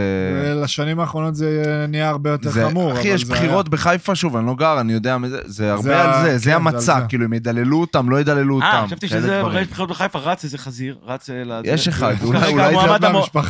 [0.62, 2.92] לשנים האחרונות זה נהיה הרבה יותר חמור.
[2.92, 6.24] אחי, יש בחירות בחיפה, שוב, אני לא גר, אני יודע זה הרבה זה ה- על
[6.24, 7.00] זה, כן, זה המצע.
[7.08, 8.66] כאילו, הם ידללו אותם, לא ידללו אותם.
[8.66, 9.40] אה, חשבתי שזה.
[9.40, 11.60] ראש בחירות בחיפה, רץ איזה חזיר, רץ אה, לזה.
[11.64, 12.46] יש אחד, אולי- זה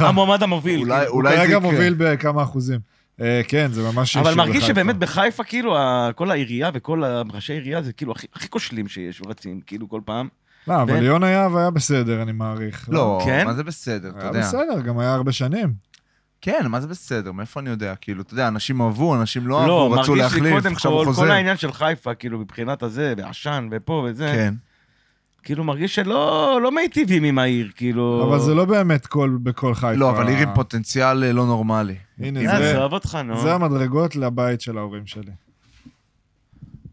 [0.07, 0.79] המועמד המוביל.
[0.83, 1.59] אולי, זה יקרה.
[2.45, 2.81] אחוזים.
[3.21, 4.65] אה, כן, זה ממש אבל מרגיש.
[4.65, 5.77] שבאמת בחיפה, כאילו,
[6.15, 10.29] כל העירייה וכל ראשי העירייה זה כאילו הכי- כושלים שיש, רצים, כאילו, כל פעם.
[10.69, 10.99] לא, אבל.
[11.01, 12.89] ליאון היה והיה בסדר, אני מעריך.
[12.93, 13.45] לא, כן?
[13.47, 14.41] מה זה בסדר, אתה היה יודע.
[14.41, 15.73] בסדר, גם היה הרבה שנים.
[16.41, 17.95] כן, מה זה בסדר, מאיפה אני יודע?
[18.01, 20.91] כאילו, אתה יודע, אנשים אהבו, אנשים לא לא, אהבו, רצו מרגיש לי להחליף, קודם עכשיו
[20.93, 21.23] הוא כל, חוזר.
[21.23, 24.55] כל העניין של חיפה, כאילו, מבחינת הזה, ועשן, ופה וזה, כן.
[25.45, 28.27] כאילו, מרגיש שלא לא מיטיבים עם העיר, כאילו...
[28.29, 29.93] אבל זה לא באמת כל- בכל חיפה.
[29.93, 31.97] לא, אבל עיר עם פוטנציאל אה, לא נורמלי.
[32.19, 33.43] הנה, יאללה, זה- עזוב אותך, נו.
[33.43, 35.31] זה המדרגות לבית של ההורים שלי.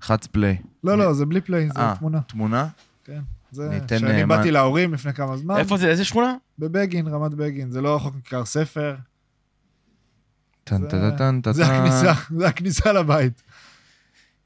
[0.02, 0.58] חץ פליי.
[0.84, 2.20] לא, לא, זה בלי פליי, זה אה, תמונה.
[2.22, 2.68] תמונה?
[3.04, 3.20] כן.
[3.52, 6.34] זה, ניתן, שאני אה, באתי להורים לפני כמה זמן, איפה זה, איזה שכונה?
[6.60, 7.72] בבגין, רמת בגין.
[7.72, 8.96] זה לא רחוק מכיכר ספר.
[10.64, 11.52] טן זה- טן טן טן.
[11.54, 13.44] זה הכניסה, זה הכניסה לבית.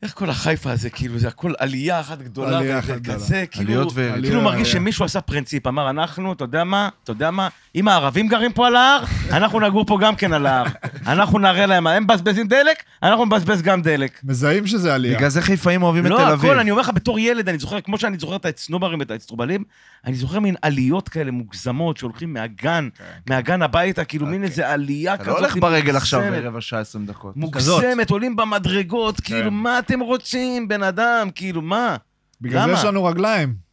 [0.05, 3.17] איך כל החיפה הזה, כאילו, זה הכל עלייה אחת גדולה, עלייה אחת גדולה.
[3.17, 3.89] כזה, כאילו...
[4.21, 4.71] כאילו מרגיש.
[4.71, 8.67] שמישהו עשה פרינציפ, אמר, אנחנו, אתה יודע מה, אתה יודע מה, אם הערבים גרים פה
[8.67, 10.65] על ההר, אנחנו נגור פה גם כן על ההר.
[11.07, 14.19] אנחנו נראה להם, הם מבזבזים דלק, אנחנו נבזבז גם דלק.
[14.23, 15.17] מזהים שזה עלייה.
[15.17, 16.51] בגלל זה חיפאים אוהבים את תל לא, אביב.
[16.51, 19.63] הכל, אני אומר לך, בתור ילד, אני זוכר, כמו שאני זוכר את האצנוברים ואת האצטרובלים,
[20.05, 22.89] אני זוכר מין עליות כאלה מוגזמות שהולכים מהגן,
[23.29, 25.33] מהגן הביתה, כאילו מין איזה עלייה אתה כזאת.
[25.33, 26.21] לא הולך ברגל עכשיו.
[26.31, 27.37] ברבע שעה, עשרים דקות.
[27.37, 29.55] מוגזמת, עולים במדרגות, כאילו, כן.
[29.55, 31.95] מה אתם רוצים, בן אדם, כאילו, מה?
[32.41, 32.73] בגלל זה?
[32.73, 33.64] יש לנו רגליים.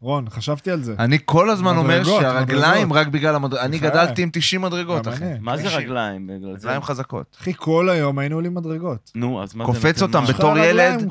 [0.00, 0.94] רון, חשבתי על זה.
[0.98, 3.06] אני כל הזמן אומר מדרגות, שהרגליים מדרגות.
[3.06, 3.64] רק בגלל המדרגות.
[3.66, 3.78] אני.
[3.78, 5.24] גדלתי עם 90 מדרגות, אחי.
[5.40, 6.26] מה זה רגליים?
[6.26, 6.66] בגלל זה?
[6.66, 7.36] רגליים חזקות.
[7.40, 9.12] אחי, כל היום היינו עולים מדרגות.
[9.14, 9.72] נו, אז מה זה?
[9.72, 10.02] קופץ?
[10.02, 10.24] אותם?
[10.28, 11.04] בתור ילד,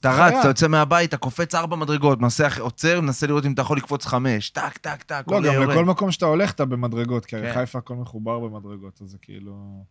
[0.00, 0.12] אתה.
[0.12, 3.76] רץ, אתה יוצא מהבית, אתה קופץ ארבע מדרגות, מנסה, עוצר, מנסה לראות אם אתה יכול
[3.76, 4.50] לקפוץ חמש.
[4.50, 5.70] טק, טק, טק, לא, גם.
[5.70, 7.54] לכל מקום שאתה הולך אתה במדרגות, כי הרי כן.
[7.54, 9.84] חיפה הכל מחובר במדרגות, אז זה כאילו...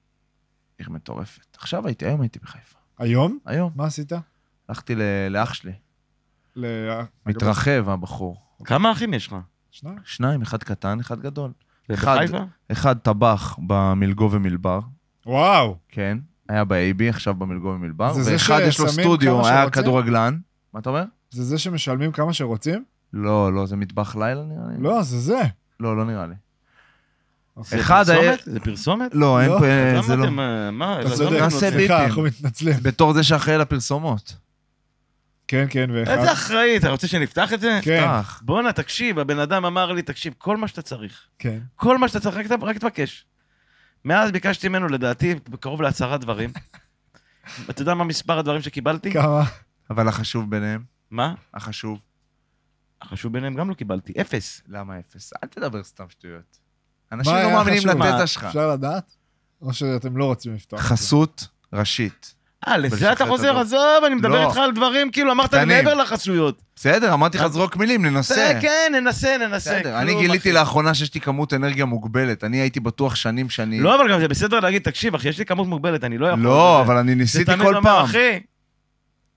[0.78, 1.58] עיר מטורפת.
[1.58, 2.78] עכשיו הייתי, היום הייתי בחיפה.
[3.00, 3.40] היום?
[3.46, 3.72] היום.
[3.76, 4.12] מה עשית?
[4.70, 4.96] הלכתי
[5.30, 5.72] לאח שלי.
[6.56, 8.42] ל- מתרחב, הבחור.
[8.64, 9.36] כמה אחים יש לך?
[9.72, 9.98] שניים?
[10.06, 11.52] שניים, אחד קטן, אחד גדול.
[11.94, 12.18] אחד.
[12.72, 14.80] אחד טבח במלגו ומלבר,
[15.26, 15.78] וואו.
[15.90, 16.18] כן.
[16.50, 18.14] היה באייבי, עכשיו במלגו ומלבר.
[18.14, 19.70] זה זה ואחד יש לו סטודיו, היה?
[19.70, 20.38] כדורגלן.
[20.74, 21.04] מה אתה אומר?
[21.32, 22.84] זה זה שמשלמים כמה שרוצים?
[23.14, 24.84] לא, לא, זה מטבח לילה נראה לי.
[24.84, 25.42] לא, זה זה.
[25.80, 26.34] לא, לא נראה לי.
[27.62, 28.54] זה אחד היה- פרסומת?
[28.54, 29.12] זה פרסומת?
[29.16, 30.24] לא, אין לא, פה, למה זה לא.
[30.24, 30.40] אתם...
[30.40, 31.02] אה, מה?
[31.02, 31.96] אתה לא, נעשה ביפים.
[31.96, 32.76] אנחנו מתנצלים.
[32.84, 34.36] בתור זה שאחראי לפרסומות.
[35.50, 36.12] כן, כן, ואחד.
[36.12, 37.80] איזה אחראי, אתה רוצה שנפתח את זה?
[37.82, 38.42] כן, פתח.
[38.46, 41.60] בואנה, תקשיב, הבן אדם אמר לי, תקשיב, כל מה שאתה צריך, כן.
[41.76, 43.26] כל מה שאתה צריך, רק תבקש.
[44.06, 46.50] מאז ביקשתי ממנו, לדעתי, קרוב לעשרה דברים.
[47.70, 49.14] אתה יודע מה מספר הדברים שקיבלתי?
[49.14, 49.44] כמה?
[49.90, 51.34] אבל החשוב ביניהם, מה?
[51.54, 52.00] החשוב,
[53.02, 54.62] החשוב ביניהם גם לא קיבלתי, אפס.
[54.68, 55.32] למה אפס?
[55.44, 56.60] אל תדבר סתם שטויות.
[57.12, 57.88] אנשים לא מאמינים?
[57.88, 58.28] לתזה?
[58.28, 58.44] שלך.
[58.44, 59.16] אפשר לדעת?
[59.62, 60.80] או שאתם לא רוצים לפתוח?
[60.80, 60.90] את זה?
[60.90, 62.39] חסות ראשית.
[62.68, 63.60] אה, לזה אתה את חוזר?
[63.60, 64.48] עזוב, אני מדבר לא.
[64.48, 65.66] איתך על דברים, כאילו, אמרת לי.
[65.66, 66.62] מעבר לחסויות.
[66.76, 68.36] בסדר, אמרתי לך זרוק מילים, ננסה.
[68.36, 69.80] זה, כן, ננסה, ננסה.
[69.80, 70.52] בסדר, אני גיליתי.
[70.52, 72.44] לאחרונה שיש לי כמות אנרגיה מוגבלת.
[72.44, 73.80] אני הייתי בטוח שנים שאני...
[73.80, 76.40] לא, אבל גם זה בסדר להגיד, תקשיב, אחי, יש לי כמות מוגבלת, אני לא יכול...
[76.44, 78.06] לא, זה- אבל אני זה ניסיתי תמיד כל אומר, פעם.
[78.06, 78.40] אחי,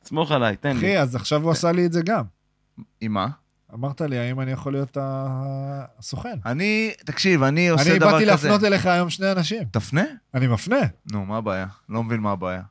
[0.04, 0.78] סמוך עליי, תן לי.
[0.78, 2.22] אחי, אז עכשיו הוא עשה לי את זה גם.
[3.00, 3.26] עם מה?
[3.74, 6.34] אמרת לי, האם אני יכול להיות הסוכן?
[6.46, 8.32] אני, תקשיב, אני עושה אני דבר באתי כזה.
[8.32, 9.62] להפנות אליך היום שני אנשים.
[9.70, 10.02] תפנה?
[10.34, 10.76] אני מפנה.
[11.12, 11.66] נו, מה הבעיה?
[11.88, 12.62] לא מבין מה הבעיה.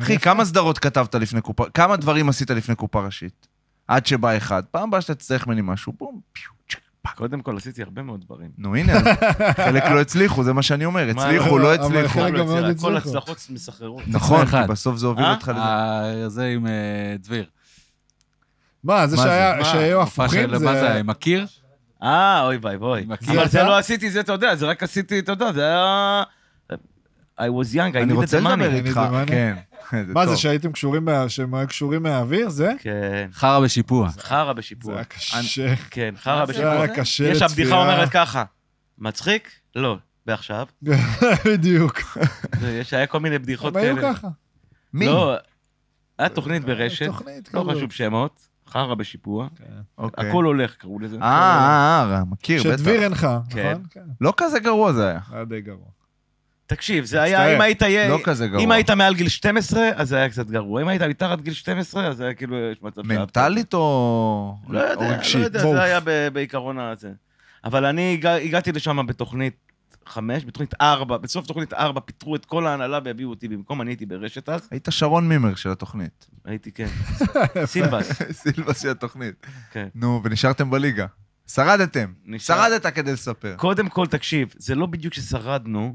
[0.00, 0.18] אחי.
[0.18, 3.48] כמה סדרות כתבת לפני קופה, כמה דברים עשית לפני קופה ראשית?
[3.88, 4.62] עד שבא אחד.
[4.70, 7.14] פעם הבאה שאתה תצטרך ממני משהו, בום, פיו, צ'ק, פק.
[7.14, 8.50] קודם כל עשיתי הרבה מאוד דברים.
[8.58, 8.92] נו, הנה,
[9.56, 11.08] חלק לא הצליחו, זה מה שאני אומר.
[11.08, 12.20] הצליחו, לא, לא אבל הצליחו.
[12.80, 12.96] כל.
[12.96, 14.02] הצלחות מסחררות.
[14.06, 14.46] נכון.
[14.46, 15.34] כי בסוף זה הוביל אה?
[15.34, 15.60] אותך לזה.
[15.60, 16.72] אה, זה עם אה,
[17.18, 17.44] דביר.
[18.84, 19.16] מה, זה?
[19.64, 20.94] שהיו הפוכים מה זה.
[20.94, 21.46] עם הקיר?
[22.02, 23.06] אה, אוי ואי ואי.
[23.28, 23.62] אבל זה?
[23.62, 26.22] לא עשיתי זה, אתה יודע, זה רק עשיתי, אתה יודע, זה היה...
[27.40, 28.74] I was young, I אני needed רוצה the לדבר money.
[28.74, 28.96] איתך.
[28.96, 29.26] אני דמני.
[29.26, 29.56] כן.
[30.06, 30.36] מה זה.
[30.36, 32.48] שהייתם קשורים, שהם היו קשורים מהאוויר?
[32.48, 32.72] זה?
[32.78, 34.08] כן, חרא בשיפוע.
[34.18, 34.94] חרא זה בשיפוע.
[34.94, 35.74] היה קשה.
[35.90, 36.96] כן, חרא זה זה היה בשיפוע.
[36.96, 37.66] קשה יש לצפייה.
[37.66, 38.44] הבדיחה אומרת ככה,
[38.98, 39.50] מצחיק?
[39.76, 39.98] לא.
[40.26, 40.66] ועכשיו?
[41.46, 42.00] בדיוק.
[42.62, 44.14] יש- היה כל מיני בדיחות הם היו כאלה.
[44.14, 44.28] ככה.
[44.94, 45.06] מי?
[45.06, 45.36] לא,
[46.18, 47.64] היה תוכנית ברשת, תוכנית לא.
[47.76, 49.48] חשוב שמות, חרא בשיפוע,
[49.98, 50.30] אוקיי.
[50.30, 51.16] הכל הולך, קראו לזה.
[51.22, 52.76] אה, אה, אה, מכיר, בטח.
[52.76, 53.70] שדביר הנחה, כן.
[53.70, 53.82] נכון?
[53.90, 54.00] כן.
[54.20, 55.18] לא כזה גרוע זה היה.
[55.32, 55.86] היה די גרוע.
[56.68, 57.56] תקשיב, זה היה.
[57.56, 57.82] אם היית...
[57.82, 58.62] לא כזה גרוע.
[58.64, 60.82] אם היית מעל גיל 12, אז זה היה קצת גרוע.
[60.82, 62.56] אם היית מתחת גיל 12, אז זה היה כאילו.
[63.04, 65.38] מנטלית או לא יודע, לא?
[65.38, 65.60] יודע.
[65.62, 67.10] זה היה ב- בעיקרון הזה.
[67.64, 69.54] אבל אני הגע- הגעתי לשם בתוכנית
[70.06, 74.06] חמש, בתוכנית ארבע, בסוף תוכנית ארבע פיטרו את כל ההנהלה והביאו אותי במקום, אני הייתי
[74.06, 76.26] ברשת אז, היית שרון מימר של התוכנית.
[76.44, 76.86] הייתי, כן,
[77.64, 79.46] סילבס, סילבס של התוכנית.
[79.72, 79.88] כן.
[79.94, 81.06] נו, ונשארתם בליגה.
[81.52, 82.12] שרדתם.
[82.26, 83.54] נשאר- שרדת כדי לספר.
[83.56, 85.94] קודם כל, תקשיב, זה לא בדיוק ששרדנו,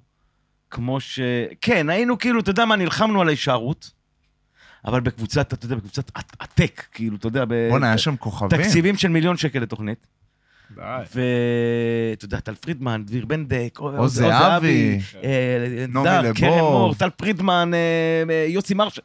[0.74, 1.20] כמו ש...
[1.62, 3.92] כן, היינו כאילו, אתה יודע מה, נלחמנו על ההישארות,
[4.86, 8.50] אבל בקבוצת, אתה יודע, בקבוצת עתק, כאילו, אתה יודע, ב- בואנה, היה שם כוכבים.
[8.62, 10.08] תקציבים של מיליון שקל לתוכנית.
[12.16, 15.00] ואתה יודע, טל פרידמן, דביר בנדק, עוז זהבי.
[15.88, 16.38] נעמי לבוב.
[16.38, 19.00] קרן מור, טל פרידמן, אה, אה, יוסי מרש,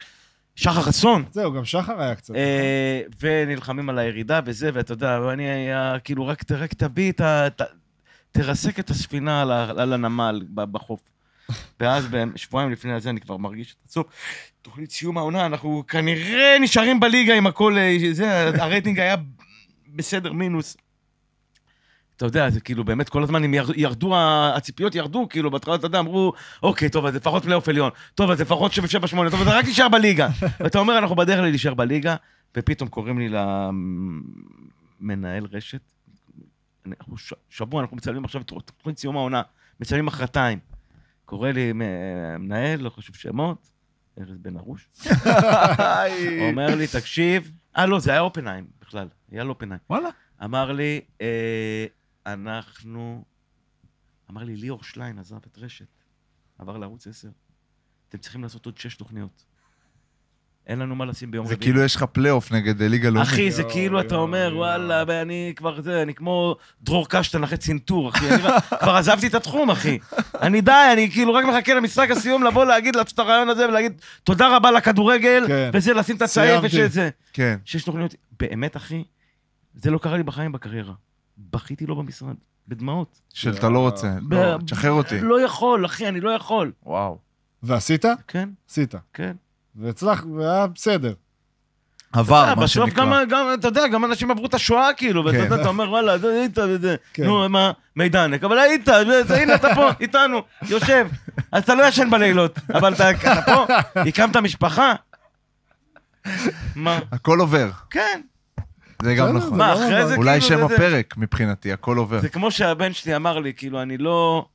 [0.56, 1.24] שחר חסון.
[1.32, 2.34] זהו, גם שחר היה קצת.
[2.34, 6.42] אה, ונלחמים על הירידה וזה, ואתה יודע, ואני היה, כאילו, רק,
[6.74, 7.48] תביא את ה...
[8.32, 11.00] תרסק את הספינה על, הנמל ב- בחוף.
[11.80, 14.06] ואז שבועיים לפני זה אני כבר מרגיש את הסוף.
[14.62, 19.16] תוכנית סיום העונה, אנחנו כנראה נשארים בליגה עם הכל, אה, זה, הרייטינג היה
[19.94, 20.76] בסדר מינוס.
[22.16, 24.14] אתה יודע, זה כאילו באמת כל הזמן הם ירד- ירדו,
[24.56, 26.32] הציפיות ירדו, כאילו בהתחלה אתה יודע, אמרו,
[26.62, 28.76] אוקיי, טוב, אז לפחות פלייאוף עליון, טוב, אז לפחות 7-8,
[29.30, 30.28] טוב, אז רק נשאר בליגה.
[30.60, 32.16] ואתה אומר, אנחנו בדרך להישאר בליגה,
[32.56, 33.28] ופתאום קוראים לי
[35.00, 35.80] למנהל רשת,
[36.86, 37.16] אנחנו
[37.50, 39.42] שבוע, אנחנו מצלמים עכשיו את תוכנית סיום העונה,
[39.80, 40.58] מצלמים מחרתיים.
[41.28, 43.70] קורא לי מנהל, לא חשוב שמות,
[44.20, 44.90] ארז בן ארוש,
[46.48, 49.80] אומר לי, תקשיב, אה, לא, זה היה אופנהיים בכלל, אייל אופנהיים.
[49.90, 50.08] וואלה.
[50.44, 51.86] אמר לי, אה,
[52.26, 53.24] אנחנו...
[54.30, 56.04] אמר לי, ליאור שליין עזב את רשת,
[56.58, 57.28] עבר לערוץ 10.
[58.08, 59.44] אתם צריכים לעשות עוד שש תוכניות.
[60.68, 61.70] אין לנו מה לשים ביום זה רביעי.
[61.70, 63.28] כאילו יש לך פלייאוף נגד אה, ליגה לאומית.
[63.28, 64.52] אחי, זה כאילו אתה אומר.
[64.56, 68.28] וואלה, ואני כבר זה, אני כמו דרור קשטן אחרי צנתור, אחי.
[68.28, 68.38] אני
[68.80, 69.98] כבר עזבתי את התחום, אחי.
[70.42, 73.92] אני די, אני כאילו רק מחכה למשחק הסיום לבוא להגיד, לעשות את הרעיון הזה ולהגיד,
[74.24, 75.70] תודה רבה לכדורגל, כן.
[75.72, 76.84] וזה, לשים את הצעיף סיימתי.
[76.86, 77.10] ושזה.
[77.32, 77.56] כן.
[77.64, 79.04] שש תוכניות, באמת, אחי,
[79.74, 80.94] זה לא קרה לי בחיים בקריירה.
[81.38, 82.34] בכיתי לו במשרד,
[82.68, 83.20] בדמעות.
[83.34, 84.14] של אתה לא רוצה.
[84.30, 85.20] לא, תשחרר אותי.
[85.20, 86.72] לא יכול, אחי, אני לא יכול.
[86.86, 87.18] וואו.
[87.62, 88.04] ועשית?
[88.28, 88.94] כן, עשית.
[89.12, 89.32] כן.
[89.78, 91.12] והצלח, והיה בסדר.
[92.12, 93.24] עבר, אה, מה בסוף גם, שנקרא.
[93.24, 95.44] גם, אתה יודע, גם אנשים עברו את השואה, כאילו, ואתה כן.
[95.44, 96.58] יודע, אתה אומר, וואלה, זה- היית,
[97.14, 97.24] כן.
[97.24, 98.88] נו, מה, מידנק, אבל היית,
[99.26, 101.08] זה- הנה, אתה פה, איתנו, יושב.
[101.52, 103.10] אז אתה לא ישן בלילות, אבל אתה
[103.46, 103.66] פה,
[104.00, 104.94] הקמת משפחה.
[106.76, 106.98] מה?
[107.12, 107.70] הכל עובר.
[107.90, 108.20] כן.
[109.02, 109.50] זה גם נכון.
[109.50, 110.06] זה מה, אחרי.
[110.06, 112.20] זה אולי כאילו, שם הפרק מבחינתי, הכל עובר.
[112.20, 114.46] זה כמו שהבן שלי אמר לי, כאילו, אני לא...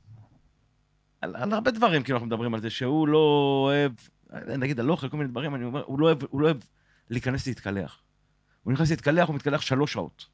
[1.22, 3.18] על, על הרבה דברים, כאילו, אנחנו מדברים על זה, שהוא לא
[3.64, 3.92] אוהב,
[4.58, 6.56] נגיד על אוכל, כל מיני דברים, אני אומר, הוא לא אוהב, הוא לא אוהב
[7.10, 8.00] להיכנס להתקלח.
[8.62, 10.26] הוא נכנס להתקלח, הוא מתקלח שלוש שעות.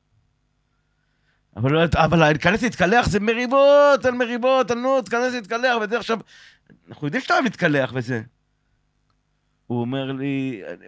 [1.57, 6.19] אבל, לא- אבל להיכנס להתקלח זה מריבות על מריבות, על נו, תיכנס להתקלח, וזה עכשיו...
[6.89, 8.23] אנחנו יודעים שאתה אוהב להתקלח וזה.
[9.67, 10.87] הוא אומר לי, אני-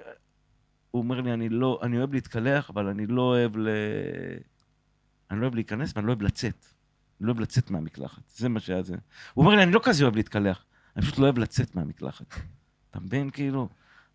[0.90, 3.68] הוא אומר לי, אני לא, אני אוהב להתקלח, אבל אני לא אוהב ל...
[5.30, 6.66] אני לא אוהב להיכנס ואני לא אוהב לצאת.
[7.20, 8.94] אני לא אוהב לצאת מהמקלחת, זה מה שהיה זה.
[9.34, 10.64] הוא אומר לי, אני לא כזה אוהב להתקלח,
[10.96, 12.34] אני פשוט לא אוהב לצאת מהמקלחת.
[12.92, 13.68] אתה מבין, כאילו?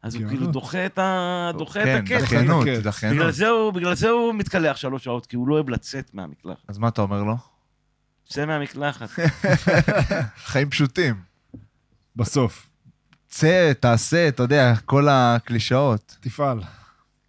[0.04, 0.28] אז הוא.
[0.28, 1.52] כאילו דוחה את ה...
[1.58, 2.20] דוחה את כן.
[2.22, 3.34] דחיינות, דחיינות.
[3.34, 6.64] זה, הוא, בגלל זה הוא מתקלח שלוש שעות, כי הוא לא אוהב לצאת מהמקלחת.
[6.68, 7.36] אז מה אתה אומר לו?
[8.30, 9.10] צא מהמקלחת.
[10.52, 11.16] חיים פשוטים.
[12.16, 12.70] בסוף.
[13.28, 16.18] צא, תעשה, אתה יודע, כל הקלישאות.
[16.22, 16.60] תפעל,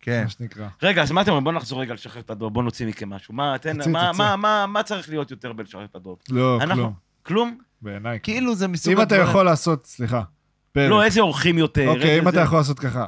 [0.01, 0.23] כן.
[0.25, 0.69] מה שנקרא.
[0.83, 1.45] רגע, אז מה אתם אומרים?
[1.45, 3.35] בוא נחזור רגע לשחרר את הדוב, בוא נוציא מכם משהו.
[3.35, 4.25] מה, תן, תוציא, מה, תוציא.
[4.25, 6.19] מה, מה, מה צריך להיות יותר בלשחרר את הדוב?
[6.31, 6.93] לא, אנחנו- כלום.
[7.23, 7.59] כלום?
[7.83, 8.19] בעיניי.
[8.23, 10.23] כאילו זה מסוג אם אתה יכול לעשות, סליחה,
[10.79, 10.91] פרק.
[10.91, 11.89] לא, איזה אורחים יותר?
[11.89, 12.41] אוקיי, אם אתה זה.
[12.43, 13.05] יכול לעשות ככה,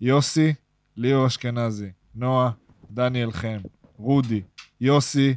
[0.00, 0.54] יוסי,
[0.96, 2.50] ליאור אשכנזי, נועה,
[2.90, 3.58] דניאל חן,
[3.98, 4.40] רודי,
[4.80, 5.34] יוסי,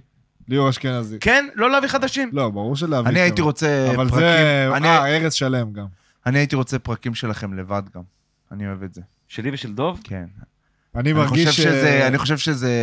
[0.47, 1.17] ליאור אשכנזי.
[1.19, 1.45] כן?
[1.55, 2.29] לא להביא חדשים.
[2.33, 3.09] לא, ברור שלהביא.
[3.09, 3.19] אני.
[3.19, 4.19] הייתי רוצה אבל פרקים...
[4.19, 5.85] זה, אני- אה, ארז שלם גם.
[6.25, 8.01] אני הייתי רוצה פרקים שלכם לבד גם.
[8.51, 9.01] אני אוהב את זה.
[9.27, 9.99] שלי ושל דוב?
[10.03, 10.25] כן.
[10.95, 11.65] אני אני מרגיש חושב ש...
[11.65, 12.73] שזה, אני חושב שזה,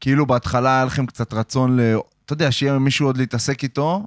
[0.00, 1.96] כאילו בהתחלה היה לכם קצת רצון ל...
[2.24, 4.06] אתה יודע, שיהיה מישהו עוד להתעסק איתו,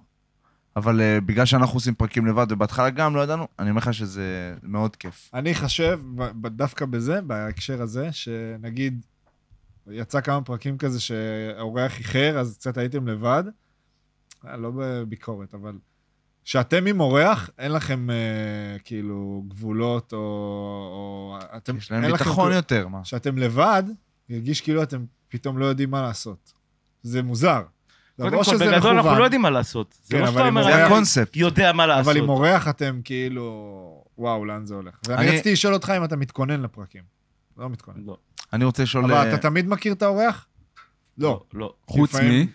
[0.78, 4.56] אבל uh, בגלל שאנחנו עושים פרקים לבד, ובהתחלה גם לא ידענו, אני אומר לך שזה
[4.64, 5.30] מאוד כיף.
[5.34, 6.02] אני חושב,
[6.42, 9.06] דווקא בזה, בהקשר הזה, שנגיד,
[9.88, 13.44] יצא כמה פרקים כזה שהאורח איחר, אז קצת הייתם לבד.
[14.48, 15.74] אה, לא בביקורת, אבל...
[16.44, 20.18] שאתם עם אורח, אין לכם אה, כאילו גבולות, או...
[20.18, 22.56] או אתם, יש להם אין לכם ביטחון כלום.
[22.56, 23.04] יותר, מה?
[23.04, 23.84] כשאתם לבד,
[24.30, 26.54] ירגיש כאילו אתם פתאום לא יודעים מה לעשות.
[27.04, 27.62] זה מוזר.
[28.18, 29.96] קודם כל, בגדול אנחנו לא יודעים מה לעשות.
[30.04, 31.36] זה כן, לא שאתה אומר, זה הקונספט.
[31.36, 32.06] יודע מה לעשות.
[32.12, 33.44] אבל עם אורח אתם כאילו,
[34.18, 34.94] וואו, לאן זה הולך.
[35.08, 37.04] ואני אני- רציתי לשאול אותך אם אתה מתכונן לפרקים.
[37.58, 37.98] לא מתכונן.
[38.06, 38.18] לא,
[38.54, 39.04] אני רוצה לשאול...
[39.06, 40.48] אבל אה, אתה תמיד מכיר את האורח?
[41.18, 41.44] לא.
[41.54, 41.74] לא.
[41.88, 42.18] חוץ מ...
[42.18, 42.48] לפעמים-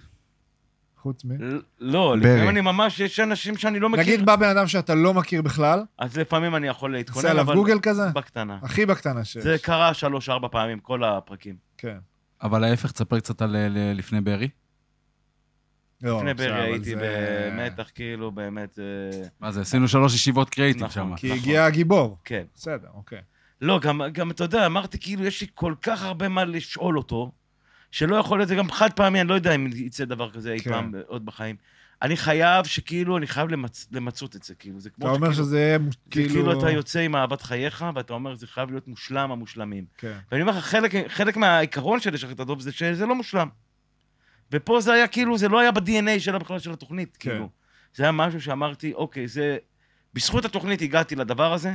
[1.03, 1.33] חוץ מ...
[1.43, 2.21] ל- לא, ברי.
[2.21, 4.05] לפעמים אני ממש, יש אנשים שאני לא מכיר.
[4.05, 7.45] נגיד בא בן אדם שאתה לא מכיר בכלל, אז לפעמים אני יכול עושה להתכונן, עליו
[7.45, 7.55] אבל...
[7.55, 8.07] גוגל כזה?
[8.15, 8.59] בקטנה.
[8.63, 9.43] הכי בקטנה שיש.
[9.43, 11.57] זה קרה שלוש-ארבע פעמים, כל הפרקים.
[11.79, 11.97] כן.
[12.43, 14.49] אבל ההפך, תספר קצת על אה, לפני בארי.
[16.03, 20.85] לא, לפני ברי הייתי זה- במתח, כאילו, באמת, אה, מה זה, עשינו שלוש ישיבות קריאיטיב
[20.85, 20.91] נכון.
[21.11, 21.17] שם.
[21.17, 21.39] כי נכון.
[21.39, 22.19] הגיע הגיבור.
[22.25, 22.43] כן.
[22.55, 23.21] בסדר, אוקיי.
[23.61, 27.33] לא, גם, גם, אתה יודע, אמרתי, כאילו, יש לי כל כך הרבה מה לשאול אותו,
[27.91, 30.61] שלא יכול להיות, זה גם חד פעמי, אני לא יודע אם יצא דבר כזה אי
[30.61, 30.71] כן.
[30.71, 31.57] פעם עוד בחיים.
[32.03, 33.89] אני חייב שכאילו, אני חייב למצ...
[33.93, 34.81] למצות את זה, כאילו.
[34.81, 35.79] זה כמו אתה אומר שכאילו- שזה יהיה
[36.11, 36.29] כאילו...
[36.35, 36.59] כאילו...
[36.59, 39.85] אתה יוצא עם אהבת חייך, ואתה אומר, זה חייב להיות מושלם המושלמים.
[39.99, 40.17] כן.
[40.33, 43.49] ואני אומר לך, חלק, חלק מהעיקרון של לשחרר את הדוב זה שזה לא מושלם.
[44.53, 47.31] ופה זה היה כאילו, זה לא היה ב-DNA שלה בכלל של התוכנית, כן.
[47.31, 47.49] כאילו.
[47.95, 49.59] זה היה משהו שאמרתי, אוקיי, זה...
[50.15, 51.75] בזכות התוכנית הגעתי לדבר הזה,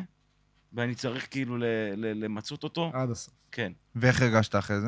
[0.74, 1.64] ואני צריך כאילו ל-
[1.96, 2.92] ל- למצות אותו.
[2.94, 3.34] עד הסוף.
[3.52, 3.72] כן.
[3.96, 4.88] ואיך הרגשת אחרי זה?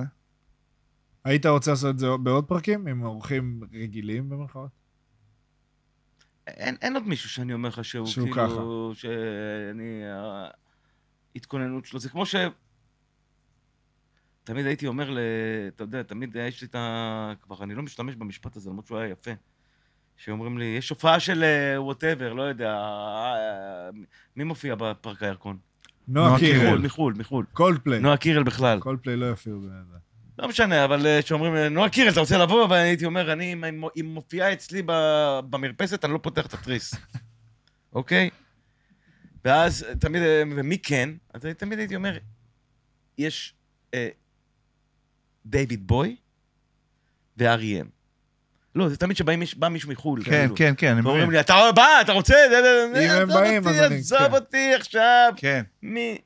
[1.24, 2.88] היית רוצה לעשות את זה בעוד פרקים?
[2.88, 4.72] עם אורחים רגילים במרכאות?
[6.48, 8.92] אין, אין עוד מישהו שאני אומר לך שהוא, שהוא כאילו...
[8.96, 10.02] שאני...
[11.36, 12.36] ההתכוננות שלו, זה כמו ש...
[14.50, 15.20] תמיד הייתי אומר ל...
[15.68, 17.34] אתה יודע, תמיד יש לי את ה...
[17.42, 19.32] כבר אני לא משתמש במשפט הזה, למרות שהוא היה יפה.
[20.18, 21.44] שאומרים לי, יש הופעה של
[21.78, 23.90] וואטאבר, לא יודע, אה,
[24.36, 25.58] מי מופיע בפארק הירקון?
[26.08, 26.64] נועה קירל.
[26.66, 27.46] מחו"ל, מחו"ל, מחו"ל.
[27.54, 28.00] קולדפליי.
[28.00, 28.80] נועה קירל בכלל.
[28.80, 29.98] קולדפליי לא יופיעו בזה.
[30.40, 32.68] לא משנה, אבל אה, שאומרים, אה, נועה קירל, אתה רוצה לבוא?
[32.70, 33.56] ואני הייתי אומר, אני,
[34.00, 34.82] אם מופיעה אצלי
[35.50, 36.96] במרפסת, אני לא פותח את התריס.
[37.94, 38.30] אוקיי?
[39.46, 41.10] ואז אה, תמיד, אה, ומי כן?
[41.34, 42.18] אז תמיד הייתי אומר,
[43.18, 43.56] יש
[43.94, 44.10] אה,
[45.46, 46.16] דיוויד בואי
[47.38, 47.86] ו R.E.M.
[48.76, 50.24] לא, זה תמיד שבא מיש- בא מישהו מחו"ל.
[50.24, 50.56] כן, כאילו.
[50.56, 51.32] כן, כן, אני ואומרים.
[51.32, 52.36] לי, אתה בא, אתה רוצה?
[52.50, 54.34] זה- זה- זה- אם הם באים, אז אני- עזוב כן.
[54.34, 55.34] אותי עכשיו.
[55.38, 56.18] כן, מי...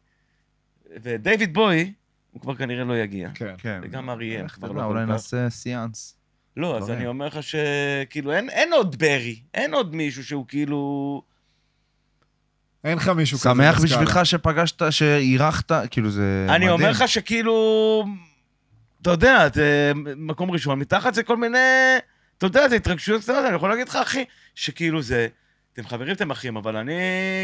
[1.03, 1.93] ודייוויד בוי,
[2.31, 3.29] הוא כבר כנראה לא יגיע.
[3.35, 3.53] כן.
[3.57, 3.79] כן.
[3.83, 5.05] וגם אריאל, כבר לא כל אולי.
[5.05, 6.15] נעשה סיאנס.
[6.57, 6.89] לא, אז.
[6.89, 11.21] אני אומר לך שכאילו אין, אין עוד ברי, אין עוד מישהו שהוא כאילו...
[12.83, 13.79] אין לך מישהו כזה שמח.
[13.83, 16.69] בשבילך שפגשת, שאירחת, כאילו זה אני מדהים.
[16.71, 18.05] אומר לך שכאילו...
[19.03, 21.57] אתה יודע, זה מקום ראשון, מתחת זה כל מיני...
[22.37, 24.25] אתה יודע, זה התרגשויות קטנות, אני יכול להגיד לך, אחי,
[24.55, 25.27] שכאילו זה...
[25.73, 26.93] אתם חברים, אתם אחים, אבל אני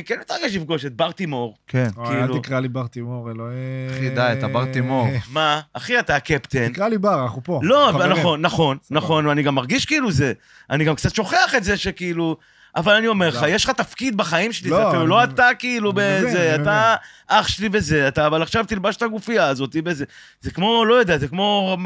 [0.06, 1.58] כן מתרגש לפגוש את ברטימור.
[1.68, 1.88] כן.
[1.98, 3.90] אוי, אל כאילו- תקרא לי בר תימור, אלוהים.
[3.92, 5.08] אחי, די, אתה בר תימור.
[5.30, 5.62] מה?
[5.74, 6.74] אחי, אתה הקפטן.
[6.74, 7.60] תקרא לי בר, אנחנו פה.
[7.64, 8.12] לא, חברים.
[8.12, 8.78] נכון, נכון.
[8.92, 10.34] נכון, ואני גם מרגיש כאילו זה.
[10.70, 12.38] אני גם קצת שוכח את זה שכאילו...
[12.76, 13.46] אבל אני אומר לך.
[13.48, 15.24] יש לך תפקיד בחיים שלי, לא, זה אפילו לא.
[15.24, 16.96] אתה כאילו בזה, אתה
[17.28, 20.06] אח שלי בזה, אתה, אבל עכשיו תלבש את הגופייה הזאת בזה.
[20.42, 21.78] זה כמו, לא יודע, זה כמו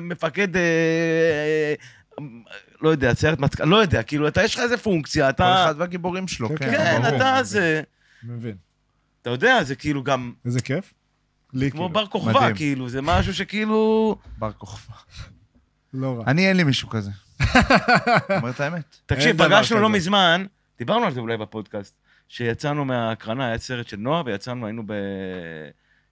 [0.00, 0.62] מפקד, אה,
[2.20, 2.24] אה,
[2.82, 5.64] לא יודע, סיירת מטכ"ל, לא יודע, כאילו, אתה, יש לך איזה פונקציה, כל אתה...
[5.64, 7.16] אחד והגיבורים שלו, כן, כן.
[7.16, 7.82] אתה זה...
[8.22, 8.56] מבין.
[9.22, 10.92] אתה יודע, זה כאילו גם, איזה כיף.
[11.52, 11.92] לי כמו כאילו.
[11.92, 12.54] בר כוכבא.
[12.54, 14.16] כאילו, זה משהו שכאילו...
[14.38, 14.94] בר כוכבא.
[15.94, 16.24] לא רע.
[16.26, 17.10] אני אין לי מישהו כזה.
[18.36, 18.96] אומר את האמת.
[19.06, 19.88] תקשיב, דבר פגשנו לא.
[19.88, 20.44] מזמן,
[20.78, 21.94] דיברנו על זה אולי בפודקאסט,
[22.28, 24.92] שיצאנו מההקרנה, היה סרט של נועה, ויצאנו, היינו ב...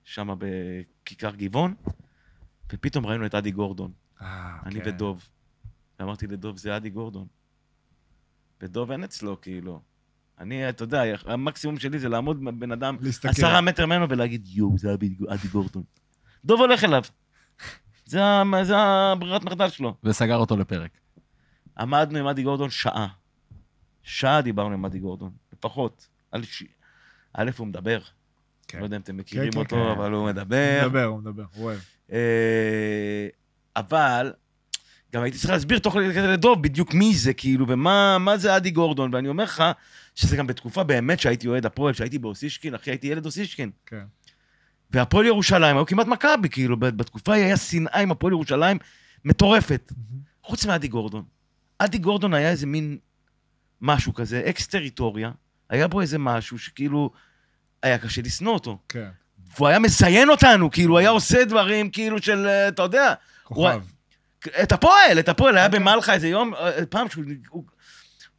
[0.05, 1.75] שם בכיכר גבעון,
[2.73, 4.89] ופתאום ראינו את אדי גורדון, אה, אני כן.
[4.89, 5.29] ודוב.
[6.01, 7.27] ואמרתי לדוב, זה אדי גורדון.
[8.61, 9.81] ודוב אין אצלו, כאילו.
[10.39, 12.97] אני, אתה יודע, המקסימום שלי זה לעמוד בן אדם.
[13.25, 14.95] עשרה מטר ממנו ולהגיד, יואו, זה
[15.29, 15.83] אדי גורדון.
[16.45, 17.03] דוב הולך אליו.
[18.07, 19.97] זה הברירת מחדל שלו.
[20.05, 20.91] וסגר אותו לפרק.
[21.79, 23.07] עמדנו עם אדי גורדון שעה.
[24.03, 26.09] שעה דיברנו עם אדי גורדון, לפחות.
[26.33, 26.63] על ש...
[27.35, 28.01] א', הוא מדבר.
[28.69, 28.79] כן.
[28.79, 29.91] לא יודע אם אתם מכירים כן, אותו, כן.
[29.99, 30.81] אבל הוא הוא מדבר.
[30.83, 31.79] מדבר, הוא מדבר, הוא אוהב.
[32.13, 33.29] אה,
[33.77, 34.33] אבל
[35.13, 38.71] גם הייתי צריך להסביר תוך כדי לדוב בדיוק מי זה, כאילו, ומה מה זה אדי
[38.71, 39.65] גורדון, ואני אומר לך
[40.15, 43.71] שזה גם בתקופה באמת שהייתי אוהד הפועל, שהייתי באוסישקין, אחי, הייתי ילד אוסישקין.
[43.87, 44.05] כן.
[44.91, 48.79] והפועל ירושלים היו כמעט מכבי, כאילו, בתקופה היה שנאה עם הפועל ירושלים
[49.25, 49.93] מטורפת.
[50.43, 51.25] חוץ מאדי גורדון.
[51.79, 52.99] אדי גורדון היה איזה מין
[53.81, 55.31] משהו כזה, אקס טריטוריה,
[55.71, 57.11] היה בו איזה משהו שכאילו
[57.83, 58.79] היה קשה לשנוא אותו.
[58.89, 59.09] כן.
[59.57, 63.15] והוא היה מזיין אותנו, כאילו, היה עושה דברים כאילו של, אה, אתה יודע,
[63.45, 63.83] כוכב.
[64.63, 67.25] את הפועל, את הפועל, היה במלחה איזה יום, אה, פעם שהוא...
[67.49, 67.65] הוא,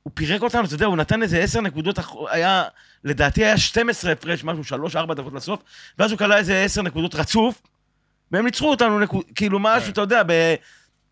[0.03, 1.99] הוא פירק אותנו, אתה יודע, הוא נתן איזה עשר נקודות,
[2.29, 2.63] היה,
[3.03, 5.63] לדעתי היה 12 הפרש, משהו, שלוש, ארבע דקות לסוף,
[5.97, 7.61] ואז הוא כלה איזה עשר נקודות רצוף,
[8.31, 9.91] והם ניצחו אותנו, נקוד, כאילו משהו, כן.
[9.91, 10.55] אתה יודע, ב...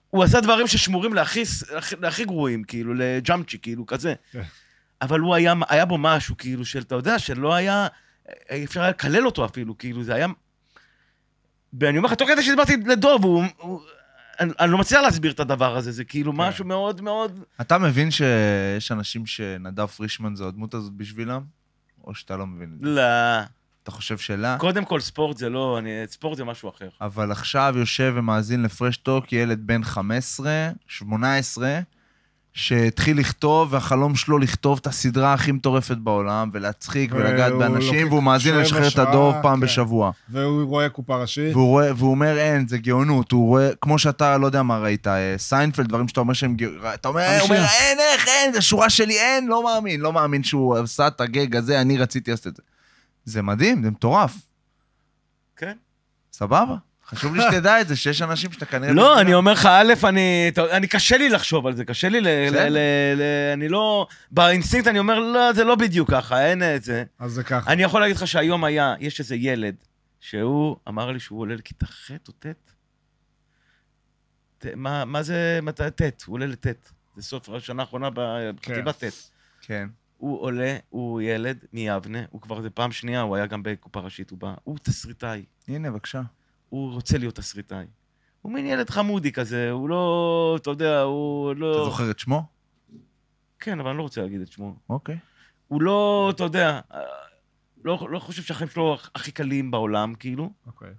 [0.09, 1.43] הוא עשה דברים ששמורים להכי,
[2.01, 4.13] להכי, גרועים, כאילו, לג'אמצ'י, כאילו, כזה.
[4.31, 4.41] כן.
[5.01, 7.87] אבל הוא היה, היה בו משהו, כאילו, של, אתה יודע, שלא היה,
[8.49, 10.27] אי אפשר היה לקלל אותו אפילו, כאילו, זה היה...
[11.79, 13.43] ואני אומר לך, תוך כדי שדיברתי לדוב, הוא...
[13.57, 13.81] הוא
[14.39, 16.37] אני, אני לא מצליח להסביר את הדבר הזה, זה כאילו כן.
[16.37, 17.43] משהו מאוד מאוד...
[17.61, 21.41] אתה מבין שיש אנשים שנדב פרישמן זו הדמות הזאת בשבילם?
[22.03, 22.89] או שאתה לא מבין את זה?
[22.89, 23.01] לא.
[23.85, 24.57] אתה חושב שלה?
[24.59, 25.77] קודם כל, ספורט זה לא...
[25.77, 26.87] אני, ספורט זה משהו אחר.
[27.01, 31.79] אבל עכשיו יושב ומאזין לפרש טוק ילד בן 15, 18,
[32.53, 38.57] שהתחיל לכתוב, והחלום שלו לכתוב את הסדרה הכי מטורפת בעולם, ולהצחיק ולגעת באנשים, והוא מאזין
[38.57, 39.65] לשחרר את הדוב פעם כן.
[39.65, 40.11] בשבוע.
[40.29, 41.55] והוא רואה קופה ראשית.
[41.55, 43.31] והוא רואה, והוא אומר, אין, זה גאונות.
[43.31, 46.83] הוא רואה, כמו שאתה, לא יודע מה ראית, אה, סיינפלד, דברים שאתה אומר שהם גאונות.
[46.93, 50.43] אתה אומר, הוא אומר, אין, איך, אין, זה שורה שלי, אין, לא מאמין, לא מאמין
[50.43, 52.61] שהוא עשה את הגאג הזה, אני רציתי לעשות את זה.
[53.25, 54.35] זה מדהים, זה מטורף.
[55.55, 55.77] כן.
[56.33, 56.75] סבבה?
[57.05, 58.93] חשוב לי שתדע את זה, שיש אנשים שאתה כנראה...
[58.93, 59.21] לא.
[59.21, 62.27] אני אומר לך, א', אני, אני קשה לי לחשוב על זה, קשה לי ל...
[63.53, 64.07] אני לא...
[64.31, 67.03] באינסטינקט אני אומר, לא, זה לא בדיוק ככה, אין את זה.
[67.19, 67.71] אז זה ככה.
[67.71, 69.75] אני יכול להגיד לך שהיום היה, יש איזה ילד,
[70.19, 72.45] שהוא אמר לי שהוא עולה לכיתה ח' או ט'?
[74.59, 76.23] ת- מה, מה זה, מתי ט'?
[76.25, 76.67] הוא עולה לט'.
[77.15, 78.09] זה סוף השנה האחרונה
[78.55, 79.29] בחטיבת ט'.
[79.61, 79.87] כן.
[80.17, 84.29] הוא עולה, הוא ילד מיבנה, הוא כבר, זה פעם שנייה, הוא היה גם בקופה ראשית,
[84.29, 85.45] הוא בא, הוא תסריטאי.
[85.67, 86.21] הנה, בבקשה.
[86.69, 87.85] הוא רוצה להיות תסריטאי.
[88.41, 91.85] הוא מין ילד חמודי כזה, הוא לא, אתה יודע, הוא אתה לא...
[91.85, 92.43] זוכר את שמו?
[93.59, 94.75] כן, אבל אני לא רוצה להגיד את שמו.
[94.89, 95.17] אוקיי.
[95.67, 96.79] הוא לא, אתה יודע,
[97.83, 100.51] לא, לא חושב שהחיים שלו הכי קלים בעולם, כאילו.
[100.65, 100.93] אוקיי.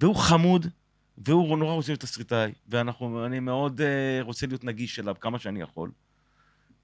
[0.00, 0.66] והוא חמוד,
[1.18, 5.90] והוא נורא רוצה להיות תסריטאי, ואני מאוד uh, רוצה להיות נגיש אליו כמה שאני יכול.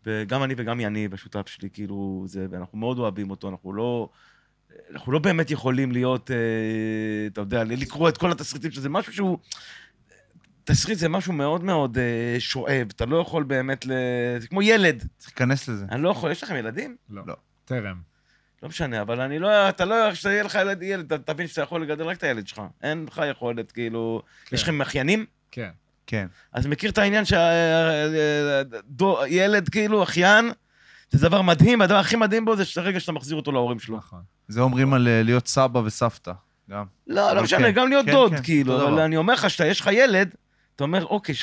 [0.06, 4.08] וגם אני וגם יניב, השותף שלי, כאילו, זה, ואנחנו מאוד אוהבים אותו, אנחנו לא...
[4.92, 9.38] אנחנו לא באמת יכולים להיות, אה, אתה יודע, לקרוא את כל התסריטים שזה משהו שהוא...
[10.64, 13.92] תסריט זה משהו מאוד מאוד אה, שואב, אתה לא יכול באמת ל...
[14.38, 15.04] זה כמו ילד.
[15.18, 15.86] צריך להיכנס לזה.
[15.90, 16.96] אני לא יכול, יש לכם ילדים?
[17.10, 17.22] לא.
[17.26, 17.34] לא.
[17.64, 18.00] טרם.
[18.62, 21.82] לא משנה, אבל אני לא, אתה לא, כשיהיה לך ילד, ילד, אתה תבין שאתה יכול
[21.82, 22.62] לגדל רק את הילד שלך.
[22.82, 24.22] אין לך יכולת, כאילו...
[24.44, 24.56] כן.
[24.56, 25.26] יש לכם אחיינים?
[25.50, 25.70] כן.
[26.10, 26.26] כן.
[26.52, 27.24] אז מכיר את העניין
[29.24, 30.50] שילד, כאילו, אחיין,
[31.10, 33.96] זה דבר מדהים, הדבר הכי מדהים בו זה שהרגע שאתה מחזיר אותו להורים שלו.
[33.96, 34.22] נכון.
[34.48, 36.32] זה אומרים על אה, להיות סבא וסבתא.
[36.70, 36.84] גם.
[37.06, 37.70] לא, לא משנה, כן.
[37.70, 39.00] גם להיות כן, דוד, כן, כאילו, אבל.
[39.00, 40.34] אני אומר לך שאתה, יש לך ילד,
[40.76, 41.34] אתה אומר, אוקיי,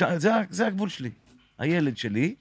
[0.50, 1.10] זה הגבול שלי.
[1.58, 2.34] הילד שלי,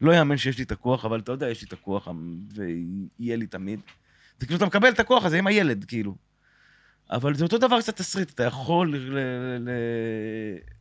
[0.00, 3.36] לא יאמן שיש לי את הכוח, אבל אתה יודע, יש לי את הכוח, המ- ויהיה
[3.36, 3.80] לי תמיד.
[4.38, 6.14] זה כאילו, אתה מקבל את הכוח הזה עם הילד, כאילו.
[7.10, 9.14] אבל זה אותו דבר קצת תסריט, אתה יכול ל...
[9.14, 10.77] ל- ל-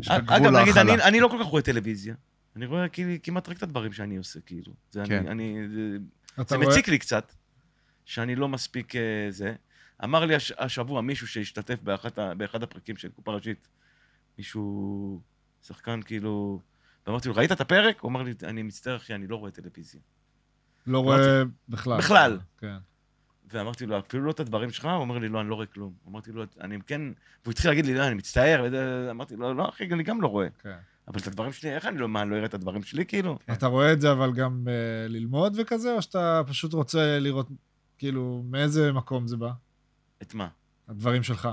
[0.00, 1.02] יש לך אגב, נגיד, אני.
[1.02, 2.14] אני לא כל כך רואה טלוויזיה.
[2.56, 4.72] אני רואה כאילו, כמעט רק את הדברים שאני עושה, כאילו.
[4.90, 5.26] זה, כן.
[5.26, 5.68] אני, אני,
[6.48, 7.32] זה, רואה- מציק לי קצת,
[8.04, 9.54] שאני לא מספיק אה, זה.
[10.04, 13.68] אמר לי הש, השבוע מישהו שהשתתף באחת, באחד הפרקים של קופה ראשית,
[14.38, 15.20] מישהו,
[15.62, 16.60] שחקן כאילו,
[17.06, 18.00] ואמרתי לו, ראית את הפרק?
[18.00, 20.00] הוא אמר לי, אני מצטער אחי, אני לא רואה טלוויזיה.
[20.86, 21.98] לא רואה בכלל.
[21.98, 22.38] בכלל.
[22.58, 22.76] כן.
[23.52, 24.84] ואמרתי לו, אפילו לא את הדברים שלך?
[24.84, 25.92] הוא אומר לי, לא, אני לא רואה כלום.
[26.08, 27.02] אמרתי לו, אני כן...
[27.44, 28.66] והוא התחיל להגיד לי, לא, אני מצטער.
[29.10, 30.46] אמרתי לו, לא, אחי, אני גם לא רואה.
[30.62, 30.76] כן.
[31.08, 33.38] אבל את הדברים שלי, איך אני לא, מה, אני לא אראה את הדברים שלי, כאילו?
[33.46, 33.52] כן.
[33.52, 37.48] אתה רואה את זה אבל גם אה, ללמוד וכזה, או שאתה פשוט רוצה לראות,
[37.98, 39.50] כאילו, מאיזה מקום זה בא?
[40.22, 40.48] את מה?
[40.88, 41.48] הדברים שלך.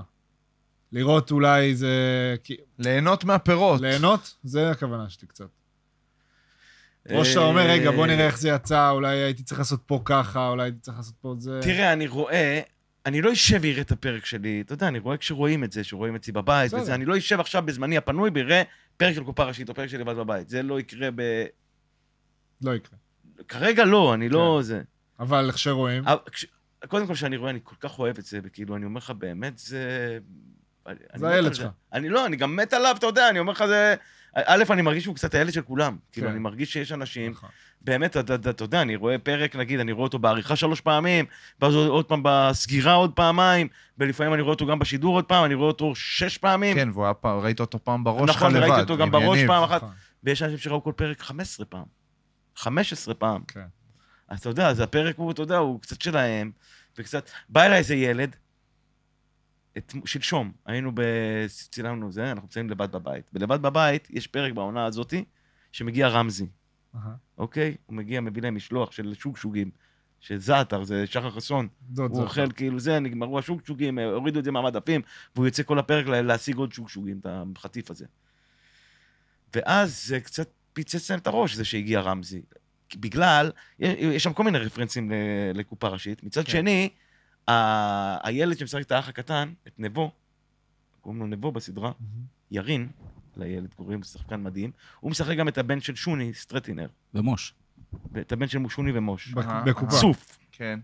[0.91, 2.35] לראות אולי זה...
[2.79, 3.81] ליהנות מהפירות.
[3.81, 4.35] ליהנות?
[4.43, 5.47] זה הכוונה שלי קצת.
[7.11, 10.49] או שאתה אומר, רגע, בוא נראה איך זה יצא, אולי הייתי צריך לעשות פה ככה,
[10.49, 11.59] אולי הייתי צריך לעשות פה זה.
[11.63, 12.61] תראה, אני רואה,
[13.05, 16.15] אני לא אשב ואראה את הפרק שלי, אתה יודע, אני רואה כשרואים את זה, שרואים
[16.15, 16.73] אצלי בבית.
[16.73, 18.63] וזה, אני לא אשב עכשיו בזמני הפנוי ואראה
[18.97, 20.49] פרק של קופה ראשית או פרק של לבד בבית.
[20.49, 21.21] זה לא יקרה ב...
[22.61, 22.97] לא יקרה.
[23.47, 24.63] כרגע לא, אני לא כן.
[24.63, 24.81] זה.
[25.19, 26.45] אבל איך שרואים, אבל כש-
[26.87, 29.57] קודם כל, כשאני רואה, אני כל כך אוהב את זה, וכאילו, אני אומר לך, באמת,
[29.57, 30.17] זה...
[30.87, 31.67] מת הילד שלך.
[31.93, 33.95] אני לא, אני גם מת עליו, אתה יודע, אני אומר לך, זה...
[34.35, 35.97] א', אני מרגיש שהוא קצת הילד של כולם.
[36.11, 36.31] כאילו, כן.
[36.31, 37.49] אני מרגיש שיש אנשים נכון.
[37.81, 41.25] באמת, אתה, יודע, אני רואה פרק, נגיד, אני רואה אותו בעריכה שלוש פעמים,
[41.61, 45.53] ואז עוד פעם בסגירה עוד פעמיים, ולפעמים אני רואה אותו גם בשידור עוד פעם, אני
[45.53, 48.67] רואה אותו שש פעמים, כן, והוא היה פעם, ראית אותו פעם בראש שלך נכון, לבד.
[48.67, 49.39] וראיתי אותו גם בראש.
[49.47, 51.85] פעם אחת, נכון, ויש אנשים שראו כל פרק 15 פעם,
[52.55, 53.41] 15 פעם.
[53.47, 53.65] כן.
[54.29, 56.51] אז אתה יודע, אז הפרק הוא, אתה יודע, הוא קצת שלהם,
[56.97, 57.29] וקצת...
[57.49, 58.35] בא אליי איזה ילד,
[59.77, 61.01] את, שלשום, היינו ב...
[61.47, 63.29] צילמנו זה, אנחנו נמצאים לבד בבית.
[63.33, 65.23] בלבד בבית יש פרק בעונה הזאתי,
[65.71, 66.47] שמגיע רמזי.
[66.95, 67.15] אהה.
[67.37, 67.75] אוקיי?
[67.85, 69.71] הוא מגיע, מביא להם משלוח של שוגשוגים,
[70.19, 72.23] שזעתר, זה שחר חסון, דוד הוא זה.
[72.23, 75.01] אוכל כאילו זה, נגמרו השוגשוגים, הורידו את זה מהמדפים,
[75.35, 78.05] והוא יוצא כל הפרק לה- להשיג עוד שוגשוגים, את החטיף הזה.
[79.55, 82.41] ואז זה קצת פיצץ להם את הראש, זה שהגיע רמזי.
[82.95, 85.11] בגלל, יש, יש שם כל מיני רפרנסים
[85.53, 86.23] לקופה ראשית.
[86.23, 86.51] מצד כן.
[86.51, 86.89] שני,
[87.49, 90.11] ה- הילד שמשחק את האח הקטן, את נבו,
[91.01, 91.91] קוראים לו נבו בסדרה.
[92.51, 92.87] ירין,
[93.37, 97.53] לילד קוראים, שחקן מדהים, הוא משחק גם את הבן של שוני, סטרטינר, ומוש.
[98.19, 99.33] את הבן של שוני ומוש.
[99.65, 99.91] בקופה.
[99.91, 100.79] סוף, כן.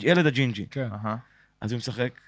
[0.00, 0.66] ילד הג'ינג'י.
[0.70, 0.88] כן.
[1.60, 2.20] אז הוא משחק,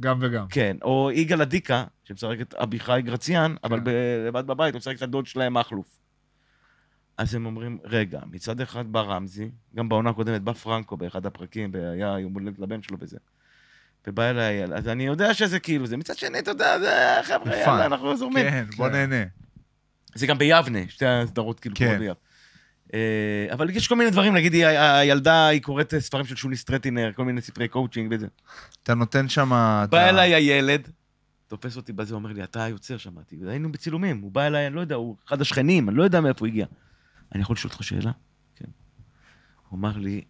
[0.00, 0.46] גם וגם.
[0.48, 3.90] כן, או יגאל אדיקה, שמשחק את אביחי גרציאן, אבל כן.
[4.26, 5.98] לבד בבית הוא משחק את הדוד שלהם מכלוף.
[7.22, 11.70] אז הם אומרים, רגע, מצד אחד בא רמזי, גם בעונה הקודמת בא פרנקו באחד הפרקים,
[11.72, 13.16] והיה יום הולדת לבן שלו בזה.
[14.06, 17.56] ובא אליי אז אני יודע שזה כאילו זה, מצד שני, אתה יודע, זה חבר'ה.
[17.56, 18.50] יאללה, אנחנו זורמים.
[18.50, 18.92] כן, בוא כן.
[18.92, 19.24] נהנה.
[20.14, 21.84] זה גם ביבנה, שתי הסדרות כאילו כן.
[21.84, 22.14] קורות ביבנה.
[22.94, 27.24] אה, אבל יש כל מיני דברים, נגיד, הילדה, היא קוראת ספרים של שוני סטרטינר, כל
[27.24, 28.26] מיני ספרי קואוצ'ינג וזה.
[28.82, 29.50] אתה נותן שם...
[29.90, 30.88] בא אליי הילד,
[31.48, 33.36] תופס אותי בזה, אומר לי, אתה היוצר, שמעתי.
[33.48, 36.38] היינו בצילומים, הוא בא אליי, אני לא יודע, הוא אחד השכנים, אני לא יודע מאיפה
[36.40, 36.66] הוא הגיע.
[37.34, 38.12] אני יכול לשאול אותך שאלה?
[38.56, 38.64] כן.
[39.68, 40.20] הוא אמר לי,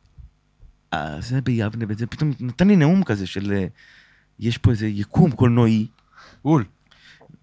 [0.92, 3.66] "אה, זה ביבנה, וזה פתאום נתן לי נאום כזה של, אה,
[4.38, 5.86] יש פה איזה יקום קולנועי,
[6.44, 6.64] אול.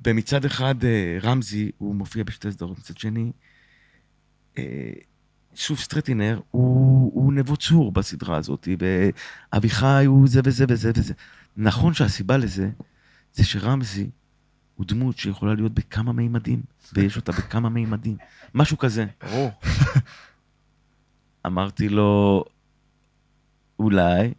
[0.07, 3.31] ומצד אחד אה, רמזי, הוא מופיע בשתי סדרות, מצד שני,
[5.55, 11.13] שוב סטרטינר, הוא, הוא נבו צור בסדרה הזאת, ואביחי הוא זה וזה וזה וזה.
[11.57, 12.69] נכון שהסיבה לזה,
[13.33, 14.09] זה שרמזי
[14.79, 16.61] הוא דמות שיכולה להיות בכמה מימדים,
[16.93, 18.17] ויש אותה בכמה מימדים.
[18.53, 19.05] משהו כזה.
[19.23, 19.51] ברור.
[21.47, 22.45] אמרתי לו,
[23.79, 24.33] אולי,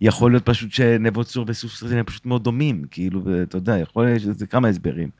[0.00, 4.04] יכול להיות פשוט שנבו צור וסוף סרטין הם פשוט מאוד דומים, כאילו, ואתה יודע, יכול
[4.04, 5.10] להיות שזה כמה הסברים.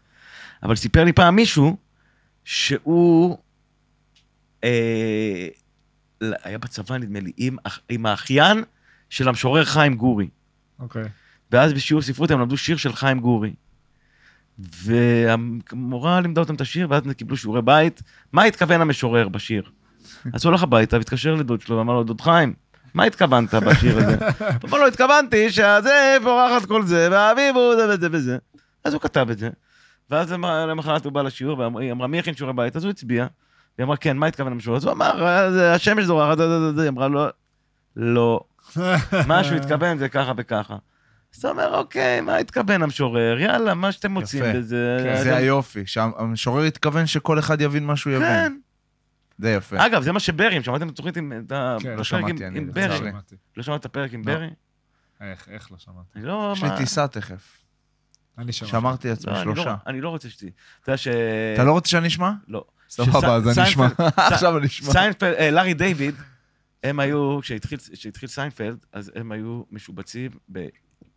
[0.62, 1.76] אבל סיפר לי פעם מישהו
[2.44, 3.39] שהוא
[4.64, 5.48] אה,
[6.20, 7.56] היה בצבא, נדמה לי, עם,
[7.89, 8.62] עם האחיין
[9.10, 10.28] של המשורר חיים גורי.
[10.78, 11.05] אוקיי.
[11.51, 13.55] ואז בשיעור ספרות הם למדו שיר של חיים גורי.
[14.59, 18.03] והמורה לימדה אותם את השיר, ואז הם קיבלו שיעורי בית.
[18.33, 19.62] מה התכוון המשורר בשיר?
[20.33, 22.55] אז הוא הולך הביתה והתקשר לדוד שלו ואמר לו, דוד חיים,
[22.95, 24.16] מה התכוונת בשיר הזה?
[24.39, 28.39] הוא אמר לו, התכוונתי שהזה פורחת כל זה, והאביב הוא זה וזה וזה.
[28.85, 29.51] אז הוא כתב את זה.
[30.11, 32.77] ואז למ- למחרת הוא בא לשיעור, והיא אמרה, מי הכין שיעורי בית?
[32.77, 33.27] אז הוא הצביע.
[33.79, 34.77] היא אמרה, כן, מה התכוון המשורר?
[34.77, 36.39] אז הוא אמר, "אה, זה השמש זורחת.
[36.81, 37.27] היא אמרה, לא,
[37.97, 38.41] לא.
[39.29, 40.77] מה שהוא התכוון זה ככה וככה.
[41.35, 43.39] אז אתה אומר, אוקיי, מה התכוון המשורר?
[43.39, 44.59] יאללה, מה שאתם מוצאים יפה.
[44.59, 44.99] בזה.
[45.05, 45.23] כן.
[45.23, 48.23] זה היופי, שהמשורר התכוון שכל אחד יבין מה שהוא כן.
[48.23, 48.61] יבין.
[49.39, 49.87] זה יפה.
[49.87, 51.33] אגב, זה מה שברי, אם שמעתם את התוכנית עם
[51.83, 52.61] כן, לא שמעתי, עם- אני.
[52.61, 52.99] ברי?
[52.99, 53.35] שמעתי.
[53.57, 54.35] לא שמעת את הפרק עם לא.
[54.35, 54.49] ברי?
[55.21, 56.19] איך, איך לא שמעתי?
[56.23, 56.53] לא...
[56.57, 57.59] יש לי טיסה תכף.
[58.39, 58.71] אני שמעתי.
[58.73, 59.75] שאמרתי לעצמי לא, אני לא- שלושה.
[59.87, 60.51] אני לא רוצה שתהיה.
[60.83, 61.09] אתה יודע ש...
[61.55, 62.31] אתה לא רוצה שאני אשמע?
[62.49, 62.65] לא.
[62.89, 63.87] סבבה, אז אני אשמע.
[64.17, 64.93] עכשיו אני אשמע.
[64.93, 66.15] סיינפלד, אה, לארי דיוויד,
[66.85, 70.67] הם היו, כשהתחיל סיינפלד, אז הם היו משובצים ב-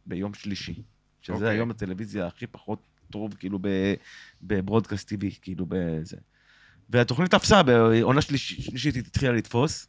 [0.05, 0.81] ביום שלישי.
[1.21, 1.49] שזה אוקיי.
[1.49, 2.79] היום הטלוויזיה הכי פחות
[3.11, 3.59] טוב, כאילו,
[4.41, 6.17] ב broadcast TV, כאילו, בזה.
[6.89, 9.87] והתוכנית תפסה, בעונה שליש- שלישית היא התחילה לתפוס,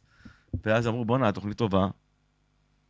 [0.65, 1.87] ואז אמרו, בואנה, התוכנית טובה.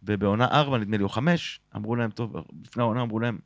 [0.04, 2.36] ובעונה ארבע, נדמה לי, או חמש, אמרו להם, טוב,
[2.66, 3.40] לפני העונה אמרו להם,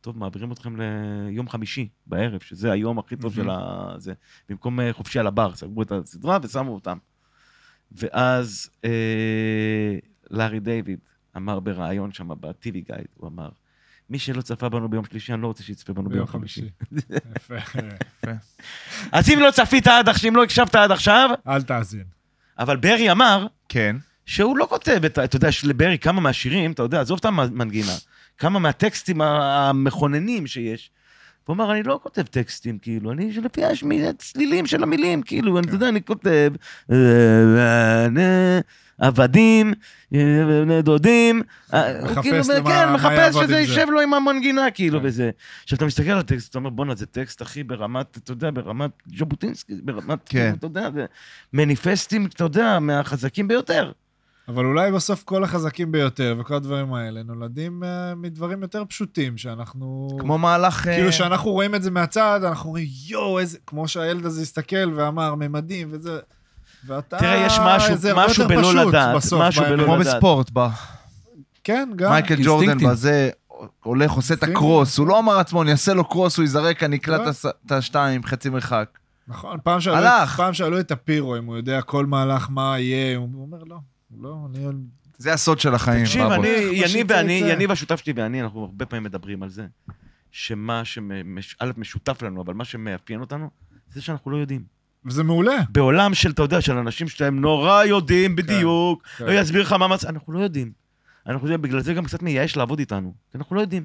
[0.00, 4.12] טוב, מעבירים אתכם ליום חמישי בערב, שזה היום הכי טוב של הזה.
[4.48, 6.98] במקום אה, חופשי על הבר, סגרו את הסדרה ושמו אותם.
[7.92, 9.98] ואז אה,
[10.30, 10.98] לארי דיוויד
[11.36, 13.48] אמר בריאיון שם ב-TV גייד, הוא אמר,
[14.10, 16.68] מי שלא צפה בנו ביום שלישי, אני לא רוצה שיצפה בנו ביום חמישי.
[16.88, 17.06] חמישי.
[17.36, 17.54] יפה.
[19.12, 22.04] אז אם לא צפית עד עכשיו, אם לא הקשבת עד עכשיו, אל תאזין.
[22.58, 23.96] אבל ברי אמר כן.
[24.26, 27.24] שהוא לא כותב את, ה- אתה יודע, יש לברי כמה מהשירים, אתה יודע, עזוב את
[27.24, 27.92] המנגינה,
[28.38, 30.90] כמה מהטקסטים המכוננים שיש.
[31.44, 33.64] הוא אמר, אני לא כותב טקסטים, כאילו, אני, לפי
[34.08, 36.52] הצלילים של המילים, כאילו, אני, אתה יודע, אני כותב,
[36.92, 36.96] אה,
[37.56, 38.60] אה, אה,
[38.98, 39.74] עבדים,
[40.10, 41.42] בני דודים,
[42.22, 43.58] כאילו, כן, מחפש שזה.
[43.58, 45.06] יישב לו עם המנגינה, כאילו, כן.
[45.06, 45.30] וזה.
[45.62, 48.90] עכשיו, אתה מסתכל על הטקסט, אתה אומר, בואנה, זה טקסט, אחי, ברמת, אתה יודע, ברמת
[49.18, 50.38] ז'בוטינסקי, ברמת, כן.
[50.38, 51.06] כאילו, אתה יודע,
[51.52, 53.92] מניפסטים, אתה יודע, מהחזקים ביותר.
[54.48, 60.16] אבל אולי בסוף כל החזקים ביותר וכל הדברים האלה נולדים אה, מדברים יותר פשוטים, שאנחנו...
[60.20, 60.88] כמו מהלך...
[60.88, 63.58] אה, כאילו, שאנחנו רואים את זה מהצד, אנחנו אומרים, יואו, איזה...
[63.66, 66.18] כמו שהילד הזה הסתכל ואמר, ממדים וזה...
[66.86, 67.18] ואתה...
[67.18, 69.64] תראה, יש משהו- זה הרבה משהו יותר בלא פשוט לדעת, בסוף משהו.
[69.64, 70.14] בלא כמו לדעת.
[70.14, 70.68] בספורט, בא.
[71.64, 72.10] כן, גם.
[72.10, 72.78] מייקל ג'ורדן.
[72.78, 73.30] בזה,
[73.82, 74.42] הולך, עושה את.
[74.42, 77.50] הקרוס, הוא לא אמר לעצמו, אני אעשה לו קרוס, הוא יזרק, אני אקלט לא.
[77.66, 78.98] את השתיים, חצי מרחק.
[79.28, 80.36] נכון, פעם שאלו, הלך.
[80.36, 83.76] פעם שאלו את הפירו אם הוא יודע כל מהלך מה יהיה, הוא אומר, לא,
[84.18, 84.66] לא, אני...
[85.18, 86.22] זה הסוד של החיים, תקשיב.
[86.22, 87.32] אני, יניב ואני.
[87.32, 89.66] יניב השותף שלי ואני, אנחנו הרבה פעמים מדברים על זה,
[90.30, 91.00] שמה שא'
[91.76, 93.50] משותף לנו, אבל מה שמאפיין אותנו,
[93.92, 94.64] זה שאנחנו לא יודעים.
[95.04, 95.56] וזה מעולה.
[95.70, 99.24] בעולם של, אתה יודע, של אנשים שלהם נורא יודעים בדיוק, כן.
[99.24, 100.04] הוא יסביר לך מה מצ...
[100.04, 100.72] אנחנו לא יודעים.
[101.26, 103.84] אנחנו יודעים, בגלל זה גם קצת מייאש לעבוד איתנו, כי אנחנו לא יודעים.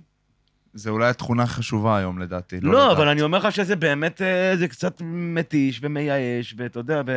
[0.76, 2.60] זה אולי התכונה חשובה היום, לדעתי.
[2.62, 2.98] לא, לדעת.
[2.98, 7.12] אבל אני אומר לך שזה באמת, אה, זה קצת מתיש ומייאש, ואתה יודע, ו...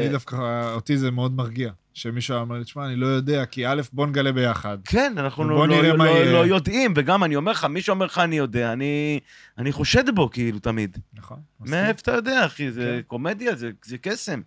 [0.00, 1.70] אני דווקא, אותי זה מאוד מרגיע.
[1.94, 4.78] שמישהו אמר לי, תשמע, אני לא יודע, כי א', בוא נגלה ביחד.
[4.84, 6.32] כן, אנחנו לא, לא, מה לא, יהיה.
[6.32, 9.20] לא יודעים, וגם אני אומר לך, מי שאומר לך אני יודע, אני,
[9.58, 10.98] אני חושד בו כאילו תמיד.
[11.12, 11.38] נכון.
[11.60, 12.72] מאיפה אתה יודע, אחי?
[12.72, 13.02] זה כן.
[13.06, 14.40] קומדיה, זה, זה קסם.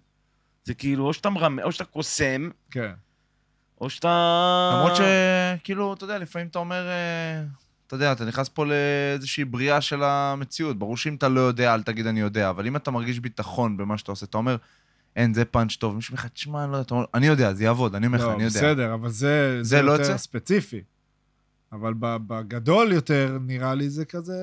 [0.64, 2.92] זה כאילו, או שאתה מרמה, או שאתה קוסם, כן.
[3.82, 4.70] או שאתה...
[4.74, 7.44] למרות שכאילו, אתה יודע, לפעמים אתה אומר, אה,
[7.88, 10.80] אתה יודע, אתה נכנס פה לאיזושהי בריאה של המציאות.
[10.80, 13.98] ברור שאם אתה לא יודע, אל תגיד אני יודע, אבל אם אתה מרגיש ביטחון במה
[13.98, 14.58] שאתה עושה, אתה אומר,
[15.16, 15.96] אין, זה פאנץ' טוב.
[15.96, 18.18] מישהו אומר לך, תשמע, אני לא יודע, אתה אומר, אני יודע, זה יעבוד, אני אומר
[18.18, 18.60] לך, לא, אני יודע.
[18.60, 20.18] בסדר, אבל זה, זה זה לא יותר יוצא?
[20.18, 20.82] ספציפי.
[21.72, 24.34] אבל ב- בגדול יותר, נראה לי זה כזה,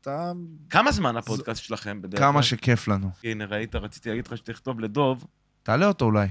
[0.00, 0.32] אתה...
[0.70, 2.28] כמה זמן הפודקאסט שלכם בדרך כלל?
[2.32, 3.10] כמה שכיף לנו.
[3.24, 5.26] הנה, ראית, רציתי להגיד לך שתכתוב לדוב.
[5.62, 6.28] תעלה אותו אולי.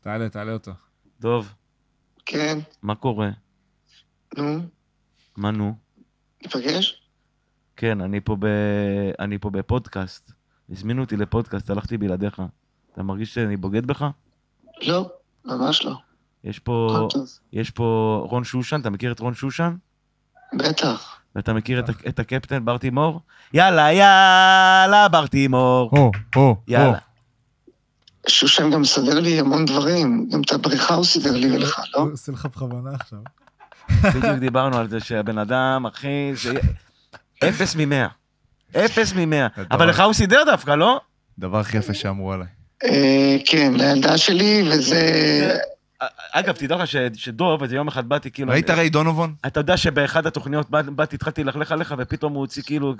[0.00, 0.72] תעלה, תעלה אותו.
[1.20, 1.54] דוב,
[2.26, 3.30] כן, מה קורה?
[4.38, 4.60] נו,
[5.36, 5.87] מה נו?
[6.42, 7.02] ניפגש?
[7.76, 8.46] כן, אני פה, ב...
[9.18, 10.32] אני פה בפודקאסט.
[10.70, 12.42] הזמינו אותי לפודקאסט, הלכתי בלעדיך.
[12.92, 14.06] אתה מרגיש שאני בוגד בך?
[14.82, 15.10] לא,
[15.44, 15.94] ממש לא.
[16.44, 17.08] יש פה.
[17.52, 19.76] יש פה רון שושן, אתה מכיר את רון שושן?
[20.54, 21.20] בטח.
[21.36, 23.20] ואתה מכיר את, את הקפטן בר תימור?
[23.54, 25.90] יאללה, יאללה, בר תימור.
[25.92, 26.98] או, או, יאללה.
[28.28, 32.00] שושן גם מסדר לי המון דברים, גם את הבריכה הוא סידר לי ולך, לא?
[32.00, 33.18] הוא עושה לך בכוונה עכשיו.
[34.14, 36.52] בדיוק דיברנו על זה שהבן אדם, אחי, זה
[37.48, 38.06] אפס ממאה.
[38.76, 39.46] אפס ממאה.
[39.70, 41.00] אבל לך הוא סידר דווקא, לא?
[41.38, 42.46] דבר הכי יפה שאמרו עליי.
[42.84, 45.58] אה, כן, לילדה שלי, וזה...
[46.32, 48.52] אגב, תדע לך ש- שדוב, איזה יום אחד באתי, כאילו...
[48.52, 49.34] ראית ריי דונובון?
[49.46, 52.94] אתה יודע שבאחד התוכניות בא- באתי, התחלתי ללכלך עליך, ופתאום הוא הוציא כאילו,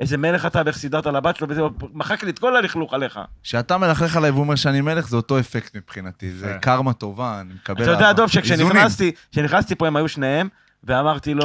[0.00, 1.60] איזה- מלך אתה, ואיך סידרת לבת שלו, וזה,
[1.92, 3.20] מחק לי את כל הלכלוך עליך.
[3.42, 6.30] כשאתה מלכלך עליי והוא אומר שאני מלך, זה אותו אפקט מבחינתי.
[6.32, 6.58] זה יפה.
[6.58, 7.82] קרמה טובה, אני מקבל...
[7.82, 8.12] אתה יודע.
[8.12, 8.28] דוב.
[8.30, 10.48] שכשנכנסתי, כשנכנסתי פה הם היו שניהם,
[10.84, 11.44] ואמרתי לו,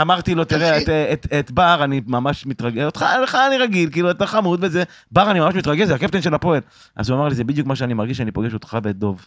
[0.00, 0.88] אמרתי לו, תראה, את.
[0.88, 4.82] את, את בר, אני ממש מתרגש, אותך, לך אני רגיל, כאילו, אתה חמוד וזה,
[5.12, 6.60] בר, אני ממש מתרגש, זה הקפטן של הפועל.
[6.96, 9.26] אז הוא אמר לי, זה בדיוק מה שאני מרגיש, שאני פוגש אותך ואת דוב.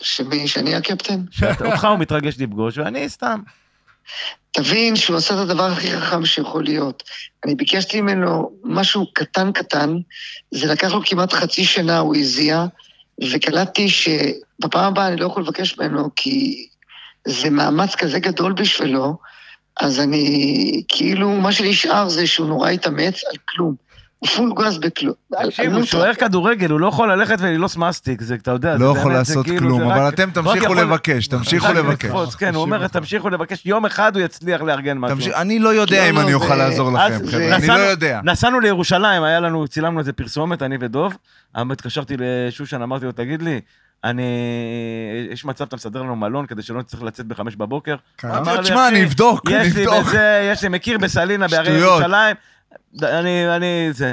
[0.00, 1.20] שמי, שאני הקפטן?
[1.64, 3.40] אותך הוא מתרגש לפגוש, ואני סתם.
[4.50, 7.02] תבין שהוא עשה את הדבר הכי חכם שיכול להיות.
[7.44, 9.96] אני ביקשתי ממנו משהו קטן קטן,
[10.50, 12.64] זה לקח לו כמעט חצי שנה, הוא הזיע,
[13.32, 16.66] וקלטתי שבפעם הבאה אני לא יכול לבקש ממנו, כי
[17.24, 19.16] זה מאמץ כזה גדול בשבילו,
[19.80, 23.74] אז אני, כאילו, מה שנשאר זה שהוא נורא התאמץ על כלום.
[24.20, 25.14] הוא פול גז בכלום.
[25.44, 25.86] תקשיב, הוא נוטה.
[25.86, 29.60] שוער כדורגל, הוא לא יכול ללכת וללעוס מסטיק, זה, אתה יודע, לא יכול לעשות כאילו,
[29.60, 32.34] כלום, אבל אתם תמשיכו לבקש, תמשיכו לבקש.
[32.38, 32.88] כן, הוא אומר.
[32.88, 35.32] תמשיכו לבקש, יום אחד הוא יצליח לארגן משהו.
[35.34, 38.20] אני לא יודע לא, אם לא, אני אוכל לעזור לכם, חבר'ה, אני לא יודע.
[38.24, 41.16] נסענו לירושלים, היה לנו, צילמנו איזה פרסומת, אני ודוב.
[41.54, 43.60] התקשרתי לשושן, אמרתי לו, תגיד לי,
[44.04, 44.22] אני...
[45.30, 47.96] יש מצב אתה מסדר לנו מלון כדי שלא נצטרך לצאת בחמש בבוקר?
[48.16, 48.38] קרה?
[48.38, 50.06] אמר לי, תשמע, אני אבדוק, אני יש לי אבדוק.
[50.06, 52.00] בזה, יש לי, מכיר בסלינה שטויות.
[52.00, 52.36] ירושלים.
[53.02, 54.12] אני, אני, זה.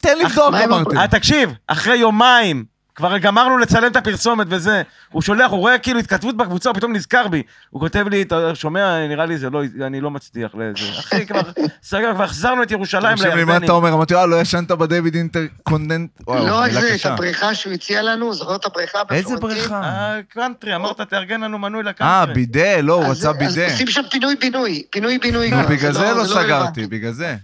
[0.00, 0.96] תן לבדוק, אמרתי.
[0.96, 2.64] אה, תקשיב, אחרי יומיים,
[2.96, 4.82] כבר גמרנו לצלם את הפרסומת וזה,
[5.12, 7.42] הוא שולח, הוא רואה כאילו התכתבות בקבוצה, הוא פתאום נזכר בי.
[7.70, 10.98] הוא כותב לי, אתה שומע, נראה לי זה לא, אני לא מצליח לזה.
[10.98, 11.40] אחי, כבר,
[11.82, 13.64] סגר, כבר החזרנו את ירושלים תקשיב לי, מה לירדנים.
[13.64, 13.92] אתה אומר?
[13.92, 16.10] אמרתי, אה, לא ישנת בדיוויד אינטרקונדנט?
[16.28, 17.06] לא רק זה, את.
[17.06, 18.98] הבריכה שהוא הציע לנו, זוכר את הבריכה?
[19.10, 19.36] איזה?
[19.36, 19.80] בריכה?
[19.84, 22.34] הקאנטרי, אמרת, תארגן לנו מנוי אה, לקאנטרי.
[22.34, 23.72] בידה, לא, הוא אז- רצה אז בידה.
[23.72, 25.50] עושים שם פינוי-בינוי, פינוי-בינוי.
[25.68, 26.28] בגלל זה לא רלוונטי.
[26.44, 27.36] סגרתי, בגלל זה.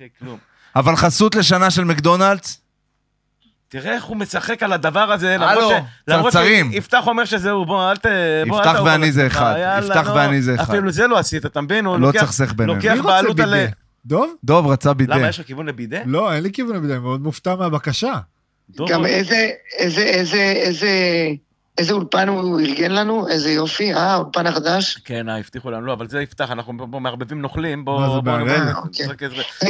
[0.77, 2.62] אבל חסות לשנה של מקדונלדס?
[3.73, 5.81] תראה איך הוא משחק על הדבר הזה, למרות ש...
[6.09, 6.73] למרות צרצרים.
[6.73, 8.07] שיפתח אומר שזהו, בוא, אל ת...
[8.47, 10.13] יפתח ואני זה אחד, יפתח לא.
[10.13, 10.63] ואני זה אחד.
[10.75, 11.85] אפילו זה לא עשית, אתה מבין?
[11.87, 12.75] הוא לא לוקח- תסכסך בינינו.
[12.75, 13.51] לוקח בעלות על...
[13.55, 13.73] בידה?
[14.07, 14.35] דוב?
[14.45, 15.17] דוב רצה בידה.
[15.17, 15.99] למה, יש לך כיוון לבידה?
[16.07, 18.13] לא, אין לי כיוון לבידה, אני מאוד מופתע מהבקשה.
[18.89, 20.89] גם הוא- איזה, איזה, איזה, איזה,
[21.79, 24.97] איזה אולפן הוא ארגן לנו, איזה יופי, אה, האולפן החדש.
[25.05, 28.01] כן, אה, הבטיחו לנו, לא, אבל זה יפתח, אנחנו פה מערבבים נוכלים, בוא...
[28.01, 28.21] מה זה?
[28.21, 28.33] בוא-
[28.83, 29.07] אוקיי.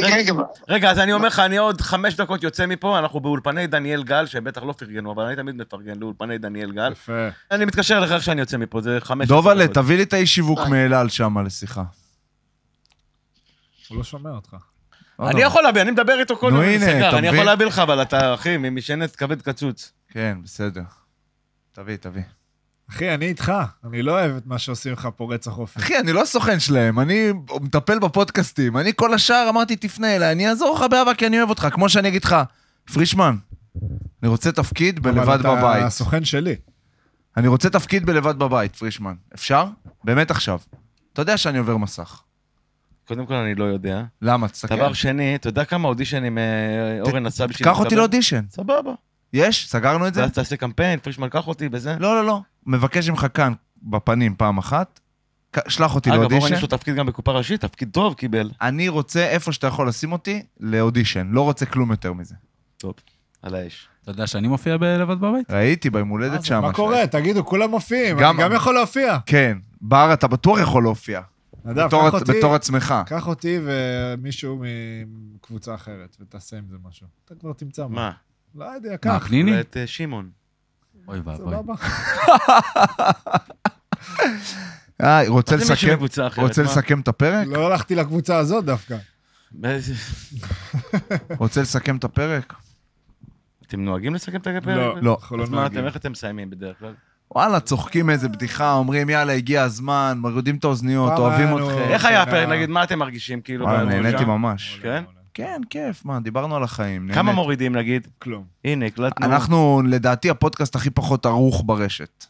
[0.03, 0.33] רגע, רגע,
[0.69, 4.25] רגע, אז אני אומר לך, אני עוד חמש דקות יוצא מפה, אנחנו באולפני דניאל גל,
[4.25, 6.91] שבטח לא פרגנו, אבל אני תמיד מפרגן לאולפני דניאל גל.
[6.91, 7.27] יפה.
[7.51, 9.27] אני מתקשר לך איך שאני יוצא מפה, זה חמש...
[9.27, 9.75] דובלה, דקות.
[9.75, 10.59] תביא לי את האיש שיווק.
[10.59, 11.83] מאלעל שם לשיחה.
[13.89, 14.55] הוא לא שומע אותך.
[15.19, 15.45] לא אני נורא.
[15.45, 17.43] יכול להביא, אני מדבר איתו כל נו, יום, אני יכול?
[17.43, 19.91] להביא לך, אבל אתה, אחי, ממשענת כבד קצוץ.
[20.09, 20.81] כן, בסדר.
[21.73, 22.21] תביא, תביא.
[22.89, 23.53] אחי, אני איתך.
[23.83, 25.79] אני לא אוהב את מה שעושים לך פה רצח אופי.
[25.79, 27.31] אחי, אני לא סוכן שלהם, אני
[27.61, 28.77] מטפל בפודקאסטים.
[28.77, 31.67] אני כל השאר אמרתי, תפנה אליי, אני אעזור לך באהבה כי אני אוהב אותך.
[31.71, 32.35] כמו שאני אגיד לך,
[32.93, 33.35] פרישמן,
[34.23, 35.83] אני רוצה תפקיד בלבד אבל אתה בבית.
[35.83, 36.55] הסוכן שלי.
[37.37, 39.13] אני רוצה תפקיד בלבד בבית, פרישמן.
[39.35, 39.65] אפשר?
[40.03, 40.59] באמת עכשיו.
[41.13, 42.21] אתה יודע שאני עובר מסך.
[43.07, 44.03] קודם כל, אני לא יודע.
[44.21, 44.47] למה?
[44.47, 44.75] תסתכל.
[44.75, 46.43] דבר שני, אתה יודע כמה אודישנים אה,
[47.01, 47.67] אורן עשה בשביל...
[47.67, 47.95] קח אותי?
[47.95, 48.45] לאודישן.
[48.49, 48.93] סבבה.
[49.33, 49.69] יש?
[49.69, 50.21] סגרנו את זה?
[50.21, 51.95] ואז תעשה קמפיין, פרישמן, קח אותי בזה.
[51.99, 52.41] לא, לא, לא.
[52.65, 53.53] מבקש ממך כאן,
[53.83, 54.99] בפנים, פעם אחת.
[55.67, 56.53] שלח אותי אגב, אורן לאודישן.
[56.55, 58.49] יש לו תפקיד גם בקופה ראשית, תפקיד טוב קיבל.
[58.61, 61.27] אני רוצה איפה שאתה יכול לשים אותי, לאודישן.
[61.31, 62.35] לא רוצה כלום יותר מזה.
[62.77, 62.93] טוב,
[63.41, 63.87] על האש.
[64.03, 65.51] אתה יודע שאני מופיע בלבד בבית?
[65.51, 66.61] ראיתי ביום הולדת שם.
[66.61, 67.07] מה קורה?
[67.07, 68.17] תגידו, כולם מופיעים.
[68.19, 69.17] גם- אני גם יכול להופיע.
[69.25, 69.57] כן.
[69.81, 71.21] בר, אתה בטוח יכול להופיע.
[71.65, 72.31] נדב, בתור- קח אותי.
[72.37, 72.95] בתור עצמך.
[73.05, 74.63] קח אותי ומישהו
[75.35, 77.07] מקבוצה אחרת, ותעשה עם זה משהו.
[77.25, 77.95] אתה כבר תמצא מה.
[77.95, 78.11] מה?
[78.55, 79.27] לא יודע, מה, קח.
[79.27, 79.59] פניני?
[79.59, 80.29] את אה, שמעון.
[81.07, 81.35] אוי ואבוי.
[81.53, 81.73] סבבה.
[85.01, 85.93] אה, רוצה מישהו לסכם?
[85.93, 86.67] מקבוצה אחרת, רוצה מה?
[86.67, 87.47] לסכם את הפרק?
[87.47, 88.97] לא הלכתי לקבוצה הזאת דווקא.
[89.51, 89.93] באיזה-
[91.37, 92.53] רוצה לסכם את הפרק?
[93.67, 94.65] אתם נוהגים לסכם את הפרק?
[94.65, 95.17] לא, לא.
[95.21, 95.85] אנחנו לא אז מה אתם.
[95.85, 96.93] איך אתם מסיימים בדרך כלל?
[97.35, 101.69] וואלה, צוחקים איזה בדיחה, אומרים, יאללה, הגיע הזמן, מורידים את האוזניות, פעם אוהבים היה לנו-
[101.69, 101.81] אתכם.
[101.93, 103.65] איך היה הפרק, היה- נגיד, מה אתם מרגישים, כאילו?
[103.65, 103.83] וואלה?
[104.01, 104.79] נהניתי ממש.
[104.81, 105.03] כן?
[105.33, 107.09] כן, כיף, מה, דיברנו על החיים.
[107.13, 107.35] כמה נהניתי.
[107.35, 108.07] מורידים, נגיד?
[108.19, 108.43] כלום.
[108.65, 109.25] הנה, הקלטנו.
[109.25, 112.25] אנחנו, לדעתי, הפודקאסט הכי פחות ערוך ברשת.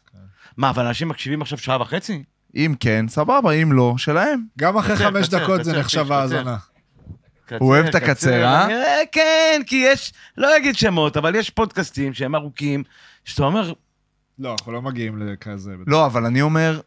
[0.57, 2.23] מה, אבל אנשים מקשיבים עכשיו שעה וחצי?
[2.55, 4.43] אם כן, סבבה, אם לא, שלהם.
[4.59, 6.13] גם אחרי קצר, חמש קצר, דקות זה קצר, נחשב קצר.
[6.13, 6.57] האזנה.
[7.45, 8.69] קצר, אוהב את הקצר, אה?
[8.69, 12.83] אה, כן, כי יש, לא אגיד שמות, אבל יש פודקאסטים שהם ארוכים,
[13.25, 13.73] שאתה אומר,
[14.39, 15.75] לא, אנחנו לא מגיעים לכזה.
[15.87, 16.79] לא, אבל אני אומר,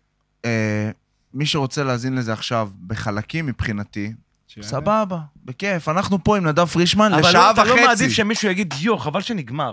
[0.45, 0.91] אה,
[1.35, 4.13] מי שרוצה להאזין לזה עכשיו בחלקים מבחינתי.
[4.61, 5.89] סבבה, בכיף.
[5.89, 8.11] אנחנו פה עם נדב פרישמן אבל לשעה לא, אתה לא מעדיף וחצי.
[8.11, 9.73] שמישהו יגיד, יו, חבל שנגמר.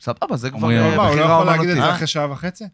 [0.00, 1.82] סבבה, זה כבר אומרים, אה, מה, הוא לא בחירה יכול להגיד את אומנותית.
[1.84, 1.94] זה אה?
[1.96, 2.64] אחרי שעה וחצי?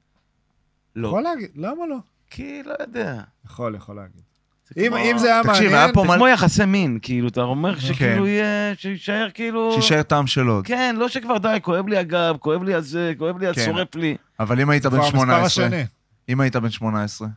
[0.97, 1.09] לא.
[1.09, 1.97] יכול להגיד, למה לא?
[2.31, 3.21] כי לא יודע.
[3.47, 4.21] יכול, יכול להגיד.
[4.69, 6.99] זה אם כמו- אם זה היה תקשיב, היה מעניין, פה זה מלא- כמו יחסי מין,
[7.03, 7.81] כאילו, אתה אומר כן.
[7.81, 9.73] שכאילו יהיה, שיישאר כאילו...
[9.73, 10.67] שיישאר טעם של עוד.
[10.67, 13.61] כן, לא שכבר די, כואב לי הגב, כואב לי הזה, כואב לי כן.
[13.61, 14.17] השורף לי.
[14.41, 15.85] אבל אם היית כבר בן המספר 18, השני.
[16.29, 17.29] אם היית בן 18,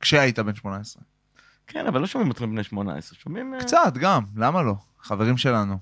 [0.00, 1.02] כשהיית בן 18.
[1.66, 3.54] כן, אבל לא שומעים אתכם בני 18, שומעים...
[3.54, 4.74] אה, קצת, גם, למה לא?
[5.02, 5.78] חברים שלנו.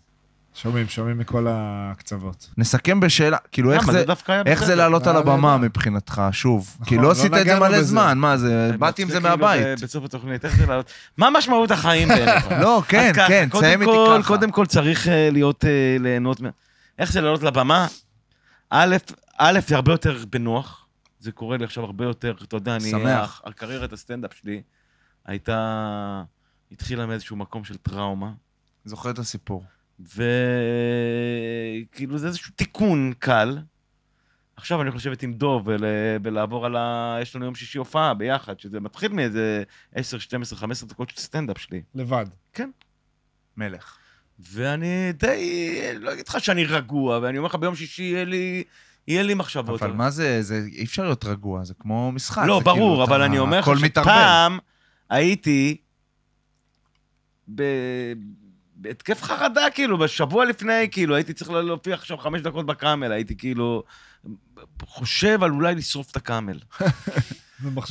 [0.54, 2.50] שומעים, שומעים מכל הקצוות.
[2.58, 3.90] נסכם בשאלה, כאילו איך?
[3.90, 4.04] זה...
[4.46, 4.74] איך זה.
[4.74, 5.64] לעלות על אה, הבמה נהדר.
[5.64, 6.76] מבחינתך, שוב?
[6.84, 7.82] כי נכון, לא לא עשית את זה מלא בזה.
[7.82, 9.82] זמן, מה זה, באתי עם זה כאילו מהבית.
[9.82, 10.90] בסוף התוכנית, איך זה לעלות?
[11.16, 12.44] מה משמעות החיים בעיניך?
[12.62, 14.28] לא, כן, כן, תסיים איתי כל- ככה.
[14.28, 15.64] קודם כל צריך להיות,
[16.00, 16.48] ליהנות מה...
[16.98, 17.86] איך זה לעלות לבמה?
[18.70, 18.96] א',
[19.38, 20.86] א', זה הרבה יותר בנוח.
[21.20, 22.90] זה קורה לי עכשיו הרבה יותר, אתה יודע, אני...
[22.90, 23.40] שמח.
[23.44, 24.62] הק- הקריירת הסטנדאפ שלי
[25.26, 26.22] הייתה...
[26.72, 28.32] התחילה מאיזשהו מקום של טראומה.
[28.84, 29.64] זוכר את הסיפור.
[31.90, 33.58] וכאילו זה איזשהו תיקון קל.
[34.56, 35.84] עכשיו אני הולך לשבת עם דוב ול...
[36.22, 37.16] ולעבור על ה...
[37.22, 39.62] יש לנו יום שישי הופעה ביחד, שזה מתחיל מאיזה
[39.94, 41.82] 10, 12, 15 דקות של סטנדאפ שלי.
[41.94, 42.26] לבד.
[43.56, 43.96] מלך.
[44.38, 48.64] ואני די, לא אגיד לך שאני רגוע, ואני אומר לך ביום שישי יהיה לי,
[49.08, 49.82] יהיה לי מחשבות.
[49.82, 52.42] אבל מה זה, זה, אי אפשר להיות רגוע, זה כמו משחק.
[52.46, 53.70] לא, זה ברור, כאילו, אבל אתה- אני אומר לך.
[53.78, 54.58] שפעם
[55.10, 55.76] הייתי
[58.76, 63.82] בהתקף חרדה, כאילו, בשבוע לפני, כאילו, הייתי צריך להופיע עכשיו חמש דקות בקאמל, הייתי כאילו
[64.82, 66.58] חושב על אולי לשרוף את הקאמל.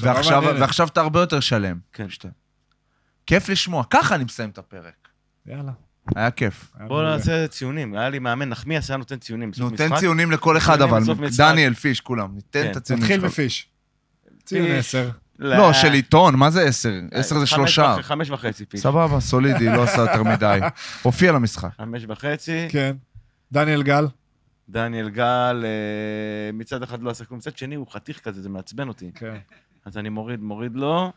[0.02, 1.78] ועכשיו, ועכשיו אתה הרבה יותר שלם.
[1.94, 2.10] כן.
[2.10, 2.28] שאתה...
[3.26, 5.08] כיף לשמוע, ככה אני מסיים את הפרק.
[5.46, 5.72] יאללה.
[6.16, 6.72] היה כיף.
[6.88, 11.04] בואו נעשה ציונים, היה לי מאמן נחמיאס, היה נותן ציונים נותן ציונים לכל אחד, אבל
[11.38, 12.36] דניאל, פיש, כולם.
[12.36, 12.72] ניתן כן.
[12.72, 13.06] את הציונים.
[13.06, 13.12] שלך.
[13.12, 13.70] נתחיל בפיש.
[14.46, 15.10] ציון 10.
[15.44, 16.94] לא, של עיתון, מה זה עשר?
[17.12, 17.96] עשר זה שלושה.
[18.02, 18.82] חמש וחצי פיש.
[18.82, 20.60] סבבה, סולידי, לא עשה יותר מדי.
[21.04, 21.70] הופיע למשחק.
[21.78, 22.68] חמש וחצי.
[22.70, 22.96] כן.
[23.52, 24.08] דניאל גל.
[24.70, 28.88] דניאל גל, אה, מצד אחד לא עשה כלום, מצד שני הוא חתיך כזה, זה מעצבן
[28.88, 29.12] אותי.
[29.16, 29.36] כן.
[29.86, 31.12] אז אני מוריד, מוריד לו,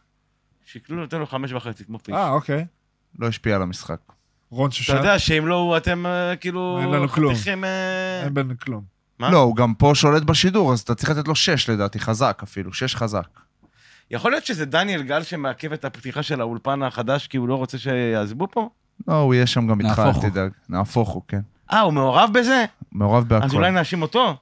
[0.64, 2.14] שקלול נותן לו חמש וחצי, כמו פיש.
[2.14, 2.66] אה, אוקיי.
[3.18, 4.00] לא השפיע על המשחק.
[4.50, 4.96] רון אתה שושן.
[4.96, 6.78] יודע שאם לא הוא, אתם אה, כאילו...
[6.80, 7.34] אין לנו כלום.
[7.34, 7.64] חתיכים...
[7.64, 8.84] אה, אין בין כלום.
[9.18, 9.30] מה?
[9.30, 12.72] לא, הוא גם פה שולט בשידור, אז אתה צריך לתת לו שש לדעתי, חזק אפילו,
[12.72, 13.28] שש חזק.
[14.10, 17.78] יכול להיות שזה דניאל גל שמעכב את הפתיחה של האולפן החדש, כי הוא לא רוצה
[17.78, 18.68] שיעזבו פה?
[19.08, 20.30] לא, הוא יהיה שם גם איתך, אל.
[20.30, 20.50] תדאג.
[20.68, 21.40] נהפוך הוא, כן.
[21.72, 22.64] אה, הוא מעורב בזה?
[22.92, 23.56] מעורב אז בהכל.
[23.56, 24.36] אולי נאשים אותו?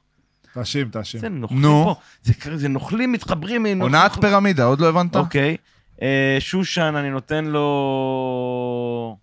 [0.54, 1.20] תאשים, תאשים.
[1.20, 1.84] זה נוכלים נו.
[1.84, 1.94] פה.
[2.22, 3.62] זה זה נוכלים מתחברים.
[3.62, 5.16] מנוכלים- עונת פירמידה, עוד לא הבנת?
[5.16, 5.56] אוקיי.
[6.02, 9.16] אה, שושן, אני נותן לו...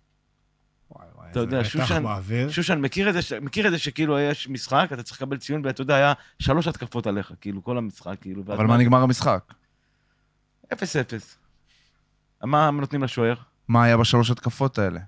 [1.30, 2.04] אתה יודע, שושן-.
[2.48, 5.82] שושן, מכיר את זה, מכיר את זה שכאילו יש משחק, אתה צריך לקבל ציון, ואתה
[5.82, 8.42] יודע, היה שלוש התקפות עליך, כאילו, כל המשחק, כאילו.
[8.48, 9.42] אבל מה נגמר המשחק?
[10.72, 11.36] אפס אפס.
[12.44, 13.34] מה נותנים לשוער?
[13.68, 15.00] מה היה בשלוש התקפות האלה?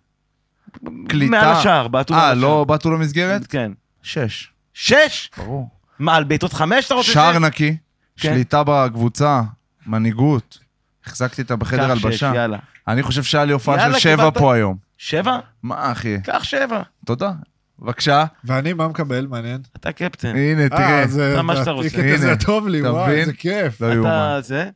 [1.08, 1.30] קליטה.
[1.30, 2.34] מעל השער, בעטו אה.
[2.34, 3.46] לא בעטו למסגרת?
[3.46, 3.72] כן.
[4.02, 4.50] שש.
[4.74, 5.30] שש?
[5.38, 5.68] ברור.
[5.98, 7.12] מה, על בעיטות חמש אתה רוצה?
[7.12, 7.38] שער?
[7.38, 7.76] נקי,
[8.16, 8.32] כן.
[8.32, 9.42] שליטה בקבוצה,
[9.86, 10.58] מנהיגות.
[11.06, 12.32] החזקתי אותה בחדר הלבשה.
[12.34, 12.58] יאללה.
[12.88, 14.30] אני חושב שהיה לי הופעה של שבע.
[14.30, 14.76] פה היום.
[14.98, 15.38] שבע?
[15.62, 16.20] מה, אחי?
[16.24, 16.82] קח שבע.
[17.06, 17.32] תודה.
[17.78, 18.24] בבקשה.
[18.44, 19.26] ואני, מה מקבל?
[19.26, 19.60] מעניין.
[19.76, 20.36] אתה קפטן.
[20.36, 21.00] הנה, תראה.
[21.00, 21.32] אה, זה...
[21.32, 21.98] אתה מה שאתה רוצה.
[21.98, 22.36] הנה.
[22.36, 23.14] טוב לי, וואי?
[23.14, 23.80] איזה כיף.
[23.80, 24.08] לא.
[24.08, 24.70] אתה זה.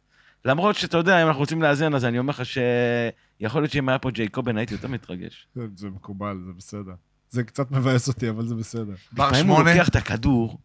[0.49, 3.99] למרות שאתה יודע, אם אנחנו רוצים לאזן, אז אני אומר לך שיכול להיות שאם היה
[3.99, 5.47] פה ג'ייקובן, הייתי יותר מתרגש.
[5.55, 6.93] זה- זה מקובל, זה בסדר.
[7.31, 8.93] זה קצת מבאס אותי, אבל זה בסדר.
[9.13, 9.75] בר לפעמים הוא שמונה.
[9.75, 10.59] לוקח את הכדור,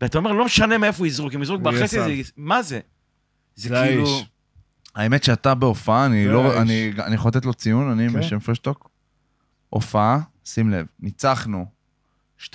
[0.00, 1.86] ואתה אומר, לא משנה מאיפה הוא יזרוק, אם יזרוק בחצי,
[2.24, 2.30] זה...
[2.36, 2.80] מה זה?
[3.54, 4.20] זה כאילו...
[4.94, 6.62] האמת שאתה בהופעה, אני לא...
[6.62, 8.18] אני אני יכול לתת לו ציון, אני כן.
[8.18, 8.90] בשם פרשטוק.
[9.68, 11.66] הופעה, שים לב, ניצחנו
[12.44, 12.46] 2-0,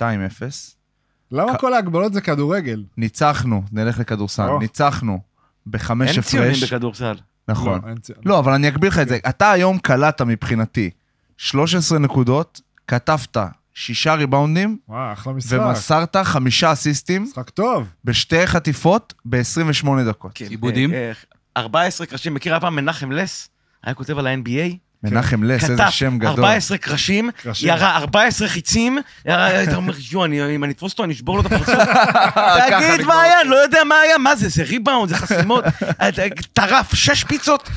[1.30, 2.84] למה כ- כל ההגבלות זה כדורגל?
[2.96, 4.48] ניצחנו, נלך לכדורסל.
[4.60, 5.20] ניצחנו
[5.66, 6.64] בחמש אין ציונים הפרש.
[6.64, 7.14] בכדורסל.
[7.48, 7.80] נכון.
[7.84, 7.94] לא,
[8.24, 9.18] לא, אבל אני אגביל לך את זה.
[9.28, 10.90] אתה היום קלעת מבחינתי
[11.36, 13.36] 13 נקודות, כתבת
[13.74, 15.58] שישה ריבאונדים, וואי, אחלה משחק.
[15.60, 17.88] ומסרת חמישה אסיסטים משחק טוב.
[18.04, 20.32] בשתי חטיפות ב-28 דקות.
[20.34, 20.94] כן, עיבודים?
[20.94, 21.12] אה,
[21.56, 23.48] אה, 14 קרשים, מכיר היה פעם מנחם לס?
[23.84, 24.76] היה כותב על ה-NBA?
[25.04, 26.30] מנחם לס, איזה שם גדול.
[26.30, 27.30] 14 קרשים.
[27.62, 31.40] ירה 14 חיצים, ירה, אתה אומר, יו, אני- אם אני אתפוס אותו, אני אשבור לו
[31.40, 31.74] את הפרצוף.
[32.68, 33.44] תגיד, מה היה?
[33.44, 34.48] לא יודע מה היה, מה זה?
[34.48, 35.64] זה ריבאונד, זה חסימות,
[36.52, 37.68] טרף, שש פיצות,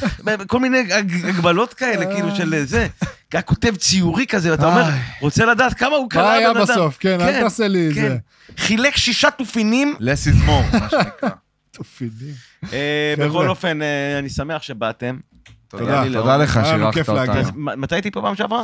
[0.47, 2.87] כל מיני הג- הגבלות כאלה, כאילו של זה.
[3.33, 4.83] היה כותב ציורי כזה, ואתה אומר.
[5.21, 6.71] רוצה לדעת כמה הוא קרא מה היה בן אדם.
[6.71, 6.97] בסוף?
[6.99, 8.01] כן, אל תעשה לי את כן.
[8.09, 8.17] זה.
[8.57, 9.95] חילק שישה תופינים.
[9.99, 11.29] לס איז מור, מה שנקרא.
[11.77, 12.33] תופינים.
[12.73, 13.13] אה.
[13.17, 15.17] בכל אופן, אה, אני שמח שבאתם.
[15.77, 16.37] תודה, תודה.
[16.37, 17.51] לך שאירחת אותנו.
[17.55, 18.63] מתי הייתי פה פעם שעברה?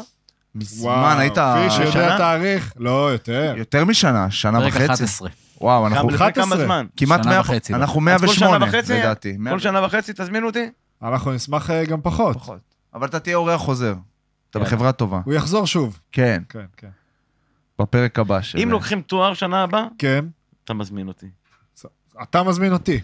[0.56, 1.38] מזמן, היית...
[1.38, 2.18] פיש יודע?
[2.18, 2.74] תאריך?
[2.78, 3.54] לא, יותר.
[3.58, 4.86] יותר משנה, שנה פרק וחצי.
[4.86, 5.30] 11.
[5.62, 6.66] וואו, אנחנו גם לפני כמה 11.
[6.66, 6.86] זמן.
[6.98, 8.94] כמעט שנה 100, וחצי, אנחנו אז כל שנה 108, וחצי?
[8.94, 9.38] לדעתי.
[9.50, 10.70] כל שנה וחצי תזמינו אותי?
[11.04, 12.38] אנחנו נשמח אה, גם פחות.
[12.38, 12.60] פחות.
[12.94, 13.94] אבל אתה תהיה אורח חוזר.
[14.50, 14.70] אתה יאללה.
[14.70, 15.20] בחברה טובה.
[15.26, 16.00] הוא יחזור שוב.
[16.12, 16.90] כן, כן, כן.
[17.80, 18.58] בפרק הבא של...
[18.58, 20.26] אם לוקחים תואר שנה הבאה, כן.
[20.64, 21.28] אתה מזמין אותי.
[22.24, 23.00] אתה מזמין אותי.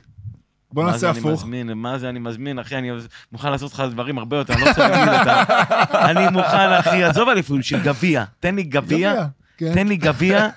[0.72, 1.26] בוא נעשה הפוך.
[1.26, 2.91] מה זה אני מזמין, מה זה אני מזמין, אחי, אני
[3.31, 5.44] מוכן לעשות לך דברים הרבה יותר, אני לא רוצה להגיד אותם.
[6.10, 9.26] אני מוכן, אחי, עזוב אליפות של גביע, תן לי גביע.
[9.57, 9.73] כן.
[9.73, 10.48] תן לי גביע,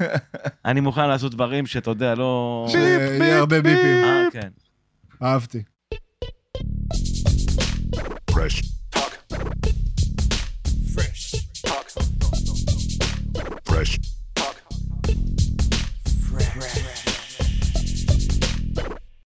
[0.65, 2.67] אני מוכן לעשות דברים שאתה יודע, לא...
[2.69, 4.05] שיפ, ביפ, אה, יהיה הרבה ביפים.
[4.05, 4.49] אה, כן.
[5.23, 5.63] אהבתי.
[8.31, 8.63] Fresh
[8.95, 9.13] talk.
[10.95, 11.35] Fresh
[11.67, 11.87] talk.
[13.69, 14.10] Fresh